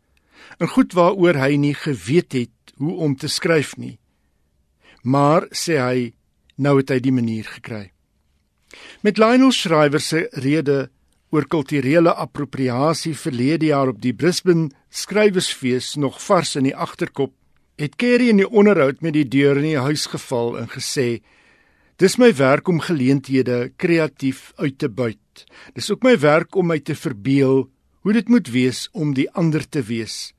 En 0.58 0.70
goed 0.74 0.94
waaroor 0.96 1.38
hy 1.38 1.56
nie 1.60 1.74
geweet 1.76 2.34
het 2.34 2.74
hoe 2.80 2.96
om 3.04 3.16
te 3.16 3.28
skryf 3.28 3.76
nie. 3.76 3.98
Maar 5.02 5.46
sê 5.54 5.78
hy, 5.78 6.12
nou 6.56 6.78
het 6.80 6.90
hy 6.90 6.98
die 7.02 7.14
manier 7.14 7.46
gekry. 7.46 7.90
Met 9.02 9.18
Lionel 9.18 9.52
Shriver 9.54 10.02
se 10.02 10.26
rede 10.42 10.88
oor 11.30 11.46
kulturele 11.46 12.12
appropriasie 12.14 13.14
verlede 13.16 13.70
jaar 13.70 13.92
op 13.92 14.00
die 14.02 14.14
Brisbane 14.16 14.70
Skrywersfees 14.88 15.94
nog 16.00 16.18
vars 16.24 16.56
in 16.56 16.68
die 16.68 16.76
agterkop, 16.76 17.34
het 17.78 17.96
Kerry 17.96 18.28
in 18.32 18.40
die 18.42 18.48
onderhoud 18.50 19.02
met 19.06 19.14
die 19.14 19.26
deur 19.28 19.58
in 19.60 19.68
die 19.70 19.78
huis 19.78 20.06
geval 20.10 20.58
en 20.58 20.68
gesê: 20.68 21.22
"Dis 21.96 22.18
my 22.18 22.34
werk 22.34 22.68
om 22.68 22.80
geleenthede 22.80 23.72
kreatief 23.76 24.52
uit 24.56 24.78
te 24.78 24.88
buit. 24.88 25.46
Dis 25.74 25.90
ook 25.90 26.02
my 26.02 26.18
werk 26.18 26.54
om 26.54 26.66
my 26.66 26.78
te 26.78 26.94
verbeel 26.94 27.70
hoe 28.00 28.12
dit 28.12 28.28
moet 28.28 28.48
wees 28.48 28.88
om 28.92 29.14
die 29.14 29.30
ander 29.30 29.68
te 29.68 29.82
wees." 29.82 30.34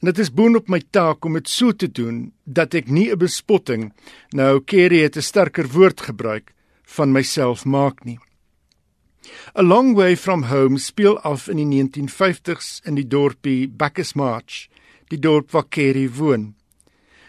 En 0.00 0.12
dit 0.12 0.18
is 0.18 0.32
boonop 0.32 0.68
my 0.68 0.82
taak 0.90 1.24
om 1.24 1.32
dit 1.32 1.48
so 1.48 1.72
te 1.72 1.88
doen 1.88 2.32
dat 2.44 2.74
ek 2.74 2.90
nie 2.90 3.10
'n 3.10 3.18
bespotting, 3.18 3.92
nou 4.32 4.60
Kerry 4.60 5.00
het 5.02 5.16
'n 5.16 5.22
sterker 5.22 5.68
woord 5.68 6.00
gebruik, 6.00 6.52
van 6.84 7.12
myself 7.12 7.64
maak 7.64 8.04
nie. 8.04 8.18
A 9.56 9.62
Long 9.62 9.94
Way 9.94 10.16
From 10.16 10.42
Home 10.42 10.78
speel 10.78 11.18
af 11.20 11.48
in 11.48 11.56
die 11.56 11.64
1950s 11.66 12.80
in 12.84 12.94
die 12.94 13.06
dorpie 13.06 13.68
Bacchus 13.68 14.12
Marsh, 14.14 14.66
die 15.10 15.18
dorp 15.18 15.52
waar 15.52 15.68
Kerry 15.68 16.08
woon. 16.08 16.54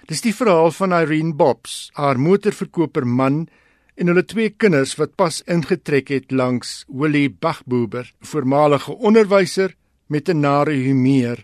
Dis 0.05 0.21
die 0.21 0.33
verhaal 0.37 0.71
van 0.71 0.93
Irene 0.93 1.33
Bobs, 1.33 1.89
haar 1.97 2.19
motorverkoper 2.21 3.05
man 3.05 3.47
en 3.95 4.11
hulle 4.11 4.25
twee 4.27 4.51
kinders 4.53 4.93
wat 4.99 5.15
pas 5.17 5.41
ingetrek 5.49 6.11
het 6.13 6.31
langs 6.31 6.83
Willie 6.87 7.29
Bachbuber, 7.29 8.11
voormalige 8.21 8.93
onderwyser 8.93 9.75
met 10.07 10.29
'n 10.29 10.39
nare 10.39 10.73
humeur 10.73 11.43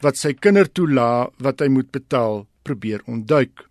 wat 0.00 0.16
sy 0.16 0.32
kindertoela 0.32 1.30
wat 1.38 1.60
hy 1.60 1.68
moet 1.68 1.90
betaal 1.90 2.46
probeer 2.62 3.02
ontduik. 3.06 3.64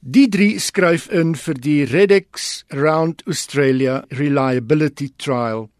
Die 0.00 0.28
drie 0.28 0.58
skryf 0.60 1.06
in 1.08 1.34
vir 1.34 1.54
die 1.54 1.84
Redex 1.84 2.64
Round 2.68 3.22
Australia 3.26 4.04
Reliability 4.10 5.08
Trial. 5.16 5.70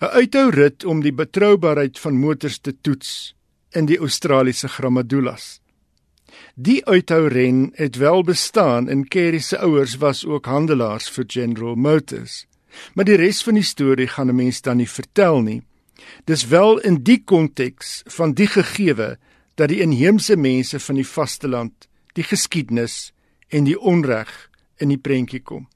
'n 0.00 0.12
Uithou 0.20 0.50
rit 0.50 0.84
om 0.84 1.02
die 1.02 1.12
betroubaarheid 1.12 1.98
van 1.98 2.20
motors 2.20 2.58
te 2.58 2.72
toets 2.80 3.34
in 3.76 3.86
die 3.86 3.98
Australiese 4.00 4.68
Grammadulas. 4.68 5.60
Die 6.56 6.80
uithou 6.88 7.28
ren 7.28 7.70
het 7.76 7.96
wel 8.00 8.22
bestaan 8.24 8.88
en 8.88 9.08
Kerry 9.08 9.38
se 9.44 9.58
ouers 9.58 9.96
was 10.00 10.24
ook 10.24 10.46
handelaars 10.46 11.08
vir 11.12 11.24
General 11.28 11.74
Motors. 11.76 12.46
Maar 12.94 13.04
die 13.04 13.16
res 13.20 13.42
van 13.44 13.54
die 13.60 13.64
storie 13.64 14.08
gaan 14.08 14.28
'n 14.30 14.36
mens 14.36 14.60
dan 14.60 14.76
nie 14.76 14.88
vertel 14.88 15.40
nie. 15.40 15.62
Dis 16.24 16.46
wel 16.46 16.78
in 16.78 17.02
die 17.02 17.22
konteks 17.24 18.02
van 18.06 18.32
die 18.32 18.46
gegewe 18.46 19.18
dat 19.54 19.68
die 19.68 19.80
inheemse 19.80 20.36
mense 20.36 20.80
van 20.80 20.94
die 20.94 21.06
vasteland 21.06 21.88
die 22.12 22.24
geskiedenis 22.24 23.12
en 23.48 23.64
die 23.64 23.80
onreg 23.80 24.50
in 24.76 24.88
die 24.88 24.98
prentjie 24.98 25.40
kom. 25.40 25.68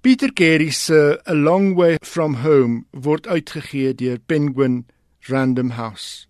Peter 0.00 0.32
Carey 0.32 0.70
se 0.70 1.20
A 1.26 1.34
Long 1.34 1.74
Way 1.74 1.96
From 2.02 2.34
Home 2.34 2.84
word 2.92 3.26
uitgegee 3.26 3.94
deur 3.94 4.18
Penguin 4.26 4.86
Random 5.28 5.70
House. 5.70 6.28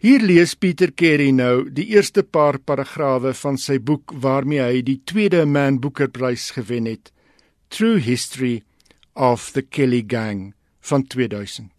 Hier 0.00 0.20
lees 0.20 0.54
Peter 0.54 0.90
Carey 0.92 1.32
nou 1.32 1.68
die 1.70 1.86
eerste 1.94 2.22
paar 2.22 2.58
paragrawe 2.58 3.34
van 3.42 3.58
sy 3.58 3.78
boek 3.78 4.12
waarmee 4.22 4.62
hy 4.62 4.82
die 4.86 5.00
tweede 5.04 5.44
Man 5.46 5.80
Booker 5.80 6.08
Prys 6.08 6.50
gewen 6.56 6.86
het, 6.90 7.12
True 7.70 7.98
History 7.98 8.62
of 9.14 9.50
the 9.52 9.62
Kelly 9.62 10.04
Gang 10.06 10.54
van 10.80 11.06
2000. 11.06 11.70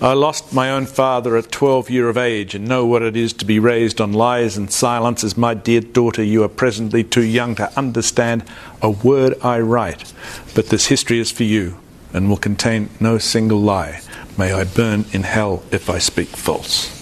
I 0.00 0.12
lost 0.12 0.52
my 0.52 0.70
own 0.70 0.86
father 0.86 1.36
at 1.36 1.50
12 1.50 1.90
year 1.90 2.08
of 2.08 2.16
age 2.16 2.54
and 2.54 2.68
know 2.68 2.84
what 2.84 3.02
it 3.02 3.16
is 3.16 3.32
to 3.34 3.44
be 3.44 3.58
raised 3.58 4.00
on 4.00 4.12
lies 4.12 4.56
and 4.56 4.72
silence 4.72 5.24
as 5.24 5.36
my 5.36 5.54
dear 5.54 5.80
daughter 5.80 6.22
you 6.22 6.42
are 6.44 6.48
presently 6.48 7.02
too 7.02 7.24
young 7.24 7.54
to 7.56 7.70
understand 7.76 8.44
a 8.80 8.90
word 8.90 9.34
I 9.42 9.60
write 9.60 10.12
but 10.54 10.68
this 10.68 10.86
history 10.86 11.18
is 11.18 11.32
for 11.32 11.44
you 11.44 11.78
and 12.12 12.28
will 12.28 12.36
contain 12.36 12.90
no 13.00 13.18
single 13.18 13.60
lie 13.60 14.00
may 14.38 14.52
I 14.52 14.64
burn 14.64 15.04
in 15.12 15.24
hell 15.24 15.62
if 15.70 15.90
I 15.90 15.98
speak 15.98 16.28
false 16.28 16.96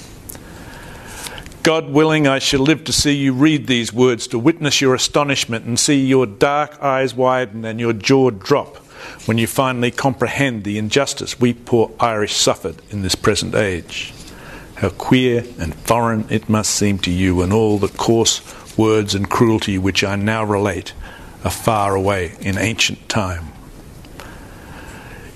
God 1.66 1.90
willing, 1.90 2.28
I 2.28 2.38
shall 2.38 2.60
live 2.60 2.84
to 2.84 2.92
see 2.92 3.16
you 3.16 3.32
read 3.32 3.66
these 3.66 3.92
words, 3.92 4.28
to 4.28 4.38
witness 4.38 4.80
your 4.80 4.94
astonishment 4.94 5.64
and 5.64 5.76
see 5.76 6.06
your 6.06 6.24
dark 6.24 6.80
eyes 6.80 7.12
widen 7.12 7.64
and 7.64 7.80
your 7.80 7.92
jaw 7.92 8.30
drop 8.30 8.76
when 9.26 9.36
you 9.36 9.48
finally 9.48 9.90
comprehend 9.90 10.62
the 10.62 10.78
injustice 10.78 11.40
we 11.40 11.52
poor 11.52 11.90
Irish 11.98 12.36
suffered 12.36 12.76
in 12.90 13.02
this 13.02 13.16
present 13.16 13.56
age. 13.56 14.14
How 14.76 14.90
queer 14.90 15.44
and 15.58 15.74
foreign 15.74 16.26
it 16.30 16.48
must 16.48 16.70
seem 16.70 17.00
to 17.00 17.10
you, 17.10 17.42
and 17.42 17.52
all 17.52 17.78
the 17.78 17.88
coarse 17.88 18.42
words 18.78 19.16
and 19.16 19.28
cruelty 19.28 19.76
which 19.76 20.04
I 20.04 20.14
now 20.14 20.44
relate 20.44 20.92
are 21.44 21.50
far 21.50 21.96
away 21.96 22.36
in 22.38 22.58
ancient 22.58 23.08
time. 23.08 23.46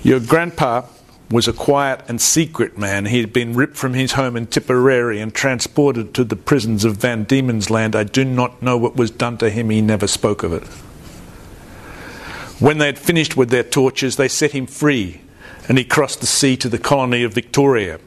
Your 0.04 0.20
grandpa 0.20 0.82
was 1.30 1.46
a 1.46 1.52
quiet 1.52 2.02
and 2.08 2.20
secret 2.20 2.76
man. 2.76 3.06
He 3.06 3.20
had 3.20 3.32
been 3.32 3.54
ripped 3.54 3.76
from 3.76 3.94
his 3.94 4.12
home 4.12 4.36
in 4.36 4.48
Tipperary 4.48 5.20
and 5.20 5.32
transported 5.32 6.12
to 6.14 6.24
the 6.24 6.34
prisons 6.34 6.84
of 6.84 6.96
Van 6.96 7.22
Diemen's 7.22 7.70
Land. 7.70 7.94
I 7.94 8.02
do 8.02 8.24
not 8.24 8.60
know 8.60 8.76
what 8.76 8.96
was 8.96 9.12
done 9.12 9.38
to 9.38 9.48
him. 9.48 9.70
He 9.70 9.80
never 9.80 10.08
spoke 10.08 10.42
of 10.42 10.52
it. 10.52 10.64
When 12.60 12.78
they 12.78 12.86
had 12.86 12.98
finished 12.98 13.36
with 13.36 13.50
their 13.50 13.62
tortures, 13.62 14.16
they 14.16 14.28
set 14.28 14.52
him 14.52 14.66
free, 14.66 15.20
and 15.68 15.78
he 15.78 15.84
crossed 15.84 16.20
the 16.20 16.26
sea 16.26 16.56
to 16.58 16.68
the 16.68 16.78
colony 16.78 17.22
of 17.22 17.32
Victoria. 17.32 18.00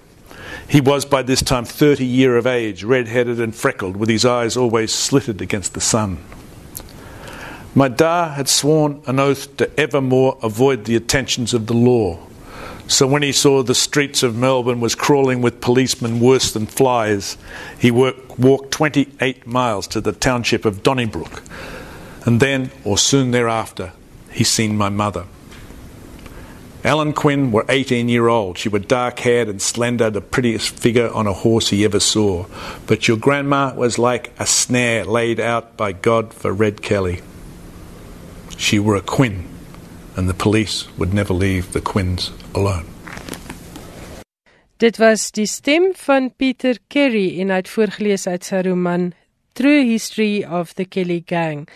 He 0.68 0.82
was 0.82 1.06
by 1.06 1.24
this 1.24 1.42
time 1.42 1.66
30 1.66 2.06
year 2.06 2.38
of 2.38 2.46
age, 2.46 2.84
red 2.84 3.08
headed 3.08 3.40
and 3.40 3.56
freckled, 3.56 3.96
with 3.96 4.10
his 4.10 4.26
eyes 4.26 4.58
always 4.58 4.92
slitted 4.92 5.42
against 5.42 5.74
the 5.74 5.82
sun. 5.82 6.18
My 7.74 7.88
da 7.88 8.30
had 8.34 8.50
sworn 8.50 9.02
an 9.08 9.20
oath 9.20 9.56
to 9.58 9.80
evermore 9.80 10.38
avoid 10.44 10.86
the 10.86 10.96
attentions 10.96 11.54
of 11.54 11.68
the 11.68 11.74
law. 11.74 12.20
So 12.88 13.08
when 13.08 13.24
he 13.24 13.32
saw 13.32 13.64
the 13.64 13.76
streets 13.76 14.24
of 14.24 14.36
Melbourne 14.36 14.82
was 14.82 14.94
crawling 14.94 15.42
with 15.42 15.62
policemen 15.62 16.20
worse 16.20 16.52
than 16.52 16.66
flies, 16.66 17.38
he 17.80 17.92
work, 17.92 18.38
walked 18.38 18.72
28 18.72 19.48
miles 19.48 19.88
to 19.88 20.02
the 20.02 20.12
township 20.12 20.66
of 20.66 20.84
Donnybrook. 20.84 21.44
And 22.26 22.40
then, 22.40 22.72
or 22.84 22.98
soon 22.98 23.32
thereafter, 23.32 23.94
he 24.32 24.44
seen 24.44 24.78
my 24.78 24.90
mother. 24.90 25.26
Ellen 26.84 27.14
Quinn 27.14 27.54
were 27.54 27.66
18 27.70 28.10
year 28.10 28.28
old. 28.28 28.58
She 28.58 28.68
were 28.68 28.80
dark 28.80 29.20
haired 29.20 29.48
and 29.48 29.62
slender, 29.62 30.10
the 30.10 30.20
prettiest 30.20 30.78
figure 30.78 31.10
on 31.10 31.28
a 31.28 31.34
horse 31.34 31.70
he 31.70 31.86
ever 31.86 32.00
saw. 32.00 32.46
But 32.88 33.08
your 33.08 33.16
grandma 33.16 33.74
was 33.74 33.98
like 33.98 34.34
a 34.38 34.46
snare 34.46 35.06
laid 35.06 35.40
out 35.40 35.78
by 35.78 35.94
God 35.94 36.34
for 36.34 36.52
Red 36.52 36.82
Kelly. 36.82 37.22
She 38.58 38.80
were 38.80 38.98
a 38.98 39.02
Quinn, 39.02 39.48
and 40.16 40.30
the 40.30 40.34
police 40.34 40.88
would 40.98 41.14
never 41.14 41.34
leave 41.34 41.72
the 41.72 41.82
Quinns 41.82 42.32
alone. 42.54 42.86
Dit 44.78 44.98
was 44.98 45.32
die 45.32 45.48
stem 45.48 45.94
van 45.96 46.34
Pieter 46.36 46.78
Kerry 46.88 47.40
en 47.40 47.50
hy 47.50 47.62
het 47.62 47.72
voorgeles 47.72 48.28
uit 48.28 48.44
sy 48.44 48.62
roman 48.68 49.14
True 49.54 49.86
History 49.86 50.44
of 50.44 50.74
the 50.74 50.86
Kelly 50.86 51.24
Gang. 51.26 51.70